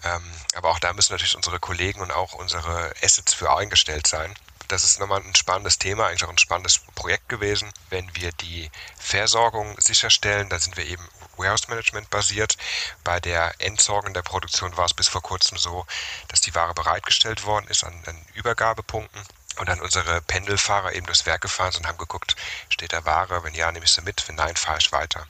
Ähm, 0.04 0.24
aber 0.56 0.70
auch 0.70 0.80
da 0.80 0.94
müssen 0.94 1.13
natürlich 1.13 1.36
unsere 1.36 1.60
Kollegen 1.60 2.02
und 2.02 2.12
auch 2.12 2.34
unsere 2.34 2.71
unsere 2.71 2.71
Assets 3.04 3.34
für 3.34 3.56
eingestellt 3.56 4.08
sein. 4.08 4.34
Das 4.68 4.86
ist 4.86 5.00
nochmal 5.00 5.22
ein 5.22 5.36
spannendes 5.36 5.78
Thema, 5.78 6.08
eigentlich 6.08 6.24
auch 6.24 6.30
ein 6.30 6.38
spannendes 6.38 6.80
Projekt 6.96 7.28
gewesen. 7.28 7.72
Wenn 7.90 8.16
wir 8.16 8.32
die 8.32 8.72
Versorgung 8.98 9.76
sicherstellen, 9.80 10.48
dann 10.48 10.62
sind 10.62 10.78
wir 10.78 10.86
eben 10.86 11.06
Warehouse 11.36 11.68
Management 11.68 12.10
basiert. 12.10 12.58
Bei 13.04 13.20
der 13.20 13.54
Entsorgung 13.60 14.14
der 14.14 14.22
Produktion 14.22 14.78
war 14.78 14.86
es 14.86 14.94
bis 14.94 15.08
vor 15.08 15.22
kurzem 15.22 15.58
so, 15.58 15.86
dass 16.30 16.42
die 16.42 16.56
Ware 16.56 16.74
bereitgestellt 16.74 17.46
worden 17.46 17.68
ist 17.68 17.84
an, 17.84 18.02
an 18.06 18.26
Übergabepunkten 18.34 19.22
und 19.58 19.68
dann 19.68 19.82
unsere 19.82 20.22
Pendelfahrer 20.22 20.94
eben 20.94 21.06
durchs 21.06 21.26
Werk 21.26 21.42
gefahren 21.42 21.72
sind 21.72 21.82
und 21.82 21.90
haben 21.90 21.98
geguckt, 21.98 22.36
steht 22.70 22.94
da 22.94 23.04
Ware, 23.06 23.44
wenn 23.44 23.54
ja, 23.54 23.72
nehme 23.72 23.86
ich 23.86 23.92
sie 23.92 24.02
mit, 24.02 24.26
wenn 24.28 24.36
nein, 24.36 24.56
fahre 24.56 24.80
ich 24.80 24.92
weiter. 24.92 25.28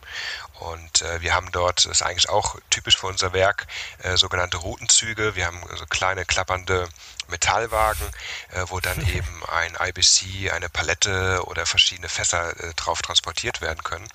Und 0.62 1.02
äh, 1.02 1.22
wir 1.22 1.34
haben 1.34 1.52
dort, 1.52 1.86
das 1.86 1.92
ist 1.92 2.02
eigentlich 2.04 2.30
auch 2.30 2.56
typisch 2.70 2.98
für 2.98 3.08
unser 3.08 3.34
Werk, 3.34 3.66
äh, 4.04 4.16
sogenannte 4.16 4.58
Routenzüge. 4.58 5.36
Wir 5.36 5.48
haben 5.48 5.60
so 5.76 5.86
kleine 5.88 6.24
klappernde 6.24 6.88
Metallwagen, 7.30 8.06
äh, 8.52 8.66
wo 8.68 8.80
dann 8.80 9.00
eben 9.08 9.44
ein 9.52 9.76
IBC, 9.80 10.52
eine 10.52 10.70
Palette 10.70 11.42
oder 11.46 11.66
verschiedene 11.66 12.10
Fässer 12.10 12.52
äh, 12.60 12.74
drauf 12.76 13.02
transportiert 13.02 13.62
werden 13.62 13.84
können. 13.84 14.08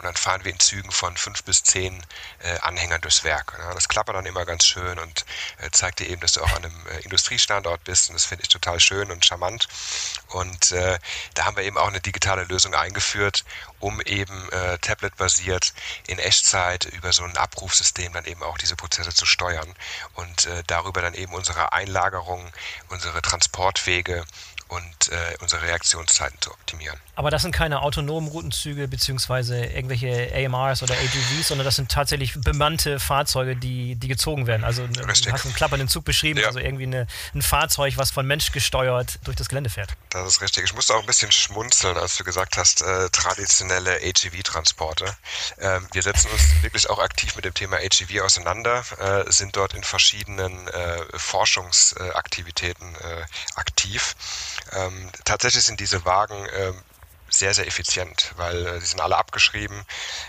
Und 0.00 0.06
dann 0.06 0.16
fahren 0.16 0.42
wir 0.44 0.50
in 0.50 0.58
Zügen 0.58 0.90
von 0.90 1.14
fünf 1.14 1.44
bis 1.44 1.62
zehn 1.62 2.02
äh, 2.38 2.58
Anhängern 2.60 3.02
durchs 3.02 3.22
Werk. 3.22 3.54
Ja, 3.58 3.74
das 3.74 3.86
klappert 3.86 4.16
dann 4.16 4.24
immer 4.24 4.46
ganz 4.46 4.64
schön 4.64 4.98
und 4.98 5.26
äh, 5.58 5.68
zeigt 5.72 5.98
dir 5.98 6.08
eben, 6.08 6.22
dass 6.22 6.32
du 6.32 6.40
auch 6.40 6.52
an 6.52 6.64
einem 6.64 6.86
äh, 6.86 7.00
Industriestandort 7.00 7.84
bist. 7.84 8.08
Und 8.08 8.14
das 8.14 8.24
finde 8.24 8.44
ich 8.44 8.48
total 8.48 8.80
schön 8.80 9.10
und 9.10 9.26
charmant. 9.26 9.68
Und 10.28 10.72
äh, 10.72 10.98
da 11.34 11.44
haben 11.44 11.54
wir 11.58 11.64
eben 11.64 11.76
auch 11.76 11.88
eine 11.88 12.00
digitale 12.00 12.44
Lösung 12.44 12.74
eingeführt, 12.74 13.44
um 13.78 14.00
eben 14.00 14.48
äh, 14.52 14.78
tablet-basiert 14.78 15.74
in 16.06 16.18
Echtzeit 16.18 16.86
über 16.86 17.12
so 17.12 17.24
ein 17.24 17.36
Abrufsystem 17.36 18.14
dann 18.14 18.24
eben 18.24 18.42
auch 18.42 18.56
diese 18.56 18.76
Prozesse 18.76 19.12
zu 19.12 19.26
steuern 19.26 19.74
und 20.14 20.46
äh, 20.46 20.62
darüber 20.66 21.02
dann 21.02 21.12
eben 21.12 21.34
unsere 21.34 21.74
Einlagerung, 21.74 22.50
unsere 22.88 23.20
Transportwege 23.20 24.24
und 24.70 25.12
äh, 25.12 25.36
unsere 25.40 25.62
Reaktionszeiten 25.62 26.40
zu 26.40 26.52
optimieren. 26.52 26.98
Aber 27.16 27.30
das 27.30 27.42
sind 27.42 27.52
keine 27.52 27.82
autonomen 27.82 28.28
Routenzüge 28.28 28.86
beziehungsweise 28.88 29.64
irgendwelche 29.64 30.32
AMRs 30.34 30.82
oder 30.82 30.94
AGVs, 30.94 31.48
sondern 31.48 31.64
das 31.64 31.76
sind 31.76 31.90
tatsächlich 31.90 32.34
bemannte 32.40 33.00
Fahrzeuge, 33.00 33.56
die, 33.56 33.96
die 33.96 34.08
gezogen 34.08 34.46
werden. 34.46 34.64
Also 34.64 34.84
Richtig. 34.84 35.26
du 35.26 35.32
hast 35.32 35.44
einen 35.44 35.54
klappernden 35.54 35.88
Zug 35.88 36.04
beschrieben, 36.04 36.40
ja. 36.40 36.46
also 36.46 36.60
irgendwie 36.60 36.84
eine, 36.84 37.08
ein 37.34 37.42
Fahrzeug, 37.42 37.96
was 37.96 38.10
von 38.12 38.26
Mensch 38.26 38.52
gesteuert 38.52 39.18
durch 39.24 39.36
das 39.36 39.48
Gelände 39.48 39.70
fährt. 39.70 39.96
Das 40.10 40.26
ist 40.26 40.40
richtig. 40.40 40.64
Ich 40.64 40.74
musste 40.74 40.94
auch 40.94 41.00
ein 41.00 41.06
bisschen 41.06 41.32
schmunzeln, 41.32 41.96
als 41.96 42.16
du 42.16 42.24
gesagt 42.24 42.56
hast, 42.56 42.80
äh, 42.82 43.10
traditionelle 43.10 43.96
AGV-Transporte. 43.96 45.16
Ähm, 45.58 45.86
wir 45.92 46.02
setzen 46.02 46.30
uns 46.30 46.62
wirklich 46.62 46.88
auch 46.88 47.00
aktiv 47.00 47.34
mit 47.34 47.44
dem 47.44 47.54
Thema 47.54 47.78
AGV 47.78 48.20
auseinander, 48.22 48.84
äh, 48.98 49.30
sind 49.30 49.56
dort 49.56 49.74
in 49.74 49.82
verschiedenen 49.82 50.68
äh, 50.68 51.02
Forschungsaktivitäten 51.18 52.94
äh, 52.94 53.24
aktiv 53.56 54.14
ähm, 54.72 55.10
tatsächlich 55.24 55.64
sind 55.64 55.80
diese 55.80 56.04
Wagen 56.04 56.46
ähm, 56.56 56.82
sehr, 57.30 57.54
sehr 57.54 57.66
effizient, 57.66 58.32
weil 58.36 58.66
äh, 58.66 58.80
sind 58.80 59.00
alle 59.00 59.16
abgeschrieben. 59.16 59.84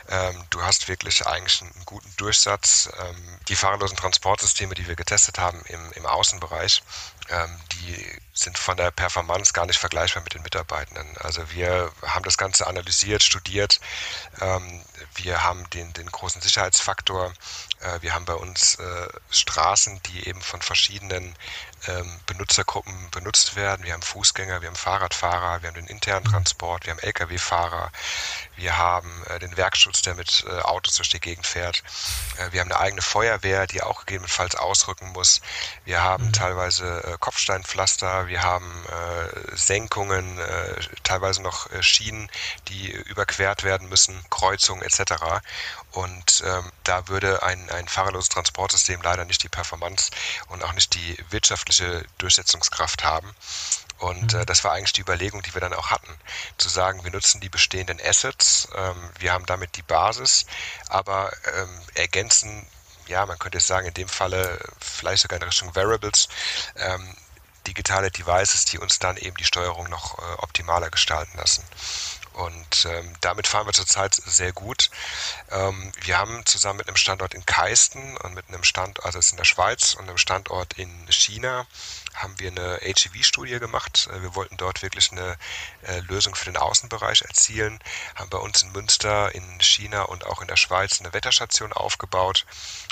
Ähm, 0.08 0.44
du 0.52 0.62
hast 0.62 0.88
wirklich 0.88 1.26
eigentlich 1.26 1.62
einen 1.62 1.86
guten 1.86 2.14
Durchsatz. 2.18 2.90
Ähm, 3.00 3.40
die 3.48 3.56
fahrerlosen 3.56 3.98
Transportsysteme, 3.98 4.76
die 4.76 4.88
wir 4.88 4.96
getestet 4.96 5.40
haben 5.40 5.62
im, 5.66 5.92
im 5.94 6.06
Außenbereich, 6.06 6.84
ähm, 7.30 7.60
die 7.74 8.06
sind 8.34 8.58
von 8.58 8.78
der 8.78 8.92
Performance 8.92 9.52
gar 9.54 9.66
nicht 9.66 9.80
vergleichbar 9.80 10.24
mit 10.24 10.34
den 10.34 10.44
Mitarbeitenden. 10.44 11.18
Also 11.18 11.50
wir 11.52 11.92
haben 12.06 12.24
das 12.24 12.38
Ganze 12.38 12.68
analysiert, 12.68 13.24
studiert. 13.24 13.80
Ähm, 14.40 14.84
wir 15.16 15.44
haben 15.44 15.70
den, 15.72 15.92
den 15.94 16.08
großen 16.08 16.42
Sicherheitsfaktor. 16.42 17.34
Äh, 17.82 18.02
wir 18.02 18.14
haben 18.14 18.26
bei 18.26 18.36
uns 18.36 18.76
äh, 18.76 19.08
Straßen, 19.32 20.02
die 20.04 20.28
eben 20.28 20.42
von 20.42 20.62
verschiedenen 20.62 21.36
Benutzergruppen 22.28 23.10
benutzt 23.12 23.56
werden. 23.56 23.86
Wir 23.86 23.94
haben 23.94 24.02
Fußgänger, 24.02 24.62
wir 24.62 24.68
haben 24.68 24.76
Fahrradfahrer, 24.76 25.62
wir 25.62 25.70
haben 25.70 25.76
den 25.76 25.88
internen 25.88 26.26
Transport, 26.26 26.86
wir 26.86 26.92
haben 26.92 27.00
Lkw-Fahrer, 27.00 27.92
wir 28.56 28.78
haben 28.78 29.24
äh, 29.28 29.40
den 29.40 29.58
Werkschutz, 29.58 30.04
der 30.04 30.14
mit 30.14 30.46
äh, 30.48 30.62
Autos 30.62 30.96
durch 30.98 31.10
die 31.10 31.20
Gegend 31.20 31.48
fährt. 31.48 31.82
Äh, 32.38 32.52
wir 32.52 32.62
haben 32.62 32.72
eine 32.72 32.80
eigene 32.80 33.02
Feuerwehr, 33.02 33.66
die 33.66 33.82
auch 33.82 34.06
gegebenenfalls 34.06 34.56
ausrücken 34.56 35.12
muss. 35.14 35.42
Wir 35.86 36.04
haben 36.04 36.28
mhm. 36.28 36.34
teilweise 36.34 37.18
Kopfsteinpflaster, 37.20 38.28
wir 38.28 38.44
haben 38.44 38.86
Senkungen, 39.54 40.40
teilweise 41.04 41.42
noch 41.42 41.68
Schienen, 41.82 42.30
die 42.68 42.92
überquert 42.92 43.64
werden 43.64 43.90
müssen, 43.90 44.24
Kreuzungen 44.30 44.84
etc. 44.84 45.14
Und 45.92 46.44
ähm, 46.46 46.72
da 46.84 47.08
würde 47.08 47.44
ein, 47.44 47.70
ein 47.72 47.88
fahrerloses 47.88 48.30
Transportsystem 48.30 49.02
leider 49.02 49.26
nicht 49.26 49.44
die 49.44 49.50
Performance 49.50 50.12
und 50.48 50.64
auch 50.64 50.74
nicht 50.74 50.94
die 50.94 51.18
wirtschaftliche 51.30 51.71
Durchsetzungskraft 52.18 53.04
haben. 53.04 53.34
Und 54.00 54.34
äh, 54.34 54.38
mhm. 54.38 54.46
das 54.48 54.64
war 54.64 54.74
eigentlich 54.74 54.94
die 54.94 55.02
Überlegung, 55.02 55.42
die 55.44 55.54
wir 55.54 55.62
dann 55.62 55.74
auch 55.74 55.92
hatten, 55.92 56.12
zu 56.58 56.70
sagen, 56.70 57.04
wir 57.04 57.12
nutzen 57.12 57.40
die 57.40 57.50
bestehenden 57.50 58.00
Assets, 58.04 58.68
ähm, 58.76 59.10
wir 59.20 59.32
haben 59.32 59.46
damit 59.46 59.76
die 59.76 59.84
Basis, 59.84 60.46
aber 60.90 61.32
ähm, 61.56 61.82
ergänzen, 61.94 62.66
ja, 63.08 63.26
man 63.26 63.38
könnte 63.38 63.60
jetzt 63.60 63.68
sagen, 63.68 63.88
in 63.88 63.94
dem 63.94 64.10
Falle 64.10 64.60
vielleicht 64.80 65.22
sogar 65.22 65.38
in 65.40 65.44
Richtung 65.44 65.76
Variables, 65.76 66.30
ähm, 66.78 67.16
digitale 67.68 68.10
Devices, 68.10 68.66
die 68.66 68.80
uns 68.80 68.98
dann 68.98 69.18
eben 69.18 69.38
die 69.38 69.46
Steuerung 69.46 69.88
noch 69.90 70.18
äh, 70.18 70.34
optimaler 70.40 70.90
gestalten 70.90 71.38
lassen. 71.38 71.64
Und 72.34 72.86
ähm, 72.86 73.14
damit 73.22 73.48
fahren 73.48 73.68
wir 73.68 73.74
zurzeit 73.74 74.16
sehr 74.16 74.54
gut. 74.54 74.90
Ähm, 75.50 75.92
wir 76.04 76.18
haben 76.18 76.46
zusammen 76.46 76.78
mit 76.78 76.88
einem 76.88 76.96
Standort 76.96 77.34
in 77.34 77.46
Keisten 77.46 78.18
und 78.18 78.34
mit 78.34 78.48
einem 78.48 78.64
Standort, 78.64 79.06
also 79.06 79.20
in 79.32 79.38
der 79.38 79.44
Schweiz 79.44 79.96
und 79.96 80.08
einem 80.08 80.18
Standort 80.18 80.74
in 80.74 80.90
China, 81.10 81.68
haben 82.14 82.40
wir 82.40 82.50
eine 82.50 82.80
HEV-Studie 82.82 83.60
gemacht. 83.60 84.10
Äh, 84.12 84.22
wir 84.22 84.36
wollten 84.36 84.58
dort 84.58 84.82
wirklich 84.82 85.12
eine 85.12 85.38
äh, 85.84 86.00
Lösung 86.02 86.36
für 86.36 86.46
den 86.46 86.58
Außenbereich 86.58 87.22
erzielen, 87.22 87.80
haben 88.16 88.30
bei 88.30 88.38
uns 88.38 88.62
in 88.64 88.72
Münster, 88.72 89.34
in 89.34 89.60
China 89.62 90.04
und 90.04 90.26
auch 90.26 90.42
in 90.42 90.48
der 90.48 90.58
Schweiz 90.58 91.00
eine 91.00 91.14
Wetterstation 91.14 91.74
aufgebaut, 91.74 92.46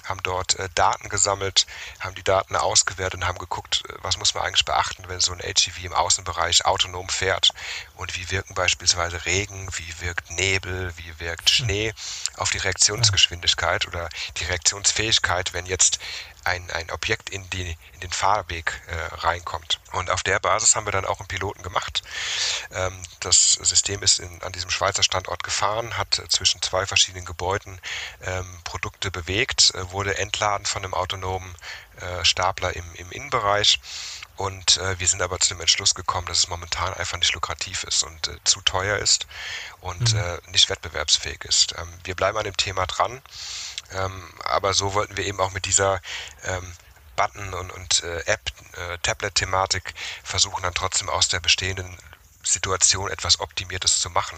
haben 0.06 0.22
dort 0.24 0.56
äh, 0.56 0.70
Daten 0.76 1.10
gesammelt, 1.10 1.68
haben 2.00 2.16
die 2.16 2.24
Daten 2.24 2.56
ausgewertet 2.56 3.22
und 3.22 3.28
haben 3.28 3.38
geguckt, 3.38 3.84
was 4.02 4.18
muss 4.18 4.34
man 4.34 4.44
eigentlich 4.44 4.66
beachten, 4.66 5.04
wenn 5.08 5.20
so 5.20 5.34
ein 5.34 5.40
HEV 5.40 5.84
im 5.84 5.94
Außenbereich 5.94 6.66
autonom 6.66 7.10
fährt 7.10 7.52
und 7.96 8.16
wie 8.16 8.32
wirken 8.32 8.54
beispielsweise 8.54 9.26
Regen, 9.26 9.70
wie 9.76 10.02
wirkt 10.02 10.32
Nebel, 10.32 10.94
wie 10.98 11.20
wirkt 11.20 11.50
Schnee 11.50 11.94
auf 12.38 12.50
die 12.50 12.58
Reaktionsgeschwindigkeit 12.58 13.88
oder 13.88 14.10
die 14.38 14.46
Reaktionsfähigkeit, 14.46 15.54
wenn 15.54 15.66
jetzt 15.66 16.00
ein, 16.50 16.70
ein 16.72 16.89
Objekt 16.91 17.30
in, 17.30 17.47
die, 17.52 17.78
in 17.93 18.00
den 18.02 18.12
Fahrweg 18.12 18.82
äh, 18.88 19.16
reinkommt. 19.16 19.80
Und 19.91 20.10
auf 20.10 20.24
der 20.24 20.39
Basis 20.39 20.76
haben 20.76 20.86
wir 20.86 20.91
dann 20.91 21.06
auch 21.06 21.20
einen 21.20 21.28
Piloten 21.28 21.64
gemacht. 21.64 22.04
Ähm, 22.72 23.02
das 23.20 23.54
System 23.54 24.02
ist 24.02 24.20
in, 24.20 24.41
an 24.41 24.52
diesem 24.52 24.70
Schweizer 24.70 25.04
Standort 25.04 25.43
gefahren, 25.43 25.97
hat 25.97 26.22
zwischen 26.30 26.62
zwei 26.62 26.86
verschiedenen 26.86 27.26
Gebäuden 27.26 27.80
ähm, 28.24 28.60
Produkte 28.64 29.12
bewegt, 29.12 29.74
äh, 29.76 29.91
wurde 29.91 30.18
entladen 30.18 30.66
von 30.66 30.84
einem 30.84 30.93
autonomen 30.93 31.56
äh, 32.02 32.26
Stapler 32.26 32.76
im, 32.76 32.95
im 32.95 33.12
Innenbereich. 33.12 33.80
Und 34.39 34.78
äh, 34.78 34.97
wir 35.00 35.08
sind 35.08 35.22
aber 35.22 35.38
zu 35.39 35.50
dem 35.50 35.60
Entschluss 35.60 35.93
gekommen, 35.93 36.26
dass 36.28 36.39
es 36.39 36.47
momentan 36.47 36.93
einfach 36.93 37.18
nicht 37.18 37.34
lukrativ 37.34 37.84
ist 37.84 38.04
und 38.04 38.30
äh, 38.30 38.38
zu 38.45 38.62
teuer 38.62 38.97
ist 38.97 39.28
und 39.82 40.14
mhm. 40.14 40.20
äh, 40.20 40.38
nicht 40.52 40.70
wettbewerbsfähig 40.70 41.43
ist. 41.43 41.76
Ähm, 41.78 41.89
wir 42.06 42.16
bleiben 42.16 42.38
an 42.38 42.45
dem 42.45 42.56
Thema 42.56 42.86
dran. 42.86 43.22
Ähm, 43.92 44.34
aber 44.44 44.74
so 44.74 44.94
wollten 44.94 45.18
wir 45.18 45.26
eben 45.26 45.40
auch 45.40 45.52
mit 45.52 45.66
dieser 45.66 46.02
ähm, 46.44 46.74
Button- 47.16 47.54
und, 47.54 47.72
und 47.72 48.04
äh, 48.04 48.22
App-Tablet-Thematik 48.26 49.90
äh, 49.90 49.94
versuchen, 50.24 50.64
dann 50.64 50.74
trotzdem 50.74 51.10
aus 51.10 51.28
der 51.28 51.40
bestehenden 51.40 51.98
Situation 52.44 53.12
etwas 53.12 53.40
Optimiertes 53.40 54.00
zu 54.00 54.10
machen. 54.10 54.38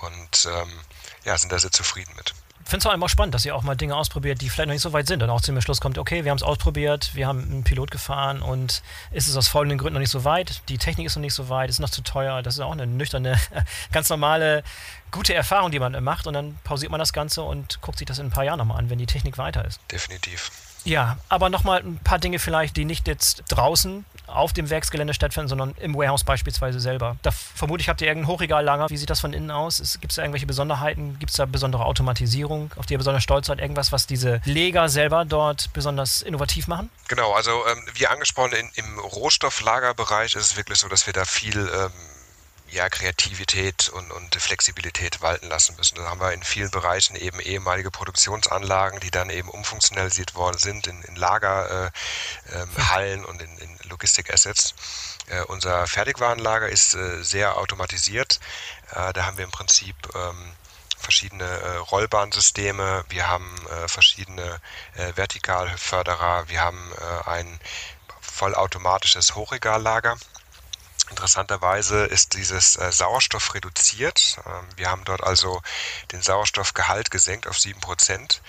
Und 0.00 0.48
ähm, 0.50 0.80
ja, 1.24 1.38
sind 1.38 1.52
da 1.52 1.58
sehr 1.58 1.72
zufrieden 1.72 2.14
mit 2.16 2.34
finde 2.64 2.78
es 2.78 2.82
vor 2.82 2.92
allem 2.92 3.02
auch 3.02 3.08
spannend, 3.08 3.34
dass 3.34 3.44
ihr 3.44 3.54
auch 3.54 3.62
mal 3.62 3.74
Dinge 3.74 3.96
ausprobiert, 3.96 4.40
die 4.40 4.48
vielleicht 4.48 4.68
noch 4.68 4.74
nicht 4.74 4.82
so 4.82 4.92
weit 4.92 5.06
sind 5.06 5.22
und 5.22 5.30
auch 5.30 5.40
zum 5.40 5.60
Schluss 5.60 5.80
kommt, 5.80 5.98
okay, 5.98 6.24
wir 6.24 6.30
haben 6.30 6.38
es 6.38 6.42
ausprobiert, 6.42 7.14
wir 7.14 7.26
haben 7.26 7.42
einen 7.42 7.64
Pilot 7.64 7.90
gefahren 7.90 8.42
und 8.42 8.82
ist 9.10 9.28
es 9.28 9.36
aus 9.36 9.48
folgenden 9.48 9.78
Gründen 9.78 9.94
noch 9.94 10.00
nicht 10.00 10.10
so 10.10 10.24
weit, 10.24 10.62
die 10.68 10.78
Technik 10.78 11.06
ist 11.06 11.16
noch 11.16 11.20
nicht 11.20 11.34
so 11.34 11.48
weit, 11.48 11.70
ist 11.70 11.80
noch 11.80 11.90
zu 11.90 12.02
teuer, 12.02 12.42
das 12.42 12.54
ist 12.54 12.60
auch 12.60 12.72
eine 12.72 12.86
nüchterne, 12.86 13.38
ganz 13.92 14.08
normale, 14.08 14.62
gute 15.10 15.34
Erfahrung, 15.34 15.70
die 15.70 15.78
man 15.78 16.02
macht 16.02 16.26
und 16.26 16.34
dann 16.34 16.58
pausiert 16.64 16.90
man 16.90 16.98
das 16.98 17.12
Ganze 17.12 17.42
und 17.42 17.80
guckt 17.82 17.98
sich 17.98 18.06
das 18.06 18.18
in 18.18 18.26
ein 18.26 18.30
paar 18.30 18.44
Jahren 18.44 18.58
nochmal 18.58 18.78
an, 18.78 18.90
wenn 18.90 18.98
die 18.98 19.06
Technik 19.06 19.38
weiter 19.38 19.64
ist. 19.64 19.80
Definitiv. 19.90 20.50
Ja, 20.84 21.18
aber 21.28 21.48
nochmal 21.48 21.80
ein 21.80 21.98
paar 21.98 22.18
Dinge 22.18 22.38
vielleicht, 22.38 22.76
die 22.76 22.84
nicht 22.84 23.06
jetzt 23.06 23.44
draußen 23.48 24.04
auf 24.32 24.52
dem 24.52 24.70
Werksgelände 24.70 25.14
stattfinden, 25.14 25.48
sondern 25.48 25.74
im 25.80 25.94
Warehouse 25.94 26.24
beispielsweise 26.24 26.80
selber. 26.80 27.16
Da 27.22 27.30
vermute 27.30 27.80
ich, 27.80 27.88
habt 27.88 28.00
ihr 28.00 28.08
irgendein 28.08 28.32
Hochregallager. 28.32 28.90
Wie 28.90 28.96
sieht 28.96 29.10
das 29.10 29.20
von 29.20 29.32
innen 29.32 29.50
aus? 29.50 29.98
Gibt 30.00 30.12
es 30.12 30.16
da 30.16 30.22
irgendwelche 30.22 30.46
Besonderheiten? 30.46 31.18
Gibt 31.18 31.30
es 31.30 31.36
da 31.36 31.46
besondere 31.46 31.84
Automatisierung, 31.84 32.72
auf 32.76 32.86
die 32.86 32.94
ihr 32.94 32.98
besonders 32.98 33.22
stolz 33.22 33.46
seid? 33.46 33.60
Irgendwas, 33.60 33.92
was 33.92 34.06
diese 34.06 34.40
Leger 34.44 34.88
selber 34.88 35.24
dort 35.24 35.72
besonders 35.72 36.22
innovativ 36.22 36.68
machen? 36.68 36.90
Genau, 37.08 37.32
also 37.32 37.50
ähm, 37.70 37.86
wie 37.94 38.06
angesprochen, 38.06 38.52
in, 38.52 38.70
im 38.74 38.98
Rohstofflagerbereich 38.98 40.34
ist 40.34 40.52
es 40.52 40.56
wirklich 40.56 40.78
so, 40.78 40.88
dass 40.88 41.06
wir 41.06 41.12
da 41.12 41.24
viel 41.24 41.58
ähm, 41.58 41.90
ja, 42.72 42.88
Kreativität 42.88 43.90
und, 43.90 44.10
und 44.10 44.34
Flexibilität 44.34 45.20
walten 45.20 45.48
lassen 45.48 45.76
müssen. 45.76 45.96
Da 45.96 46.08
haben 46.08 46.20
wir 46.20 46.32
in 46.32 46.42
vielen 46.42 46.70
Bereichen 46.70 47.16
eben 47.16 47.38
ehemalige 47.38 47.90
Produktionsanlagen, 47.90 49.00
die 49.00 49.10
dann 49.10 49.28
eben 49.30 49.50
umfunktionalisiert 49.50 50.34
worden 50.34 50.58
sind 50.58 50.86
in, 50.86 51.02
in 51.02 51.16
Lagerhallen 51.16 51.92
äh, 52.50 53.12
ähm, 53.12 53.24
und 53.26 53.42
in, 53.42 53.58
in 53.58 53.78
Logistikassets. 53.90 54.74
Äh, 55.28 55.42
unser 55.42 55.86
Fertigwarenlager 55.86 56.68
ist 56.68 56.94
äh, 56.94 57.22
sehr 57.22 57.58
automatisiert. 57.58 58.40
Äh, 58.90 59.12
da 59.12 59.26
haben 59.26 59.36
wir 59.36 59.44
im 59.44 59.50
Prinzip 59.50 59.94
ähm, 60.14 60.54
verschiedene 60.98 61.44
äh, 61.44 61.76
Rollbahnsysteme, 61.76 63.04
wir 63.08 63.28
haben 63.28 63.54
äh, 63.66 63.88
verschiedene 63.88 64.60
äh, 64.94 65.12
Vertikalförderer, 65.14 66.48
wir 66.48 66.60
haben 66.60 66.92
äh, 66.92 67.28
ein 67.28 67.60
vollautomatisches 68.20 69.34
Hochregallager 69.34 70.16
Interessanterweise 71.12 72.06
ist 72.06 72.32
dieses 72.32 72.76
äh, 72.76 72.90
Sauerstoff 72.90 73.52
reduziert. 73.52 74.38
Ähm, 74.46 74.66
wir 74.76 74.90
haben 74.90 75.04
dort 75.04 75.22
also 75.22 75.60
den 76.10 76.22
Sauerstoffgehalt 76.22 77.10
gesenkt 77.10 77.46
auf 77.46 77.58
7% 77.58 78.40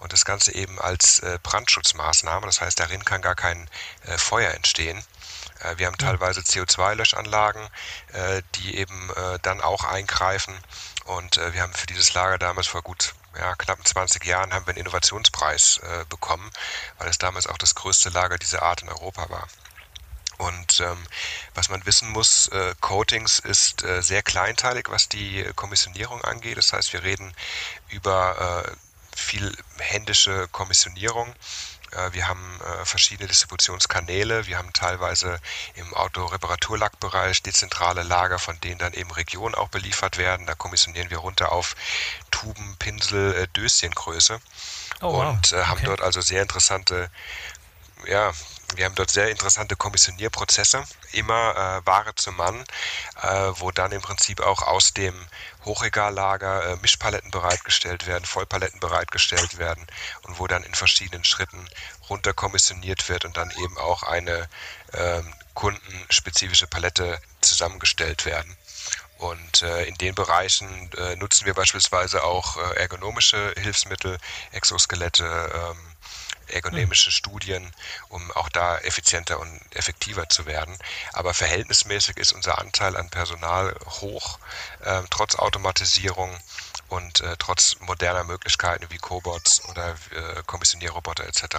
und 0.00 0.12
das 0.12 0.26
Ganze 0.26 0.54
eben 0.54 0.78
als 0.78 1.20
äh, 1.20 1.38
Brandschutzmaßnahme. 1.42 2.44
Das 2.44 2.60
heißt, 2.60 2.78
darin 2.78 3.06
kann 3.06 3.22
gar 3.22 3.34
kein 3.34 3.70
äh, 4.04 4.18
Feuer 4.18 4.52
entstehen. 4.52 5.02
Äh, 5.60 5.78
wir 5.78 5.86
haben 5.86 5.96
teilweise 5.96 6.42
CO2-Löschanlagen, 6.42 7.66
äh, 8.12 8.42
die 8.56 8.76
eben 8.76 9.10
äh, 9.16 9.38
dann 9.40 9.62
auch 9.62 9.84
eingreifen. 9.84 10.54
Und 11.06 11.38
wir 11.38 11.62
haben 11.62 11.72
für 11.72 11.86
dieses 11.86 12.12
Lager 12.14 12.38
damals 12.38 12.68
vor 12.68 12.82
gut 12.82 13.14
ja, 13.36 13.54
knappen 13.56 13.84
20 13.84 14.24
Jahren 14.26 14.52
haben 14.52 14.66
wir 14.66 14.70
einen 14.74 14.80
Innovationspreis 14.80 15.80
bekommen, 16.08 16.48
weil 16.98 17.08
es 17.08 17.18
damals 17.18 17.48
auch 17.48 17.58
das 17.58 17.74
größte 17.74 18.10
Lager 18.10 18.38
dieser 18.38 18.62
Art 18.62 18.82
in 18.82 18.90
Europa 18.90 19.28
war. 19.28 19.48
Und 20.40 20.80
ähm, 20.80 20.96
was 21.54 21.68
man 21.68 21.84
wissen 21.84 22.08
muss, 22.10 22.48
äh, 22.48 22.74
Coatings 22.80 23.40
ist 23.40 23.84
äh, 23.84 24.02
sehr 24.02 24.22
kleinteilig, 24.22 24.86
was 24.88 25.08
die 25.08 25.44
Kommissionierung 25.54 26.22
angeht. 26.24 26.56
Das 26.56 26.72
heißt, 26.72 26.94
wir 26.94 27.02
reden 27.02 27.34
über 27.90 28.64
äh, 28.66 29.16
viel 29.16 29.54
händische 29.78 30.48
Kommissionierung. 30.48 31.34
Äh, 31.90 32.14
wir 32.14 32.26
haben 32.26 32.58
äh, 32.62 32.86
verschiedene 32.86 33.28
Distributionskanäle. 33.28 34.46
Wir 34.46 34.56
haben 34.56 34.72
teilweise 34.72 35.38
im 35.74 35.92
Autoreparaturlackbereich 35.92 37.42
dezentrale 37.42 38.02
Lager, 38.02 38.38
von 38.38 38.58
denen 38.60 38.78
dann 38.78 38.94
eben 38.94 39.10
Regionen 39.10 39.54
auch 39.54 39.68
beliefert 39.68 40.16
werden. 40.16 40.46
Da 40.46 40.54
kommissionieren 40.54 41.10
wir 41.10 41.18
runter 41.18 41.52
auf 41.52 41.76
Tuben, 42.30 42.76
Pinsel, 42.78 43.34
äh, 43.34 43.48
Döschengröße. 43.48 44.40
Oh, 45.02 45.12
wow. 45.12 45.34
Und 45.34 45.52
äh, 45.52 45.64
haben 45.64 45.78
okay. 45.78 45.86
dort 45.86 46.00
also 46.00 46.22
sehr 46.22 46.40
interessante 46.40 47.10
ja, 48.06 48.32
wir 48.76 48.84
haben 48.84 48.94
dort 48.94 49.10
sehr 49.10 49.30
interessante 49.30 49.76
Kommissionierprozesse, 49.76 50.84
immer 51.12 51.80
äh, 51.82 51.86
Ware 51.86 52.14
zum 52.14 52.36
Mann, 52.36 52.64
äh, 53.20 53.28
wo 53.56 53.70
dann 53.70 53.92
im 53.92 54.00
Prinzip 54.00 54.40
auch 54.40 54.62
aus 54.62 54.92
dem 54.92 55.14
Hochregallager 55.64 56.64
äh, 56.64 56.76
Mischpaletten 56.76 57.30
bereitgestellt 57.30 58.06
werden, 58.06 58.24
Vollpaletten 58.24 58.80
bereitgestellt 58.80 59.58
werden 59.58 59.86
und 60.22 60.38
wo 60.38 60.46
dann 60.46 60.62
in 60.62 60.74
verschiedenen 60.74 61.24
Schritten 61.24 61.68
runterkommissioniert 62.08 63.08
wird 63.08 63.24
und 63.24 63.36
dann 63.36 63.50
eben 63.62 63.76
auch 63.78 64.02
eine 64.02 64.48
ähm, 64.94 65.34
kundenspezifische 65.54 66.66
Palette 66.66 67.20
zusammengestellt 67.40 68.24
werden. 68.24 68.56
Und 69.18 69.62
äh, 69.62 69.84
in 69.84 69.96
den 69.96 70.14
Bereichen 70.14 70.90
äh, 70.96 71.14
nutzen 71.16 71.44
wir 71.44 71.52
beispielsweise 71.52 72.24
auch 72.24 72.56
äh, 72.56 72.76
ergonomische 72.76 73.52
Hilfsmittel, 73.58 74.16
Exoskelette, 74.52 75.52
ähm, 75.54 75.76
ergonomische 76.52 77.10
Studien, 77.10 77.70
um 78.08 78.30
auch 78.32 78.48
da 78.48 78.78
effizienter 78.78 79.38
und 79.38 79.60
effektiver 79.74 80.28
zu 80.28 80.46
werden. 80.46 80.76
Aber 81.12 81.34
verhältnismäßig 81.34 82.16
ist 82.16 82.32
unser 82.32 82.58
Anteil 82.58 82.96
an 82.96 83.10
Personal 83.10 83.74
hoch, 83.86 84.38
äh, 84.84 85.02
trotz 85.10 85.36
Automatisierung 85.36 86.36
und 86.88 87.20
äh, 87.20 87.36
trotz 87.38 87.76
moderner 87.80 88.24
Möglichkeiten 88.24 88.86
wie 88.90 88.98
Cobots 88.98 89.62
oder 89.68 89.90
äh, 89.90 90.42
Kommissionierroboter 90.46 91.26
etc. 91.26 91.56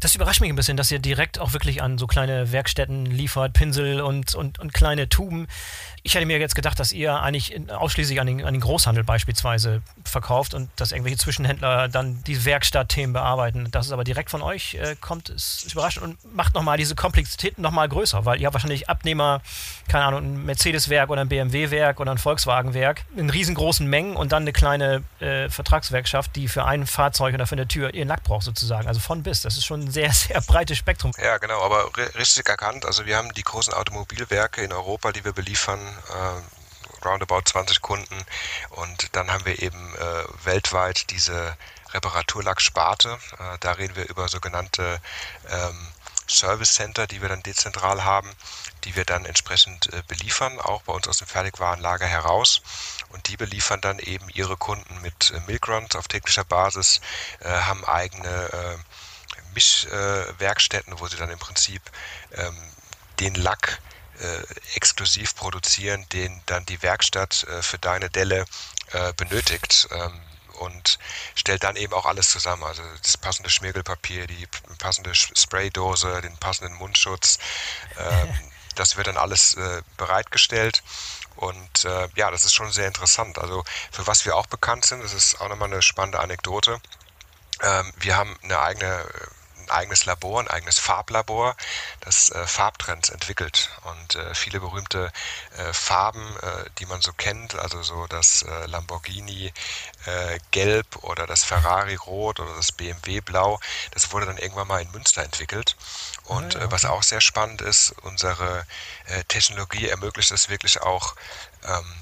Das 0.00 0.14
überrascht 0.14 0.40
mich 0.40 0.50
ein 0.50 0.56
bisschen, 0.56 0.76
dass 0.76 0.90
ihr 0.90 0.98
direkt 0.98 1.38
auch 1.38 1.52
wirklich 1.52 1.82
an 1.82 1.98
so 1.98 2.06
kleine 2.06 2.50
Werkstätten 2.52 3.06
liefert, 3.06 3.52
Pinsel 3.52 4.00
und, 4.00 4.34
und, 4.34 4.58
und 4.58 4.72
kleine 4.72 5.08
Tuben. 5.08 5.48
Ich 6.06 6.14
hätte 6.14 6.24
mir 6.24 6.38
jetzt 6.38 6.54
gedacht, 6.54 6.78
dass 6.78 6.92
ihr 6.92 7.20
eigentlich 7.20 7.68
ausschließlich 7.68 8.20
an 8.20 8.28
den, 8.28 8.44
an 8.44 8.54
den 8.54 8.60
Großhandel 8.60 9.02
beispielsweise 9.02 9.82
verkauft 10.04 10.54
und 10.54 10.70
dass 10.76 10.92
irgendwelche 10.92 11.18
Zwischenhändler 11.18 11.88
dann 11.88 12.22
die 12.22 12.44
Werkstattthemen 12.44 13.12
bearbeiten. 13.12 13.72
Dass 13.72 13.86
es 13.86 13.92
aber 13.92 14.04
direkt 14.04 14.30
von 14.30 14.40
euch 14.40 14.74
äh, 14.74 14.94
kommt, 15.00 15.30
ist, 15.30 15.72
überraschend 15.72 16.04
und 16.04 16.34
macht 16.36 16.54
nochmal 16.54 16.78
diese 16.78 16.94
Komplexität 16.94 17.58
nochmal 17.58 17.88
größer, 17.88 18.24
weil 18.24 18.40
ihr 18.40 18.46
habt 18.46 18.54
wahrscheinlich 18.54 18.88
Abnehmer, 18.88 19.42
keine 19.88 20.04
Ahnung, 20.04 20.22
ein 20.22 20.44
Mercedes-Werk 20.44 21.10
oder 21.10 21.22
ein 21.22 21.28
BMW-Werk 21.28 21.98
oder 21.98 22.12
ein 22.12 22.18
Volkswagen-Werk 22.18 23.04
in 23.16 23.28
riesengroßen 23.28 23.84
Mengen 23.84 24.14
und 24.14 24.30
dann 24.30 24.44
eine 24.44 24.52
kleine 24.52 25.02
äh, 25.18 25.48
Vertragswerkschaft, 25.48 26.36
die 26.36 26.46
für 26.46 26.66
ein 26.66 26.86
Fahrzeug 26.86 27.34
oder 27.34 27.48
für 27.48 27.56
eine 27.56 27.66
Tür 27.66 27.92
ihren 27.94 28.06
Lack 28.06 28.22
braucht 28.22 28.44
sozusagen. 28.44 28.86
Also 28.86 29.00
von 29.00 29.24
bis. 29.24 29.42
Das 29.42 29.56
ist 29.56 29.66
schon 29.66 29.80
ein 29.80 29.90
sehr, 29.90 30.12
sehr 30.12 30.40
breites 30.40 30.78
Spektrum. 30.78 31.10
Ja, 31.20 31.38
genau, 31.38 31.60
aber 31.62 31.90
richtig 32.16 32.48
erkannt. 32.48 32.86
Also 32.86 33.06
wir 33.06 33.16
haben 33.16 33.34
die 33.34 33.42
großen 33.42 33.74
Automobilwerke 33.74 34.62
in 34.62 34.72
Europa, 34.72 35.10
die 35.10 35.24
wir 35.24 35.32
beliefern 35.32 35.80
äh, 36.10 37.04
roundabout 37.04 37.42
20 37.44 37.82
Kunden 37.82 38.16
und 38.70 39.14
dann 39.14 39.30
haben 39.30 39.44
wir 39.44 39.60
eben 39.62 39.94
äh, 39.96 40.24
weltweit 40.44 41.10
diese 41.10 41.56
Reparaturlacksparte. 41.92 43.18
Äh, 43.38 43.58
da 43.60 43.72
reden 43.72 43.96
wir 43.96 44.08
über 44.08 44.28
sogenannte 44.28 45.00
ähm, 45.48 45.88
Service 46.28 46.74
Center, 46.74 47.06
die 47.06 47.22
wir 47.22 47.28
dann 47.28 47.42
dezentral 47.42 48.04
haben, 48.04 48.30
die 48.84 48.96
wir 48.96 49.04
dann 49.04 49.24
entsprechend 49.24 49.92
äh, 49.92 50.02
beliefern, 50.08 50.60
auch 50.60 50.82
bei 50.82 50.92
uns 50.92 51.06
aus 51.08 51.18
dem 51.18 51.26
Fertigwarenlager 51.26 52.06
heraus. 52.06 52.62
Und 53.10 53.28
die 53.28 53.36
beliefern 53.36 53.80
dann 53.80 53.98
eben 53.98 54.28
ihre 54.30 54.56
Kunden 54.56 55.00
mit 55.02 55.30
äh, 55.30 55.40
Milkruns 55.46 55.94
auf 55.94 56.08
täglicher 56.08 56.44
Basis, 56.44 57.00
äh, 57.40 57.48
haben 57.48 57.84
eigene 57.84 58.28
äh, 58.28 58.76
Mischwerkstätten, 59.54 60.98
wo 60.98 61.06
sie 61.06 61.16
dann 61.16 61.30
im 61.30 61.38
Prinzip 61.38 61.80
ähm, 62.32 62.56
den 63.20 63.34
Lack 63.34 63.78
äh, 64.20 64.42
exklusiv 64.74 65.34
produzieren, 65.34 66.06
den 66.12 66.42
dann 66.46 66.64
die 66.66 66.82
Werkstatt 66.82 67.44
äh, 67.44 67.62
für 67.62 67.78
deine 67.78 68.10
Delle 68.10 68.44
äh, 68.92 69.12
benötigt. 69.14 69.88
Ähm, 69.90 70.20
und 70.58 70.98
stellt 71.34 71.64
dann 71.64 71.76
eben 71.76 71.92
auch 71.92 72.06
alles 72.06 72.30
zusammen. 72.30 72.64
Also 72.64 72.82
das 73.02 73.18
passende 73.18 73.50
Schmirgelpapier, 73.50 74.26
die 74.26 74.46
passende 74.78 75.14
Spraydose, 75.14 76.22
den 76.22 76.36
passenden 76.38 76.74
Mundschutz. 76.76 77.38
Ähm, 77.98 78.34
das 78.74 78.96
wird 78.96 79.06
dann 79.06 79.16
alles 79.16 79.54
äh, 79.54 79.82
bereitgestellt. 79.96 80.82
Und 81.36 81.84
äh, 81.84 82.08
ja, 82.14 82.30
das 82.30 82.44
ist 82.44 82.54
schon 82.54 82.72
sehr 82.72 82.86
interessant. 82.86 83.38
Also 83.38 83.64
für 83.92 84.06
was 84.06 84.24
wir 84.24 84.36
auch 84.36 84.46
bekannt 84.46 84.86
sind, 84.86 85.02
das 85.02 85.12
ist 85.12 85.40
auch 85.40 85.48
nochmal 85.48 85.70
eine 85.70 85.82
spannende 85.82 86.20
Anekdote. 86.20 86.80
Ähm, 87.62 87.92
wir 87.98 88.16
haben 88.16 88.38
eine 88.42 88.58
eigene 88.58 89.06
ein 89.66 89.70
eigenes 89.70 90.04
Labor, 90.04 90.40
ein 90.40 90.48
eigenes 90.48 90.78
Farblabor, 90.78 91.56
das 92.00 92.30
äh, 92.30 92.46
Farbtrends 92.46 93.10
entwickelt 93.10 93.70
und 93.84 94.14
äh, 94.14 94.34
viele 94.34 94.60
berühmte 94.60 95.12
äh, 95.56 95.72
Farben, 95.72 96.36
äh, 96.42 96.70
die 96.78 96.86
man 96.86 97.00
so 97.00 97.12
kennt, 97.12 97.54
also 97.56 97.82
so 97.82 98.06
das 98.06 98.42
äh, 98.42 98.66
Lamborghini 98.66 99.52
äh, 100.06 100.38
Gelb 100.50 100.96
oder 101.02 101.26
das 101.26 101.44
Ferrari 101.44 101.96
Rot 101.96 102.40
oder 102.40 102.54
das 102.54 102.72
BMW 102.72 103.20
Blau, 103.20 103.60
das 103.92 104.12
wurde 104.12 104.26
dann 104.26 104.38
irgendwann 104.38 104.68
mal 104.68 104.82
in 104.82 104.90
Münster 104.92 105.22
entwickelt. 105.22 105.76
Und 106.24 106.56
ah, 106.56 106.60
okay. 106.60 106.66
was 106.70 106.84
auch 106.84 107.02
sehr 107.02 107.20
spannend 107.20 107.62
ist, 107.62 107.94
unsere 108.02 108.66
Technologie 109.28 109.88
ermöglicht 109.88 110.32
es 110.32 110.48
wirklich 110.48 110.80
auch 110.82 111.14
ähm, 111.64 111.94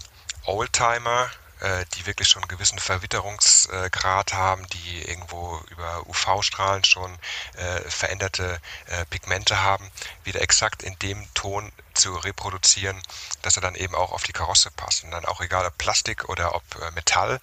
Oldtimer 0.46 1.30
äh, 1.64 1.86
die 1.94 2.04
wirklich 2.06 2.28
schon 2.28 2.42
einen 2.42 2.48
gewissen 2.48 2.78
Verwitterungsgrad 2.78 4.34
haben, 4.34 4.66
die 4.68 5.02
irgendwo 5.08 5.60
über 5.70 6.06
UV-Strahlen 6.06 6.84
schon 6.84 7.18
äh, 7.56 7.80
veränderte 7.88 8.60
äh, 8.86 9.06
Pigmente 9.06 9.62
haben, 9.62 9.90
wieder 10.24 10.42
exakt 10.42 10.82
in 10.82 10.98
dem 10.98 11.26
Ton 11.32 11.72
zu 11.94 12.14
reproduzieren, 12.16 13.00
dass 13.42 13.56
er 13.56 13.62
dann 13.62 13.74
eben 13.74 13.94
auch 13.94 14.12
auf 14.12 14.22
die 14.24 14.32
Karosse 14.32 14.70
passt. 14.70 15.04
Und 15.04 15.10
dann 15.10 15.24
auch 15.24 15.40
egal 15.40 15.66
ob 15.66 15.76
Plastik 15.78 16.28
oder 16.28 16.54
ob 16.54 16.62
äh, 16.80 16.90
Metall. 16.92 17.40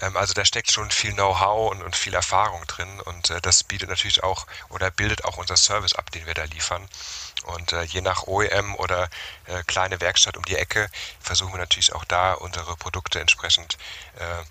Ähm, 0.00 0.16
also 0.16 0.34
da 0.34 0.44
steckt 0.44 0.70
schon 0.70 0.90
viel 0.90 1.12
Know-how 1.12 1.70
und, 1.70 1.82
und, 1.82 1.96
viel 1.96 2.14
Erfahrung 2.14 2.66
drin 2.66 3.00
und 3.00 3.30
äh, 3.30 3.40
das 3.40 3.64
bietet 3.64 3.88
natürlich 3.88 4.22
auch 4.22 4.46
oder 4.68 4.90
bildet 4.90 5.24
auch 5.24 5.36
unser 5.36 5.56
Service 5.56 5.94
ab, 5.94 6.10
den 6.10 6.26
wir 6.26 6.34
da 6.34 6.44
liefern. 6.44 6.88
Und 7.44 7.72
äh, 7.72 7.82
je 7.82 8.00
nach 8.00 8.26
OEM 8.26 8.74
oder 8.76 9.08
kleine 9.66 10.00
Werkstatt 10.00 10.36
um 10.36 10.44
die 10.44 10.54
Ecke 10.56 10.88
versuchen 11.20 11.52
wir 11.52 11.58
natürlich 11.58 11.92
auch 11.92 12.04
da 12.04 12.34
unsere 12.34 12.76
Produkte 12.76 13.18
entsprechend 13.18 13.78
äh, 14.16 14.44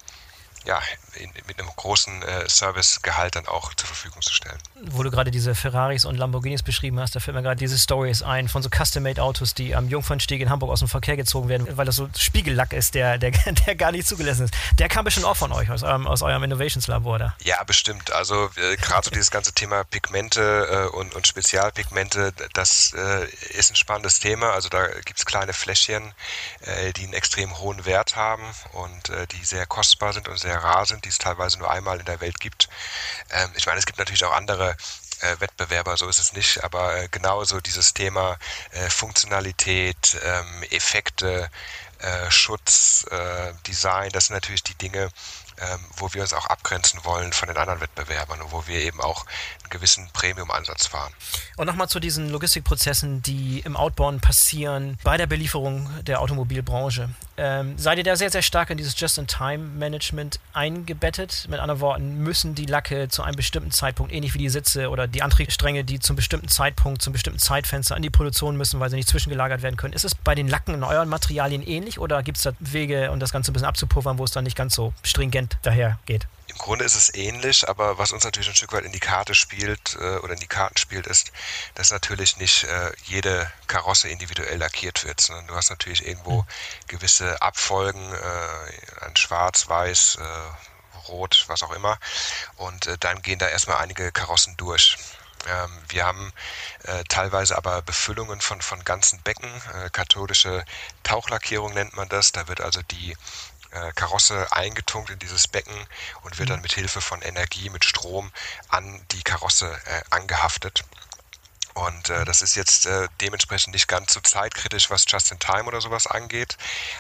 ja, 0.66 0.80
in, 1.16 1.32
mit 1.48 1.60
einem 1.60 1.70
großen 1.76 2.22
äh, 2.22 2.48
Servicegehalt 2.48 3.36
dann 3.36 3.48
auch 3.48 3.74
zur 3.74 3.88
Verfügung 3.88 4.22
zu 4.22 4.34
stellen. 4.34 4.58
Wo 4.82 5.04
du 5.04 5.12
gerade 5.12 5.32
diese 5.32 5.56
Ferraris 5.56 6.06
und 6.06 6.16
Lamborghinis 6.16 6.64
beschrieben 6.64 7.00
hast, 7.00 7.16
da 7.16 7.20
fällt 7.20 7.36
mir 7.36 7.44
gerade 7.44 7.58
diese 7.58 7.78
Stories 7.78 8.22
ein 8.22 8.48
von 8.48 8.62
so 8.62 8.70
Custom-Made-Autos, 8.70 9.54
die 9.54 9.76
am 9.76 9.90
Jungfernstieg 9.90 10.42
in 10.42 10.50
Hamburg 10.50 10.72
aus 10.72 10.80
dem 10.80 10.88
Verkehr 10.88 11.18
gezogen 11.18 11.50
werden, 11.50 11.78
weil 11.78 11.86
das 11.86 11.96
so 11.96 12.10
Spiegellack 12.18 12.74
ist, 12.74 12.96
der, 12.96 13.18
der, 13.18 13.32
der 13.66 13.76
gar 13.76 13.92
nicht 13.92 14.08
zugelassen 14.08 14.46
ist. 14.46 14.54
Der 14.78 14.88
kam 14.88 15.06
bestimmt 15.06 15.26
auch 15.26 15.38
von 15.38 15.52
euch, 15.52 15.70
aus 15.72 15.84
eurem, 15.84 16.08
aus 16.08 16.22
eurem 16.22 16.44
Innovations-Labor 16.44 17.20
da. 17.20 17.36
Ja, 17.44 17.64
bestimmt. 17.64 18.12
Also 18.12 18.50
äh, 18.56 18.76
gerade 18.78 19.06
so 19.06 19.12
dieses 19.12 19.32
ganze 19.32 19.54
Thema 19.54 19.84
Pigmente 19.84 20.90
äh, 20.92 20.96
und, 20.96 21.16
und 21.16 21.28
Spezialpigmente, 21.28 22.34
das 22.54 22.94
äh, 22.96 23.28
ist 23.58 23.72
ein 23.72 23.76
spannendes 23.76 24.20
Thema. 24.20 24.52
Also 24.52 24.70
da 24.70 24.88
gibt 25.06 25.20
es 25.20 25.26
kleine 25.26 25.54
Fläschchen, 25.54 26.14
äh, 26.62 26.94
die 26.94 27.04
einen 27.04 27.14
extrem 27.14 27.58
hohen 27.58 27.86
Wert 27.86 28.16
haben 28.16 28.44
und 28.74 29.10
äh, 29.10 29.28
die 29.28 29.44
sehr 29.44 29.66
kostbar 29.66 30.14
sind 30.14 30.28
und 30.28 30.40
sehr 30.40 30.49
rar 30.58 30.86
sind, 30.86 31.06
die 31.06 31.10
es 31.10 31.18
teilweise 31.18 31.60
nur 31.60 31.70
einmal 31.70 32.00
in 32.00 32.06
der 32.06 32.22
Welt 32.22 32.40
gibt. 32.40 32.70
Ähm, 33.32 33.52
ich 33.56 33.66
meine, 33.66 33.80
es 33.80 33.86
gibt 33.86 34.00
natürlich 34.00 34.24
auch 34.26 34.34
andere 34.34 34.76
äh, 35.22 35.40
Wettbewerber, 35.40 35.98
so 35.98 36.08
ist 36.08 36.20
es 36.20 36.34
nicht, 36.34 36.64
aber 36.64 36.96
äh, 36.96 37.08
genauso 37.10 37.60
dieses 37.60 37.94
Thema 37.94 38.38
äh, 38.72 38.90
Funktionalität, 38.90 40.18
ähm, 40.24 40.64
Effekte, 40.72 41.50
äh, 42.00 42.32
Schutz, 42.32 43.06
äh, 43.12 43.54
Design, 43.68 44.10
das 44.12 44.28
sind 44.28 44.36
natürlich 44.36 44.64
die 44.64 44.76
Dinge, 44.76 45.10
ähm, 45.62 45.80
wo 45.98 46.14
wir 46.14 46.22
uns 46.22 46.34
auch 46.34 46.46
abgrenzen 46.46 47.00
wollen 47.04 47.34
von 47.34 47.48
den 47.48 47.58
anderen 47.58 47.82
Wettbewerbern 47.82 48.42
und 48.42 48.52
wo 48.52 48.68
wir 48.68 48.80
eben 48.80 49.02
auch 49.02 49.26
einen 49.62 49.70
gewissen 49.70 50.10
Premium-Ansatz 50.14 50.88
fahren. 50.88 51.12
Und 51.58 51.68
nochmal 51.68 51.90
zu 51.90 52.00
diesen 52.00 52.30
Logistikprozessen, 52.30 53.22
die 53.22 53.60
im 53.60 53.76
Outbound 53.76 54.22
passieren 54.22 54.98
bei 55.04 55.18
der 55.18 55.28
Belieferung 55.28 55.90
der 56.04 56.22
Automobilbranche. 56.22 57.10
Ähm, 57.38 57.78
seid 57.78 57.98
ihr 57.98 58.04
da 58.04 58.16
sehr, 58.16 58.30
sehr 58.30 58.42
stark 58.42 58.70
in 58.70 58.78
dieses 58.78 59.00
Just-in-Time-Management 59.00 60.40
eingebettet? 60.54 61.48
Mit 61.50 61.60
anderen 61.60 61.82
Worten, 61.82 62.18
müssen 62.24 62.56
die 62.56 62.66
Lacke 62.66 63.10
zu 63.10 63.24
einem 63.24 63.36
bestimmten 63.36 63.72
Zeitpunkt, 63.72 64.14
ähnlich 64.14 64.34
wie 64.34 64.40
die 64.40 64.50
Sitze 64.50 64.90
oder 64.90 65.08
die 65.08 65.22
Antriebsstränge, 65.22 65.84
die 65.84 66.00
zum 66.00 66.16
bestimmten 66.16 66.48
Zeitpunkt, 66.48 67.02
zum 67.02 67.14
bestimmten 67.14 67.40
Zeitfenster 67.40 67.96
an 67.96 68.02
die 68.02 68.10
Produktion 68.10 68.56
müssen, 68.58 68.80
weil 68.80 68.90
sie 68.90 68.96
nicht 68.96 69.10
zwischengelagert 69.10 69.62
werden 69.62 69.78
können. 69.78 69.94
Ist 69.94 70.06
es 70.06 70.16
bei 70.16 70.36
den 70.36 70.48
Lacken 70.48 70.74
in 70.74 70.84
euren 70.84 71.10
Materialien 71.10 71.66
ähnlich 71.66 72.00
oder 72.00 72.24
gibt 72.24 72.38
es 72.38 72.44
da 72.44 72.52
Wege, 72.60 73.12
um 73.12 73.20
das 73.20 73.32
Ganze 73.32 73.52
ein 73.52 73.54
bisschen 73.54 73.68
abzupuffern, 73.68 74.18
wo 74.18 74.24
es 74.24 74.32
dann 74.32 74.44
nicht 74.44 74.56
ganz 74.56 74.76
so 74.76 74.94
stringent 75.04 75.49
daher 75.62 76.00
geht? 76.06 76.28
Im 76.48 76.58
Grunde 76.58 76.84
ist 76.84 76.96
es 76.96 77.14
ähnlich, 77.14 77.70
aber 77.70 77.98
was 78.00 78.12
uns 78.12 78.24
natürlich 78.24 78.50
ein 78.50 78.56
Stück 78.56 78.74
weit 78.74 78.84
in 78.84 78.92
die 78.92 79.00
Karte 79.00 79.36
spielt 79.36 79.96
äh, 80.00 80.18
oder 80.18 80.34
in 80.34 80.40
die 80.40 80.48
Karten 80.48 80.78
spielt, 80.78 81.06
ist, 81.08 81.32
dass 81.76 81.92
natürlich 81.92 82.38
nicht 82.38 82.64
äh, 82.64 82.92
jede 83.06 83.50
Karosse 83.68 84.10
individuell 84.10 84.58
lackiert 84.58 85.06
wird, 85.06 85.22
sondern 85.22 85.48
du 85.48 85.56
hast 85.56 85.70
natürlich 85.70 86.06
irgendwo 86.06 86.42
mhm. 86.42 86.48
gewisse 86.88 87.42
Abfolgen, 87.42 88.02
äh, 88.14 89.06
ein 89.06 89.16
Schwarz, 89.16 89.70
Weiß, 89.70 90.18
äh, 90.20 91.08
Rot, 91.08 91.46
was 91.48 91.64
auch 91.64 91.72
immer. 91.72 91.98
Und 92.58 92.88
äh, 92.88 92.98
dann 93.00 93.22
gehen 93.22 93.40
da 93.40 93.48
erstmal 93.48 93.78
einige 93.78 94.12
Karossen 94.12 94.58
durch. 94.58 94.98
Ähm, 95.48 95.72
wir 95.88 96.06
haben 96.06 96.34
äh, 96.84 97.04
teilweise 97.08 97.58
aber 97.58 97.82
Befüllungen 97.82 98.42
von, 98.42 98.62
von 98.62 98.84
ganzen 98.84 99.22
Becken, 99.22 99.50
äh, 99.74 99.90
katholische 99.92 100.66
Tauchlackierung 101.04 101.74
nennt 101.74 101.96
man 101.96 102.10
das. 102.10 102.32
Da 102.32 102.48
wird 102.48 102.62
also 102.62 102.82
die 102.82 103.16
äh, 103.72 103.92
Karosse 103.94 104.52
eingetunkt 104.52 105.10
in 105.10 105.20
dieses 105.20 105.48
Becken 105.48 105.88
und 106.22 106.40
wird 106.40 106.50
dann 106.50 106.58
mhm. 106.58 106.64
mit 106.64 106.74
Hilfe 106.74 107.02
von 107.02 107.22
Energie, 107.22 107.70
mit 107.70 107.86
Strom 107.86 108.32
an 108.68 109.02
die 109.12 109.24
Karosse 109.24 109.80
äh, 109.86 110.02
angehaftet. 110.10 110.84
Und 111.76 112.10
äh, 112.10 112.26
das 112.26 112.42
ist 112.42 112.56
jetzt 112.56 112.88
äh, 112.88 113.08
dementsprechend 113.22 113.74
nicht 113.74 113.88
ganz 113.88 114.14
so 114.14 114.20
zeitkritisch, 114.20 114.90
was 114.90 115.06
Just-in-Time 115.08 115.66
oder 115.66 115.82
sowas 115.82 116.08
angeht. 116.08 116.58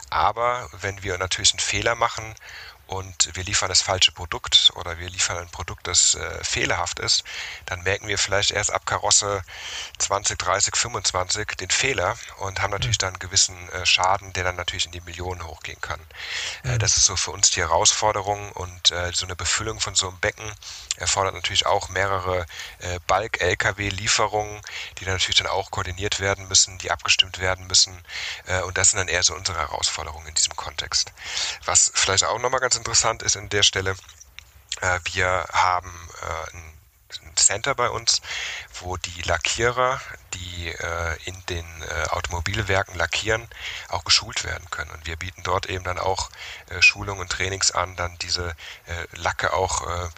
Aber 0.09 0.69
wenn 0.71 1.03
wir 1.03 1.17
natürlich 1.17 1.51
einen 1.51 1.59
Fehler 1.59 1.95
machen 1.95 2.35
und 2.89 3.29
wir 3.35 3.43
liefern 3.43 3.69
das 3.69 3.83
falsche 3.83 4.11
Produkt 4.11 4.71
oder 4.75 4.97
wir 4.97 5.09
liefern 5.09 5.37
ein 5.37 5.49
Produkt, 5.49 5.85
das 5.85 6.15
äh, 6.15 6.43
fehlerhaft 6.43 6.99
ist, 6.99 7.23
dann 7.67 7.83
merken 7.83 8.07
wir 8.07 8.17
vielleicht 8.17 8.49
erst 8.49 8.71
ab 8.71 8.87
Karosse 8.87 9.43
20, 9.99 10.39
30, 10.39 10.75
25 10.75 11.49
den 11.59 11.69
Fehler 11.69 12.17
und 12.39 12.61
haben 12.61 12.71
natürlich 12.71 12.97
mhm. 12.97 13.01
dann 13.01 13.09
einen 13.09 13.19
gewissen 13.19 13.69
äh, 13.69 13.85
Schaden, 13.85 14.33
der 14.33 14.43
dann 14.43 14.55
natürlich 14.55 14.87
in 14.87 14.91
die 14.91 15.01
Millionen 15.01 15.45
hochgehen 15.45 15.79
kann. 15.81 15.99
Äh, 16.63 16.69
mhm. 16.69 16.79
das 16.79 16.97
ist 16.97 17.05
so 17.05 17.15
für 17.15 17.29
uns 17.29 17.51
die 17.51 17.59
Herausforderung 17.59 18.51
und 18.53 18.89
äh, 18.89 19.11
so 19.13 19.25
eine 19.25 19.35
Befüllung 19.35 19.79
von 19.79 19.93
so 19.93 20.07
einem 20.07 20.19
Becken 20.19 20.51
erfordert 20.97 21.35
natürlich 21.35 21.67
auch 21.67 21.89
mehrere 21.89 22.47
äh, 22.79 22.99
Balk-LKW-Lieferungen, 23.05 24.61
die 24.97 25.05
dann 25.05 25.13
natürlich 25.13 25.37
dann 25.37 25.47
auch 25.47 25.69
koordiniert 25.69 26.19
werden 26.19 26.47
müssen, 26.47 26.79
die 26.79 26.89
abgestimmt 26.89 27.37
werden 27.37 27.67
müssen 27.67 28.03
äh, 28.47 28.61
und 28.61 28.79
das 28.79 28.89
sind 28.89 28.97
dann 28.97 29.07
eher 29.07 29.21
so 29.21 29.35
unsere 29.35 29.59
Herausforderungen 29.59 30.25
in 30.25 30.33
diesem 30.33 30.55
Kontext. 30.55 31.13
Was 31.65 31.91
vielleicht 31.93 32.23
auch 32.23 32.39
nochmal 32.39 32.59
ganz 32.59 32.78
interessant 32.79 33.21
ist 33.23 33.37
an 33.37 33.49
der 33.49 33.63
Stelle, 33.63 33.95
äh, 34.81 34.99
wir 35.13 35.45
haben 35.51 36.09
äh, 36.21 36.55
ein 36.55 36.79
Center 37.35 37.75
bei 37.75 37.89
uns, 37.89 38.21
wo 38.79 38.97
die 38.97 39.21
Lackierer, 39.23 39.99
die 40.33 40.67
äh, 40.69 41.17
in 41.25 41.35
den 41.47 41.65
äh, 41.81 42.09
Automobilwerken 42.09 42.95
lackieren, 42.95 43.47
auch 43.89 44.03
geschult 44.03 44.43
werden 44.43 44.69
können. 44.69 44.91
Und 44.91 45.05
wir 45.05 45.17
bieten 45.17 45.43
dort 45.43 45.67
eben 45.67 45.83
dann 45.83 45.99
auch 45.99 46.29
äh, 46.69 46.81
Schulungen 46.81 47.21
und 47.21 47.31
Trainings 47.31 47.71
an, 47.71 47.95
dann 47.95 48.17
diese 48.19 48.55
äh, 48.85 49.17
Lacke 49.17 49.53
auch 49.53 49.87
äh, 49.87 50.09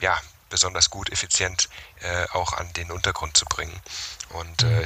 ja, 0.00 0.18
besonders 0.50 0.90
gut, 0.90 1.10
effizient 1.10 1.68
äh, 2.00 2.26
auch 2.32 2.52
an 2.52 2.72
den 2.74 2.90
Untergrund 2.90 3.36
zu 3.36 3.44
bringen. 3.46 3.80
Und 4.30 4.62
mhm. 4.62 4.84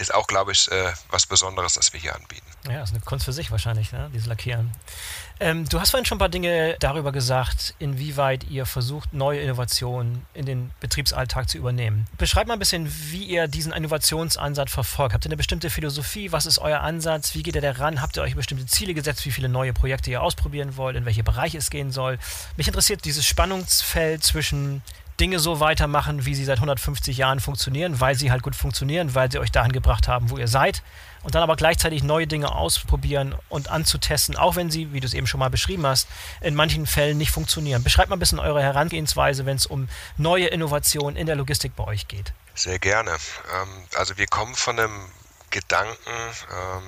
Ist 0.00 0.14
auch, 0.14 0.26
glaube 0.26 0.52
ich, 0.52 0.68
was 1.10 1.26
Besonderes, 1.26 1.74
das 1.74 1.92
wir 1.92 2.00
hier 2.00 2.14
anbieten. 2.14 2.46
Ja, 2.68 2.82
ist 2.82 2.90
eine 2.90 3.00
Kunst 3.00 3.24
für 3.24 3.32
sich 3.32 3.50
wahrscheinlich, 3.50 3.92
ne? 3.92 4.10
dieses 4.12 4.26
Lackieren. 4.26 4.70
Ähm, 5.42 5.66
du 5.66 5.80
hast 5.80 5.90
vorhin 5.90 6.04
schon 6.04 6.16
ein 6.16 6.18
paar 6.18 6.28
Dinge 6.28 6.76
darüber 6.80 7.12
gesagt, 7.12 7.74
inwieweit 7.78 8.44
ihr 8.44 8.66
versucht, 8.66 9.14
neue 9.14 9.40
Innovationen 9.40 10.26
in 10.34 10.44
den 10.44 10.70
Betriebsalltag 10.80 11.48
zu 11.48 11.56
übernehmen. 11.56 12.06
Beschreibt 12.18 12.48
mal 12.48 12.54
ein 12.54 12.58
bisschen, 12.58 12.92
wie 13.10 13.24
ihr 13.24 13.48
diesen 13.48 13.72
Innovationsansatz 13.72 14.70
verfolgt. 14.70 15.14
Habt 15.14 15.24
ihr 15.24 15.30
eine 15.30 15.38
bestimmte 15.38 15.70
Philosophie? 15.70 16.32
Was 16.32 16.44
ist 16.44 16.58
euer 16.58 16.80
Ansatz? 16.80 17.34
Wie 17.34 17.42
geht 17.42 17.54
ihr 17.54 17.62
daran? 17.62 18.02
Habt 18.02 18.18
ihr 18.18 18.22
euch 18.22 18.36
bestimmte 18.36 18.66
Ziele 18.66 18.92
gesetzt, 18.92 19.24
wie 19.24 19.30
viele 19.30 19.48
neue 19.48 19.72
Projekte 19.72 20.10
ihr 20.10 20.22
ausprobieren 20.22 20.76
wollt, 20.76 20.96
in 20.96 21.06
welche 21.06 21.22
Bereiche 21.22 21.56
es 21.56 21.70
gehen 21.70 21.90
soll? 21.90 22.18
Mich 22.58 22.68
interessiert 22.68 23.06
dieses 23.06 23.24
Spannungsfeld 23.24 24.22
zwischen 24.22 24.82
Dinge 25.20 25.38
so 25.38 25.60
weitermachen, 25.60 26.24
wie 26.24 26.34
sie 26.34 26.44
seit 26.44 26.56
150 26.56 27.18
Jahren 27.18 27.40
funktionieren, 27.40 28.00
weil 28.00 28.14
sie 28.14 28.30
halt 28.30 28.42
gut 28.42 28.56
funktionieren, 28.56 29.14
weil 29.14 29.30
sie 29.30 29.38
euch 29.38 29.52
dahin 29.52 29.72
gebracht 29.72 30.08
haben, 30.08 30.30
wo 30.30 30.38
ihr 30.38 30.48
seid. 30.48 30.82
Und 31.22 31.34
dann 31.34 31.42
aber 31.42 31.56
gleichzeitig 31.56 32.02
neue 32.02 32.26
Dinge 32.26 32.54
ausprobieren 32.54 33.34
und 33.50 33.68
anzutesten, 33.68 34.36
auch 34.36 34.56
wenn 34.56 34.70
sie, 34.70 34.94
wie 34.94 35.00
du 35.00 35.06
es 35.06 35.12
eben 35.12 35.26
schon 35.26 35.38
mal 35.38 35.50
beschrieben 35.50 35.86
hast, 35.86 36.08
in 36.40 36.54
manchen 36.54 36.86
Fällen 36.86 37.18
nicht 37.18 37.30
funktionieren. 37.30 37.82
Beschreibt 37.82 38.08
mal 38.08 38.16
ein 38.16 38.18
bisschen 38.20 38.38
eure 38.38 38.62
Herangehensweise, 38.62 39.44
wenn 39.44 39.56
es 39.56 39.66
um 39.66 39.90
neue 40.16 40.46
Innovationen 40.46 41.16
in 41.16 41.26
der 41.26 41.36
Logistik 41.36 41.76
bei 41.76 41.84
euch 41.84 42.08
geht. 42.08 42.32
Sehr 42.54 42.78
gerne. 42.78 43.10
Ähm, 43.10 43.68
also 43.96 44.16
wir 44.16 44.26
kommen 44.26 44.54
von 44.54 44.78
einem 44.78 45.04
Gedanken, 45.50 45.98
ähm, 46.06 46.82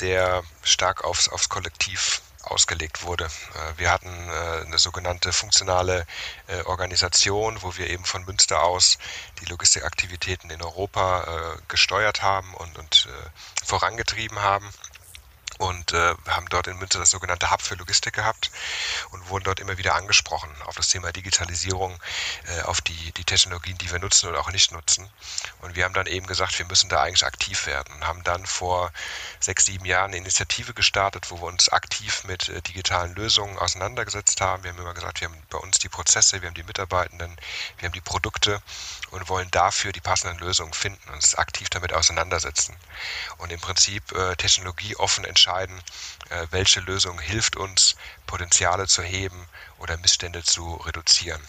der 0.00 0.42
stark 0.62 1.04
aufs, 1.04 1.28
aufs 1.28 1.50
Kollektiv 1.50 2.22
ausgelegt 2.46 3.02
wurde. 3.02 3.24
Äh, 3.24 3.78
wir 3.78 3.90
hatten 3.90 4.08
äh, 4.08 4.66
eine 4.66 4.78
sogenannte 4.78 5.32
funktionale 5.32 6.06
äh, 6.46 6.62
Organisation, 6.62 7.62
wo 7.62 7.76
wir 7.76 7.88
eben 7.90 8.04
von 8.04 8.24
Münster 8.24 8.62
aus 8.62 8.98
die 9.40 9.46
Logistikaktivitäten 9.46 10.50
in 10.50 10.62
Europa 10.62 11.56
gesteuert 11.68 12.22
haben 12.22 12.54
und, 12.54 12.78
und 12.78 13.08
vorangetrieben 13.64 14.40
haben 14.40 14.72
und 15.58 15.92
äh, 15.92 16.14
haben 16.28 16.46
dort 16.50 16.66
in 16.66 16.78
Münster 16.78 16.98
das 16.98 17.10
sogenannte 17.10 17.50
Hub 17.50 17.62
für 17.62 17.74
Logistik 17.74 18.14
gehabt 18.14 18.50
und 19.10 19.28
wurden 19.28 19.44
dort 19.44 19.60
immer 19.60 19.78
wieder 19.78 19.94
angesprochen 19.94 20.50
auf 20.64 20.76
das 20.76 20.88
Thema 20.88 21.12
Digitalisierung, 21.12 21.98
äh, 22.46 22.62
auf 22.62 22.80
die, 22.80 23.12
die 23.12 23.24
Technologien, 23.24 23.78
die 23.78 23.90
wir 23.90 23.98
nutzen 23.98 24.28
oder 24.28 24.40
auch 24.40 24.50
nicht 24.50 24.72
nutzen. 24.72 25.08
Und 25.62 25.74
wir 25.74 25.84
haben 25.84 25.94
dann 25.94 26.06
eben 26.06 26.26
gesagt, 26.26 26.58
wir 26.58 26.66
müssen 26.66 26.88
da 26.88 27.02
eigentlich 27.02 27.24
aktiv 27.24 27.66
werden 27.66 27.94
und 27.94 28.06
haben 28.06 28.22
dann 28.24 28.44
vor 28.46 28.92
sechs, 29.40 29.64
sieben 29.66 29.84
Jahren 29.84 30.10
eine 30.10 30.18
Initiative 30.18 30.74
gestartet, 30.74 31.30
wo 31.30 31.40
wir 31.40 31.46
uns 31.46 31.68
aktiv 31.68 32.24
mit 32.24 32.48
äh, 32.48 32.60
digitalen 32.62 33.14
Lösungen 33.14 33.58
auseinandergesetzt 33.58 34.40
haben. 34.40 34.62
Wir 34.62 34.72
haben 34.72 34.78
immer 34.78 34.94
gesagt, 34.94 35.20
wir 35.20 35.28
haben 35.28 35.42
bei 35.50 35.58
uns 35.58 35.78
die 35.78 35.88
Prozesse, 35.88 36.42
wir 36.42 36.48
haben 36.48 36.54
die 36.54 36.64
Mitarbeitenden, 36.64 37.34
wir 37.78 37.86
haben 37.86 37.94
die 37.94 38.00
Produkte 38.00 38.60
und 39.10 39.28
wollen 39.28 39.50
dafür 39.50 39.92
die 39.92 40.00
passenden 40.00 40.38
Lösungen 40.38 40.72
finden 40.72 41.08
und 41.08 41.14
uns 41.14 41.34
aktiv 41.34 41.70
damit 41.70 41.92
auseinandersetzen. 41.92 42.76
Und 43.38 43.52
im 43.52 43.60
Prinzip 43.60 44.12
äh, 44.12 44.36
Technologie 44.36 44.96
offen 44.96 45.24
entscheiden 45.24 45.45
entscheiden, 45.46 45.80
äh, 46.30 46.46
welche 46.50 46.80
Lösung 46.80 47.20
hilft 47.20 47.56
uns, 47.56 47.94
Potenziale 48.26 48.88
zu 48.88 49.02
heben 49.02 49.46
oder 49.78 49.96
Missstände 49.98 50.42
zu 50.42 50.74
reduzieren. 50.76 51.40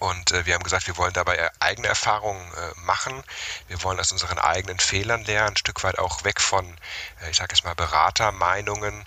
Und 0.00 0.32
äh, 0.32 0.44
wir 0.44 0.54
haben 0.54 0.62
gesagt, 0.62 0.86
wir 0.86 0.98
wollen 0.98 1.14
dabei 1.14 1.36
äh, 1.36 1.50
eigene 1.60 1.88
Erfahrungen 1.88 2.52
machen. 2.84 3.22
Wir 3.68 3.82
wollen 3.82 3.98
aus 4.00 4.12
unseren 4.12 4.38
eigenen 4.38 4.78
Fehlern 4.78 5.24
lernen, 5.24 5.54
ein 5.54 5.56
Stück 5.56 5.82
weit 5.82 5.98
auch 5.98 6.24
weg 6.24 6.40
von, 6.40 6.76
ich 7.30 7.36
sage 7.38 7.54
jetzt 7.54 7.64
mal, 7.64 7.74
Beratermeinungen. 7.74 9.04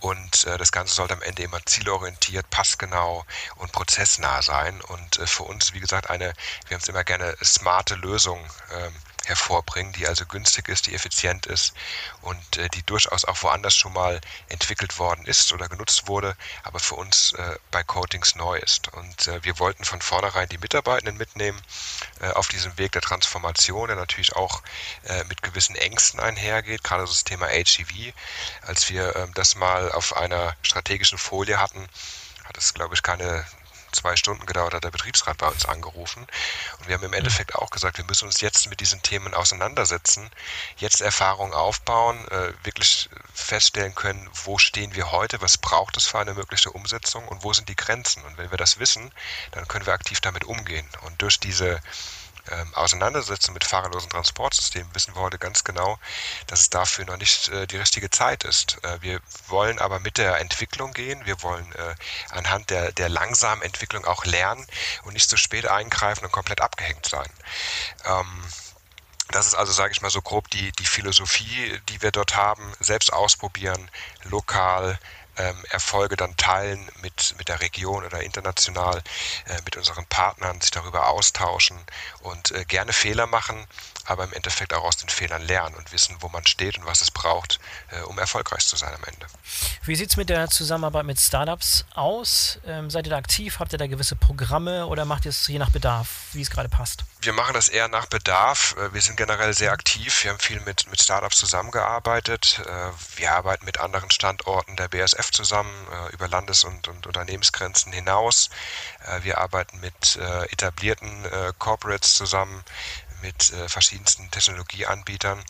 Und 0.00 0.46
das 0.46 0.72
Ganze 0.72 0.94
sollte 0.94 1.14
am 1.14 1.22
Ende 1.22 1.44
immer 1.44 1.64
zielorientiert, 1.64 2.50
passgenau 2.50 3.24
und 3.56 3.70
prozessnah 3.70 4.42
sein. 4.42 4.80
Und 4.80 5.20
für 5.26 5.44
uns, 5.44 5.74
wie 5.74 5.80
gesagt, 5.80 6.10
eine, 6.10 6.34
wir 6.66 6.74
haben 6.74 6.82
es 6.82 6.88
immer 6.88 7.04
gerne 7.04 7.36
smarte 7.40 7.94
Lösung 7.94 8.44
ähm, 8.72 8.92
hervorbringen, 9.26 9.92
die 9.92 10.06
also 10.06 10.26
günstig 10.26 10.68
ist, 10.68 10.86
die 10.86 10.94
effizient 10.94 11.46
ist 11.46 11.74
und 12.22 12.56
äh, 12.56 12.68
die 12.70 12.82
durchaus 12.82 13.24
auch 13.24 13.42
woanders 13.42 13.74
schon 13.74 13.92
mal 13.92 14.20
entwickelt 14.48 14.98
worden 14.98 15.24
ist 15.26 15.52
oder 15.52 15.68
genutzt 15.68 16.08
wurde, 16.08 16.36
aber 16.62 16.80
für 16.80 16.96
uns 16.96 17.32
äh, 17.34 17.56
bei 17.70 17.82
Coatings 17.82 18.34
neu 18.34 18.56
ist. 18.58 18.92
Und 18.92 19.28
äh, 19.28 19.42
wir 19.44 19.58
wollten 19.58 19.84
von 19.84 20.00
vornherein 20.00 20.48
die 20.48 20.58
Mitarbeitenden 20.58 21.16
mitnehmen 21.16 21.60
äh, 22.20 22.30
auf 22.30 22.48
diesem 22.48 22.76
Weg 22.78 22.92
der 22.92 23.02
Transformation, 23.02 23.88
der 23.88 23.96
natürlich 23.96 24.34
auch 24.34 24.62
äh, 25.04 25.24
mit 25.24 25.42
gewissen 25.42 25.76
Ängsten 25.76 26.20
einhergeht, 26.20 26.82
gerade 26.84 27.04
das 27.04 27.24
Thema 27.24 27.46
HEV. 27.46 28.12
Als 28.62 28.88
wir 28.90 29.14
ähm, 29.16 29.32
das 29.34 29.54
mal 29.54 29.92
auf 29.92 30.16
einer 30.16 30.56
strategischen 30.62 31.18
Folie 31.18 31.58
hatten, 31.58 31.88
hat 32.44 32.58
es, 32.58 32.74
glaube 32.74 32.94
ich, 32.94 33.02
keine 33.02 33.44
zwei 33.92 34.16
Stunden 34.16 34.46
gedauert 34.46 34.74
hat 34.74 34.84
der 34.84 34.90
Betriebsrat 34.90 35.38
bei 35.38 35.48
uns 35.48 35.66
angerufen. 35.66 36.26
Und 36.78 36.88
wir 36.88 36.94
haben 36.94 37.04
im 37.04 37.12
Endeffekt 37.12 37.54
auch 37.54 37.70
gesagt, 37.70 37.98
wir 37.98 38.04
müssen 38.04 38.26
uns 38.26 38.40
jetzt 38.40 38.68
mit 38.68 38.80
diesen 38.80 39.02
Themen 39.02 39.34
auseinandersetzen, 39.34 40.30
jetzt 40.76 41.00
Erfahrungen 41.00 41.54
aufbauen, 41.54 42.26
äh, 42.28 42.52
wirklich 42.64 43.08
feststellen 43.34 43.94
können, 43.94 44.28
wo 44.44 44.58
stehen 44.58 44.94
wir 44.94 45.12
heute, 45.12 45.40
was 45.40 45.58
braucht 45.58 45.96
es 45.96 46.06
für 46.06 46.18
eine 46.18 46.34
mögliche 46.34 46.70
Umsetzung 46.70 47.26
und 47.28 47.44
wo 47.44 47.52
sind 47.52 47.68
die 47.68 47.76
Grenzen. 47.76 48.24
Und 48.24 48.38
wenn 48.38 48.50
wir 48.50 48.58
das 48.58 48.78
wissen, 48.78 49.12
dann 49.52 49.68
können 49.68 49.86
wir 49.86 49.92
aktiv 49.92 50.20
damit 50.20 50.44
umgehen. 50.44 50.88
Und 51.02 51.20
durch 51.22 51.38
diese 51.38 51.80
ähm, 52.50 52.74
auseinandersetzen 52.74 53.52
mit 53.52 53.64
fahrerlosen 53.64 54.10
Transportsystemen, 54.10 54.92
wissen 54.94 55.14
wir 55.14 55.22
heute 55.22 55.38
ganz 55.38 55.64
genau, 55.64 55.98
dass 56.48 56.60
es 56.60 56.70
dafür 56.70 57.04
noch 57.04 57.16
nicht 57.16 57.48
äh, 57.48 57.66
die 57.66 57.76
richtige 57.76 58.10
Zeit 58.10 58.44
ist. 58.44 58.82
Äh, 58.84 59.00
wir 59.00 59.20
wollen 59.48 59.78
aber 59.78 60.00
mit 60.00 60.18
der 60.18 60.38
Entwicklung 60.40 60.92
gehen. 60.92 61.24
Wir 61.24 61.40
wollen 61.42 61.70
äh, 61.72 61.94
anhand 62.30 62.70
der, 62.70 62.92
der 62.92 63.08
langsamen 63.08 63.62
Entwicklung 63.62 64.04
auch 64.04 64.24
lernen 64.24 64.66
und 65.04 65.12
nicht 65.12 65.30
zu 65.30 65.36
spät 65.36 65.66
eingreifen 65.66 66.24
und 66.24 66.32
komplett 66.32 66.60
abgehängt 66.60 67.06
sein. 67.06 67.28
Ähm, 68.04 68.44
das 69.30 69.46
ist 69.46 69.54
also, 69.54 69.72
sage 69.72 69.92
ich 69.92 70.02
mal, 70.02 70.10
so 70.10 70.20
grob 70.20 70.50
die, 70.50 70.72
die 70.72 70.84
Philosophie, 70.84 71.80
die 71.88 72.02
wir 72.02 72.10
dort 72.10 72.36
haben. 72.36 72.72
Selbst 72.80 73.12
ausprobieren, 73.12 73.90
lokal, 74.24 74.98
ähm, 75.36 75.64
Erfolge 75.70 76.16
dann 76.16 76.36
teilen 76.36 76.88
mit, 77.00 77.34
mit 77.38 77.48
der 77.48 77.60
Region 77.60 78.04
oder 78.04 78.22
international, 78.22 79.02
äh, 79.46 79.60
mit 79.64 79.76
unseren 79.76 80.04
Partnern, 80.06 80.60
sich 80.60 80.70
darüber 80.70 81.08
austauschen 81.08 81.78
und 82.20 82.50
äh, 82.52 82.64
gerne 82.64 82.92
Fehler 82.92 83.26
machen, 83.26 83.66
aber 84.04 84.24
im 84.24 84.32
Endeffekt 84.32 84.74
auch 84.74 84.84
aus 84.84 84.96
den 84.96 85.08
Fehlern 85.08 85.42
lernen 85.42 85.74
und 85.76 85.92
wissen, 85.92 86.16
wo 86.20 86.28
man 86.28 86.46
steht 86.46 86.78
und 86.78 86.86
was 86.86 87.00
es 87.00 87.10
braucht, 87.10 87.60
äh, 87.90 88.00
um 88.02 88.18
erfolgreich 88.18 88.66
zu 88.66 88.76
sein 88.76 88.94
am 88.94 89.04
Ende. 89.04 89.26
Wie 89.84 89.96
sieht 89.96 90.10
es 90.10 90.16
mit 90.16 90.28
der 90.28 90.48
Zusammenarbeit 90.50 91.06
mit 91.06 91.20
Startups 91.20 91.84
aus? 91.94 92.58
Ähm, 92.66 92.90
seid 92.90 93.06
ihr 93.06 93.10
da 93.10 93.16
aktiv? 93.16 93.58
Habt 93.58 93.72
ihr 93.72 93.78
da 93.78 93.86
gewisse 93.86 94.16
Programme 94.16 94.86
oder 94.86 95.04
macht 95.04 95.24
ihr 95.24 95.30
es 95.30 95.46
je 95.46 95.58
nach 95.58 95.70
Bedarf, 95.70 96.08
wie 96.32 96.42
es 96.42 96.50
gerade 96.50 96.68
passt? 96.68 97.04
Wir 97.24 97.32
machen 97.32 97.54
das 97.54 97.68
eher 97.68 97.86
nach 97.86 98.06
Bedarf. 98.06 98.74
Äh, 98.76 98.94
wir 98.94 99.00
sind 99.00 99.16
generell 99.16 99.54
sehr 99.54 99.70
aktiv. 99.70 100.24
Wir 100.24 100.32
haben 100.32 100.40
viel 100.40 100.58
mit, 100.60 100.90
mit 100.90 101.00
Startups 101.00 101.38
zusammengearbeitet. 101.38 102.60
Äh, 102.66 102.90
wir 103.16 103.32
arbeiten 103.32 103.64
mit 103.64 103.78
anderen 103.78 104.10
Standorten 104.10 104.74
der 104.74 104.88
BSF 104.88 105.30
zusammen 105.30 105.70
äh, 105.92 106.12
über 106.12 106.26
Landes- 106.26 106.64
und, 106.64 106.88
und 106.88 107.06
Unternehmensgrenzen 107.06 107.92
hinaus. 107.92 108.50
Wir 109.22 109.38
arbeiten 109.38 109.80
mit 109.80 110.16
etablierten 110.50 111.26
Corporates 111.58 112.14
zusammen 112.14 112.64
mit 113.20 113.52
verschiedensten 113.66 114.30
Technologieanbietern 114.30 115.42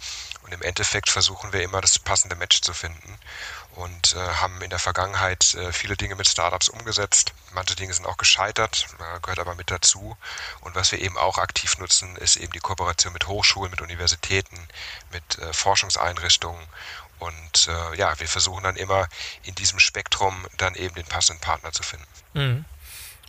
und 0.43 0.53
im 0.53 0.63
Endeffekt 0.63 1.11
versuchen 1.11 1.53
wir 1.53 1.63
immer 1.63 1.81
das 1.81 1.99
passende 1.99 2.37
Match 2.37 2.63
zu 2.63 2.73
finden 2.73 3.19
und 3.73 4.15
äh, 4.15 4.19
haben 4.19 4.61
in 4.61 4.71
der 4.71 4.79
Vergangenheit 4.79 5.55
äh, 5.55 5.73
viele 5.73 5.97
Dinge 5.97 6.15
mit 6.15 6.29
Startups 6.29 6.69
umgesetzt. 6.69 7.33
Manche 7.53 7.75
Dinge 7.75 7.93
sind 7.95 8.07
auch 8.07 8.17
gescheitert, 8.17 8.87
äh, 8.99 9.21
gehört 9.21 9.39
aber 9.39 9.55
mit 9.55 9.71
dazu. 9.71 10.17
Und 10.61 10.75
was 10.75 10.93
wir 10.93 11.01
eben 11.01 11.17
auch 11.17 11.39
aktiv 11.39 11.79
nutzen, 11.79 12.17
ist 12.17 12.37
eben 12.37 12.53
die 12.53 12.59
Kooperation 12.59 13.13
mit 13.13 13.27
Hochschulen, 13.29 13.71
mit 13.71 13.81
Universitäten, 13.81 14.59
mit 15.11 15.39
äh, 15.39 15.53
Forschungseinrichtungen. 15.53 16.63
Und 17.19 17.69
äh, 17.69 17.97
ja, 17.97 18.19
wir 18.19 18.29
versuchen 18.29 18.65
dann 18.65 18.77
immer 18.77 19.09
in 19.45 19.55
diesem 19.55 19.79
Spektrum 19.79 20.47
dann 20.59 20.75
eben 20.75 20.95
den 20.95 21.07
passenden 21.07 21.41
Partner 21.41 21.73
zu 21.73 21.83
finden. 21.83 22.07
Mhm. 22.35 22.65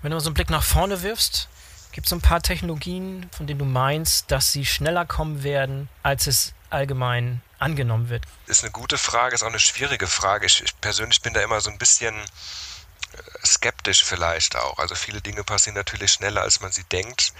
Wenn 0.01 0.11
du 0.11 0.17
mal 0.17 0.21
so 0.21 0.27
einen 0.27 0.33
Blick 0.33 0.49
nach 0.49 0.63
vorne 0.63 1.03
wirfst, 1.03 1.47
Gibt 1.93 2.07
es 2.07 2.09
so 2.09 2.15
ein 2.15 2.21
paar 2.21 2.41
Technologien, 2.41 3.29
von 3.31 3.45
denen 3.45 3.59
du 3.59 3.65
meinst, 3.65 4.31
dass 4.31 4.51
sie 4.51 4.65
schneller 4.65 5.05
kommen 5.05 5.43
werden, 5.43 5.89
als 6.01 6.25
es 6.25 6.53
allgemein 6.71 7.43
angenommen 7.64 8.09
wird? 8.09 8.26
Ist 8.47 8.64
eine 8.64 8.72
gute 8.72 8.97
Frage, 8.97 9.36
ist 9.36 9.43
auch 9.43 9.47
eine 9.47 9.59
schwierige 9.59 10.07
Frage. 10.07 10.45
Ich, 10.45 10.61
ich 10.64 10.80
persönlich 10.82 11.22
bin 11.22 11.34
da 11.34 11.41
immer 11.41 11.61
so 11.61 11.70
ein 11.70 11.78
bisschen 11.78 12.16
äh, 12.16 13.45
skeptisch 13.45 14.03
vielleicht 14.03 14.55
auch. 14.55 14.78
Also 14.78 14.95
viele 14.95 15.22
Dinge 15.22 15.43
passieren 15.43 15.76
natürlich 15.76 16.11
schneller, 16.14 16.41
als 16.41 16.59
man 16.59 16.72
sie 16.72 16.84
denkt. 16.84 17.34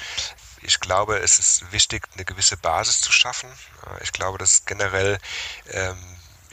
Ich 0.62 0.80
glaube, 0.80 1.18
es 1.18 1.40
ist 1.40 1.72
wichtig, 1.72 2.08
eine 2.16 2.26
gewisse 2.26 2.56
Basis 2.56 3.02
zu 3.02 3.12
schaffen. 3.12 3.50
Ich 4.02 4.14
glaube, 4.14 4.38
dass 4.38 4.66
generell 4.66 5.20
ähm, 5.70 5.98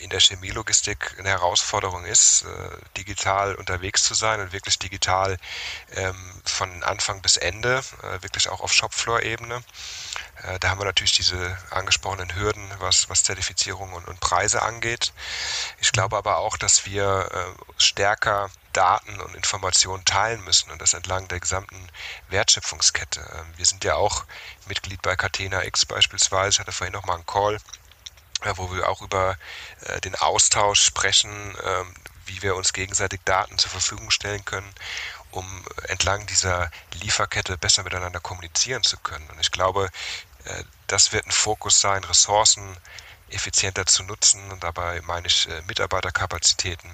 in 0.01 0.11
der 0.11 0.21
Chemielogistik 0.21 1.17
eine 1.19 1.29
Herausforderung 1.29 2.05
ist, 2.05 2.43
äh, 2.43 2.97
digital 2.97 3.55
unterwegs 3.55 4.03
zu 4.03 4.15
sein 4.15 4.41
und 4.41 4.53
wirklich 4.53 4.79
digital 4.79 5.37
ähm, 5.93 6.43
von 6.45 6.83
Anfang 6.83 7.23
bis 7.23 7.37
Ende, 7.37 7.83
äh, 8.03 8.23
wirklich 8.23 8.49
auch 8.49 8.61
auf 8.61 8.73
Shopfloor-Ebene. 8.73 9.63
Äh, 10.43 10.59
da 10.59 10.71
haben 10.71 10.81
wir 10.81 10.87
natürlich 10.87 11.13
diese 11.13 11.57
angesprochenen 11.71 12.35
Hürden, 12.35 12.71
was, 12.79 13.09
was 13.09 13.23
Zertifizierung 13.25 13.93
und, 13.93 14.09
und 14.09 14.21
Preise 14.21 14.63
angeht. 14.63 15.13
Ich 15.79 15.93
glaube 15.93 16.17
aber 16.17 16.39
auch, 16.39 16.57
dass 16.57 16.87
wir 16.87 17.57
stärker 17.79 18.51
Daten 18.73 19.21
und 19.21 19.35
Informationen 19.35 20.05
teilen 20.05 20.43
müssen 20.45 20.71
und 20.71 20.81
das 20.81 20.95
entlang 20.95 21.27
der 21.29 21.41
gesamten 21.41 21.89
Wertschöpfungskette. 22.29 23.21
Ähm, 23.21 23.47
wir 23.57 23.67
sind 23.67 23.85
ja 23.85 23.97
auch 23.97 24.25
Mitglied 24.67 25.03
bei 25.03 25.17
Catena 25.17 25.65
X 25.65 25.87
beispielsweise. 25.87 26.51
Ich 26.51 26.61
hatte 26.61 26.73
vorhin 26.73 26.93
noch 26.93 27.05
mal 27.05 27.15
einen 27.15 27.27
Call, 27.27 27.59
wo 28.57 28.73
wir 28.73 28.89
auch 28.89 29.03
über 29.03 29.37
äh, 29.83 30.01
den 30.01 30.15
Austausch 30.15 30.83
sprechen, 30.83 31.31
ähm, 31.65 31.95
wie 32.27 32.43
wir 32.43 32.57
uns 32.57 32.73
gegenseitig 32.73 33.21
Daten 33.25 33.59
zur 33.59 33.71
Verfügung 33.71 34.11
stellen 34.11 34.45
können, 34.45 34.73
um 35.31 35.47
entlang 35.89 36.27
dieser 36.27 36.71
Lieferkette 36.95 37.57
besser 37.59 37.83
miteinander 37.83 38.21
kommunizieren 38.21 38.83
zu 38.83 38.99
können. 38.99 39.29
Und 39.31 39.41
ich 39.41 39.51
glaube, 39.51 39.91
äh, 40.45 40.65
das 40.87 41.13
wird 41.13 41.27
ein 41.27 41.33
Fokus 41.33 41.81
sein, 41.81 42.05
Ressourcen 42.05 42.77
effizienter 43.31 43.87
zu 43.87 44.03
nutzen. 44.03 44.51
Und 44.51 44.65
dabei 44.65 45.01
meine 45.03 45.29
ich 45.29 45.49
Mitarbeiterkapazitäten, 45.67 46.91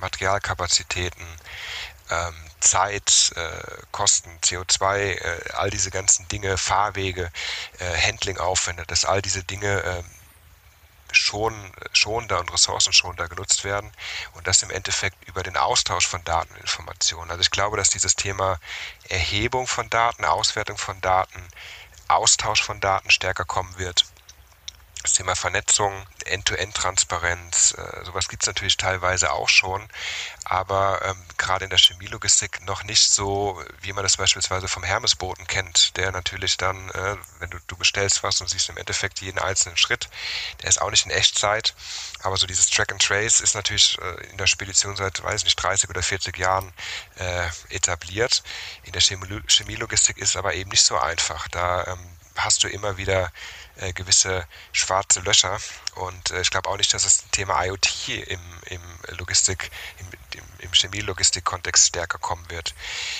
Materialkapazitäten, 0.00 1.24
ähm, 2.10 2.34
Zeit, 2.60 3.32
äh, 3.36 3.82
Kosten, 3.92 4.30
CO2, 4.42 4.98
äh, 4.98 5.50
all 5.52 5.70
diese 5.70 5.90
ganzen 5.90 6.26
Dinge, 6.28 6.56
Fahrwege, 6.56 7.30
äh, 7.78 7.96
Handlingaufwände, 7.96 8.84
dass 8.86 9.04
all 9.04 9.22
diese 9.22 9.44
Dinge 9.44 9.82
äh, 9.82 10.02
schon, 11.12 11.72
schonender 11.92 12.40
und 12.40 12.52
ressourcenschonender 12.52 13.28
genutzt 13.28 13.64
werden 13.64 13.92
und 14.34 14.46
das 14.46 14.62
im 14.62 14.70
Endeffekt 14.70 15.28
über 15.28 15.42
den 15.42 15.56
Austausch 15.56 16.06
von 16.06 16.22
Daten 16.24 16.52
und 16.54 16.60
Informationen. 16.60 17.30
Also 17.30 17.40
ich 17.40 17.50
glaube, 17.50 17.76
dass 17.76 17.90
dieses 17.90 18.16
Thema 18.16 18.58
Erhebung 19.08 19.66
von 19.66 19.88
Daten, 19.90 20.24
Auswertung 20.24 20.78
von 20.78 21.00
Daten, 21.00 21.48
Austausch 22.08 22.62
von 22.62 22.80
Daten 22.80 23.10
stärker 23.10 23.44
kommen 23.44 23.78
wird 23.78 24.06
das 25.08 25.14
Thema 25.14 25.34
Vernetzung, 25.34 26.06
End-to-End-Transparenz, 26.26 27.74
äh, 27.78 28.04
sowas 28.04 28.28
gibt 28.28 28.42
es 28.42 28.46
natürlich 28.46 28.76
teilweise 28.76 29.32
auch 29.32 29.48
schon, 29.48 29.88
aber 30.44 31.00
ähm, 31.02 31.16
gerade 31.38 31.64
in 31.64 31.70
der 31.70 31.78
Chemielogistik 31.78 32.60
noch 32.66 32.84
nicht 32.84 33.10
so, 33.10 33.62
wie 33.80 33.94
man 33.94 34.02
das 34.02 34.18
beispielsweise 34.18 34.68
vom 34.68 34.82
Hermesboten 34.82 35.46
kennt, 35.46 35.96
der 35.96 36.12
natürlich 36.12 36.58
dann, 36.58 36.90
äh, 36.90 37.16
wenn 37.38 37.48
du, 37.48 37.56
du 37.68 37.76
bestellst 37.78 38.22
was 38.22 38.42
und 38.42 38.50
siehst 38.50 38.68
im 38.68 38.76
Endeffekt 38.76 39.22
jeden 39.22 39.38
einzelnen 39.38 39.78
Schritt, 39.78 40.10
der 40.62 40.68
ist 40.68 40.82
auch 40.82 40.90
nicht 40.90 41.06
in 41.06 41.10
Echtzeit, 41.10 41.74
aber 42.22 42.36
so 42.36 42.46
dieses 42.46 42.68
Track 42.68 42.92
and 42.92 43.02
Trace 43.02 43.40
ist 43.40 43.54
natürlich 43.54 43.98
äh, 44.02 44.26
in 44.26 44.36
der 44.36 44.46
Spedition 44.46 44.94
seit, 44.94 45.22
weiß 45.22 45.44
nicht, 45.44 45.56
30 45.56 45.88
oder 45.88 46.02
40 46.02 46.36
Jahren 46.36 46.70
äh, 47.16 47.48
etabliert. 47.70 48.42
In 48.82 48.92
der 48.92 49.00
Chemielogistik 49.00 50.18
ist 50.18 50.36
aber 50.36 50.52
eben 50.52 50.68
nicht 50.68 50.82
so 50.82 50.98
einfach. 50.98 51.48
Da 51.48 51.86
ähm, 51.86 52.17
hast 52.38 52.64
du 52.64 52.68
immer 52.68 52.96
wieder 52.96 53.30
äh, 53.76 53.92
gewisse 53.92 54.46
schwarze 54.72 55.20
Löcher. 55.20 55.58
Und 55.94 56.30
äh, 56.30 56.40
ich 56.40 56.50
glaube 56.50 56.68
auch 56.68 56.76
nicht, 56.76 56.92
dass 56.94 57.02
das 57.02 57.24
Thema 57.30 57.64
IoT 57.64 58.08
im, 58.08 58.40
im 58.66 58.82
Logistik, 59.18 59.70
im, 59.98 60.06
im, 60.38 60.44
im 60.58 60.72
Chemielogistik-Kontext 60.72 61.88
stärker 61.88 62.18
kommen 62.18 62.48
wird. 62.50 62.74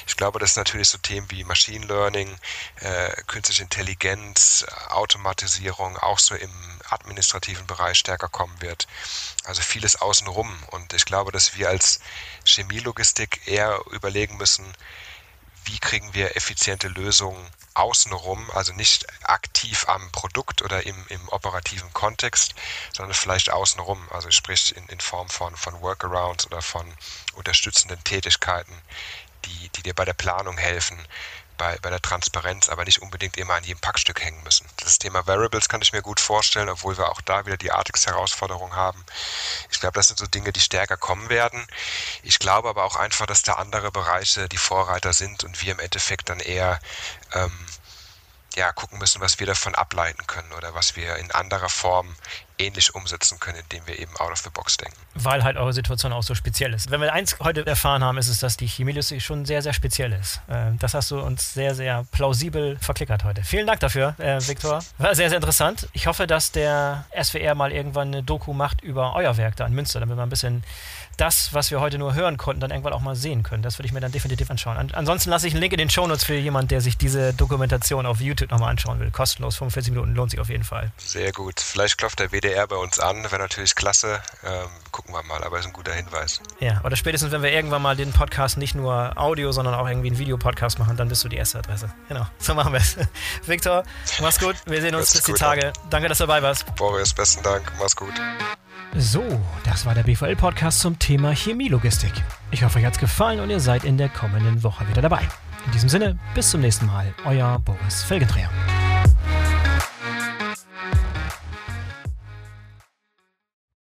Ich 0.06 0.16
glaube, 0.16 0.38
dass 0.38 0.56
natürlich 0.56 0.88
so 0.88 0.98
Themen 0.98 1.30
wie 1.30 1.44
Machine 1.44 1.86
Learning, 1.86 2.38
äh, 2.80 3.10
künstliche 3.26 3.62
Intelligenz, 3.62 4.66
Automatisierung 4.88 5.96
auch 5.98 6.18
so 6.18 6.34
im 6.34 6.80
administrativen 6.88 7.66
Bereich 7.66 7.98
stärker 7.98 8.28
kommen 8.28 8.60
wird. 8.60 8.86
Also 9.44 9.62
vieles 9.62 9.96
außenrum. 9.96 10.52
Und 10.70 10.92
ich 10.92 11.04
glaube, 11.04 11.32
dass 11.32 11.56
wir 11.56 11.68
als 11.68 12.00
Chemielogistik 12.44 13.46
eher 13.46 13.80
überlegen 13.90 14.36
müssen, 14.36 14.74
wie 15.68 15.78
kriegen 15.78 16.14
wir 16.14 16.36
effiziente 16.36 16.88
Lösungen 16.88 17.46
außenrum, 17.74 18.50
also 18.52 18.72
nicht 18.72 19.06
aktiv 19.22 19.86
am 19.88 20.10
Produkt 20.10 20.62
oder 20.62 20.84
im, 20.84 21.06
im 21.08 21.28
operativen 21.28 21.92
Kontext, 21.92 22.54
sondern 22.92 23.14
vielleicht 23.14 23.50
außenrum, 23.50 24.08
also 24.10 24.30
sprich 24.30 24.76
in, 24.76 24.86
in 24.86 25.00
Form 25.00 25.28
von, 25.28 25.54
von 25.56 25.80
Workarounds 25.80 26.46
oder 26.46 26.62
von 26.62 26.92
unterstützenden 27.34 28.02
Tätigkeiten, 28.02 28.72
die, 29.44 29.68
die 29.70 29.82
dir 29.82 29.94
bei 29.94 30.04
der 30.04 30.14
Planung 30.14 30.58
helfen, 30.58 30.98
bei, 31.58 31.76
bei 31.82 31.90
der 31.90 32.00
Transparenz, 32.00 32.68
aber 32.68 32.84
nicht 32.84 33.02
unbedingt 33.02 33.36
immer 33.36 33.54
an 33.54 33.64
jedem 33.64 33.80
Packstück 33.80 34.24
hängen 34.24 34.42
müssen. 34.44 34.66
Das 34.78 34.98
Thema 34.98 35.26
Variables 35.26 35.68
kann 35.68 35.82
ich 35.82 35.92
mir 35.92 36.00
gut 36.00 36.20
vorstellen, 36.20 36.68
obwohl 36.68 36.96
wir 36.96 37.10
auch 37.10 37.20
da 37.20 37.44
wieder 37.44 37.56
die 37.56 37.72
Artix-Herausforderung 37.72 38.74
haben. 38.74 39.04
Ich 39.70 39.80
glaube, 39.80 39.94
das 39.94 40.08
sind 40.08 40.18
so 40.18 40.26
Dinge, 40.26 40.52
die 40.52 40.60
stärker 40.60 40.96
kommen 40.96 41.28
werden. 41.28 41.66
Ich 42.22 42.38
glaube 42.38 42.68
aber 42.68 42.84
auch 42.84 42.96
einfach, 42.96 43.26
dass 43.26 43.42
da 43.42 43.54
andere 43.54 43.90
Bereiche 43.90 44.48
die 44.48 44.56
Vorreiter 44.56 45.12
sind 45.12 45.44
und 45.44 45.60
wir 45.60 45.72
im 45.72 45.80
Endeffekt 45.80 46.28
dann 46.30 46.40
eher 46.40 46.80
ähm, 47.34 47.52
ja, 48.56 48.72
gucken 48.72 48.98
müssen, 48.98 49.20
was 49.20 49.38
wir 49.38 49.46
davon 49.46 49.74
ableiten 49.74 50.26
können 50.26 50.52
oder 50.52 50.74
was 50.74 50.96
wir 50.96 51.16
in 51.16 51.30
anderer 51.30 51.68
Form 51.68 52.14
ähnlich 52.58 52.94
umsetzen 52.94 53.38
können, 53.38 53.58
indem 53.58 53.86
wir 53.86 53.98
eben 53.98 54.14
out 54.16 54.32
of 54.32 54.38
the 54.38 54.50
box 54.50 54.76
denken. 54.76 54.96
Weil 55.14 55.44
halt 55.44 55.56
eure 55.56 55.72
Situation 55.72 56.12
auch 56.12 56.22
so 56.22 56.34
speziell 56.34 56.74
ist. 56.74 56.90
Wenn 56.90 57.00
wir 57.00 57.12
eins 57.12 57.36
heute 57.40 57.64
erfahren 57.66 58.02
haben, 58.02 58.18
ist 58.18 58.28
es, 58.28 58.40
dass 58.40 58.56
die 58.56 58.66
Chemieindustrie 58.66 59.20
schon 59.20 59.44
sehr, 59.44 59.62
sehr 59.62 59.72
speziell 59.72 60.12
ist. 60.12 60.40
Ähm, 60.48 60.78
das 60.78 60.94
hast 60.94 61.10
du 61.10 61.20
uns 61.20 61.54
sehr, 61.54 61.74
sehr 61.74 62.04
plausibel 62.10 62.76
verklickert 62.80 63.24
heute. 63.24 63.42
Vielen 63.44 63.66
Dank 63.66 63.80
dafür, 63.80 64.14
äh, 64.18 64.40
Viktor. 64.40 64.82
War 64.98 65.14
sehr, 65.14 65.28
sehr 65.28 65.36
interessant. 65.36 65.88
Ich 65.92 66.06
hoffe, 66.06 66.26
dass 66.26 66.52
der 66.52 67.04
SWR 67.20 67.54
mal 67.54 67.72
irgendwann 67.72 68.08
eine 68.08 68.22
Doku 68.22 68.52
macht 68.52 68.80
über 68.82 69.14
euer 69.14 69.36
Werk 69.36 69.56
da 69.56 69.66
in 69.66 69.74
Münster, 69.74 70.00
damit 70.00 70.16
wir 70.16 70.22
ein 70.22 70.30
bisschen 70.30 70.64
das, 71.18 71.52
was 71.52 71.70
wir 71.70 71.80
heute 71.80 71.98
nur 71.98 72.14
hören 72.14 72.36
konnten, 72.36 72.60
dann 72.60 72.70
irgendwann 72.70 72.92
auch 72.92 73.00
mal 73.00 73.16
sehen 73.16 73.42
können. 73.42 73.62
Das 73.62 73.78
würde 73.78 73.86
ich 73.86 73.92
mir 73.92 74.00
dann 74.00 74.12
definitiv 74.12 74.50
anschauen. 74.50 74.76
An 74.76 74.90
ansonsten 74.92 75.30
lasse 75.30 75.46
ich 75.46 75.52
einen 75.52 75.60
Link 75.60 75.72
in 75.72 75.78
den 75.78 75.90
Shownotes 75.90 76.24
für 76.24 76.34
jemanden, 76.34 76.68
der 76.68 76.80
sich 76.80 76.96
diese 76.96 77.34
Dokumentation 77.34 78.06
auf 78.06 78.20
YouTube 78.20 78.50
nochmal 78.50 78.70
anschauen 78.70 79.00
will. 79.00 79.10
Kostenlos, 79.10 79.56
45 79.56 79.92
Minuten, 79.92 80.14
lohnt 80.14 80.30
sich 80.30 80.40
auf 80.40 80.48
jeden 80.48 80.64
Fall. 80.64 80.92
Sehr 80.96 81.32
gut. 81.32 81.60
Vielleicht 81.60 81.98
klopft 81.98 82.20
der 82.20 82.30
WDR 82.30 82.66
bei 82.66 82.76
uns 82.76 82.98
an, 82.98 83.24
wäre 83.24 83.38
natürlich 83.38 83.74
klasse. 83.74 84.22
Ähm, 84.44 84.68
gucken 84.92 85.14
wir 85.14 85.22
mal, 85.24 85.42
aber 85.42 85.58
ist 85.58 85.66
ein 85.66 85.72
guter 85.72 85.92
Hinweis. 85.92 86.40
Ja, 86.60 86.80
oder 86.84 86.96
spätestens, 86.96 87.32
wenn 87.32 87.42
wir 87.42 87.52
irgendwann 87.52 87.82
mal 87.82 87.96
den 87.96 88.12
Podcast 88.12 88.56
nicht 88.56 88.74
nur 88.74 89.12
Audio, 89.16 89.52
sondern 89.52 89.74
auch 89.74 89.88
irgendwie 89.88 90.08
einen 90.08 90.18
Videopodcast 90.18 90.78
machen, 90.78 90.96
dann 90.96 91.08
bist 91.08 91.24
du 91.24 91.28
die 91.28 91.36
erste 91.36 91.58
Adresse. 91.58 91.92
Genau, 92.08 92.26
so 92.38 92.54
machen 92.54 92.72
wir 92.72 92.80
es. 92.80 92.96
Viktor, 93.46 93.82
mach's 94.20 94.38
gut. 94.38 94.56
Wir 94.66 94.80
sehen 94.80 94.94
uns 94.94 95.12
bis 95.12 95.22
die 95.22 95.32
Tage. 95.32 95.68
An. 95.68 95.72
Danke, 95.90 96.08
dass 96.08 96.18
du 96.18 96.26
dabei 96.26 96.42
warst. 96.42 96.74
Boris, 96.76 97.12
besten 97.12 97.42
Dank. 97.42 97.72
Mach's 97.78 97.96
gut. 97.96 98.14
So, 98.96 99.24
das 99.64 99.86
war 99.86 99.94
der 99.94 100.02
BVL-Podcast 100.02 100.80
zum 100.80 100.98
Thema 100.98 101.34
Chemielogistik. 101.34 102.12
Ich 102.50 102.64
hoffe, 102.64 102.78
euch 102.78 102.84
hat's 102.84 102.98
gefallen 102.98 103.40
und 103.40 103.50
ihr 103.50 103.60
seid 103.60 103.84
in 103.84 103.98
der 103.98 104.08
kommenden 104.08 104.62
Woche 104.62 104.88
wieder 104.88 105.02
dabei. 105.02 105.20
In 105.66 105.72
diesem 105.72 105.88
Sinne, 105.88 106.18
bis 106.34 106.50
zum 106.50 106.60
nächsten 106.60 106.86
Mal, 106.86 107.14
euer 107.24 107.58
Boris 107.64 108.02
Felgendreher. 108.02 108.50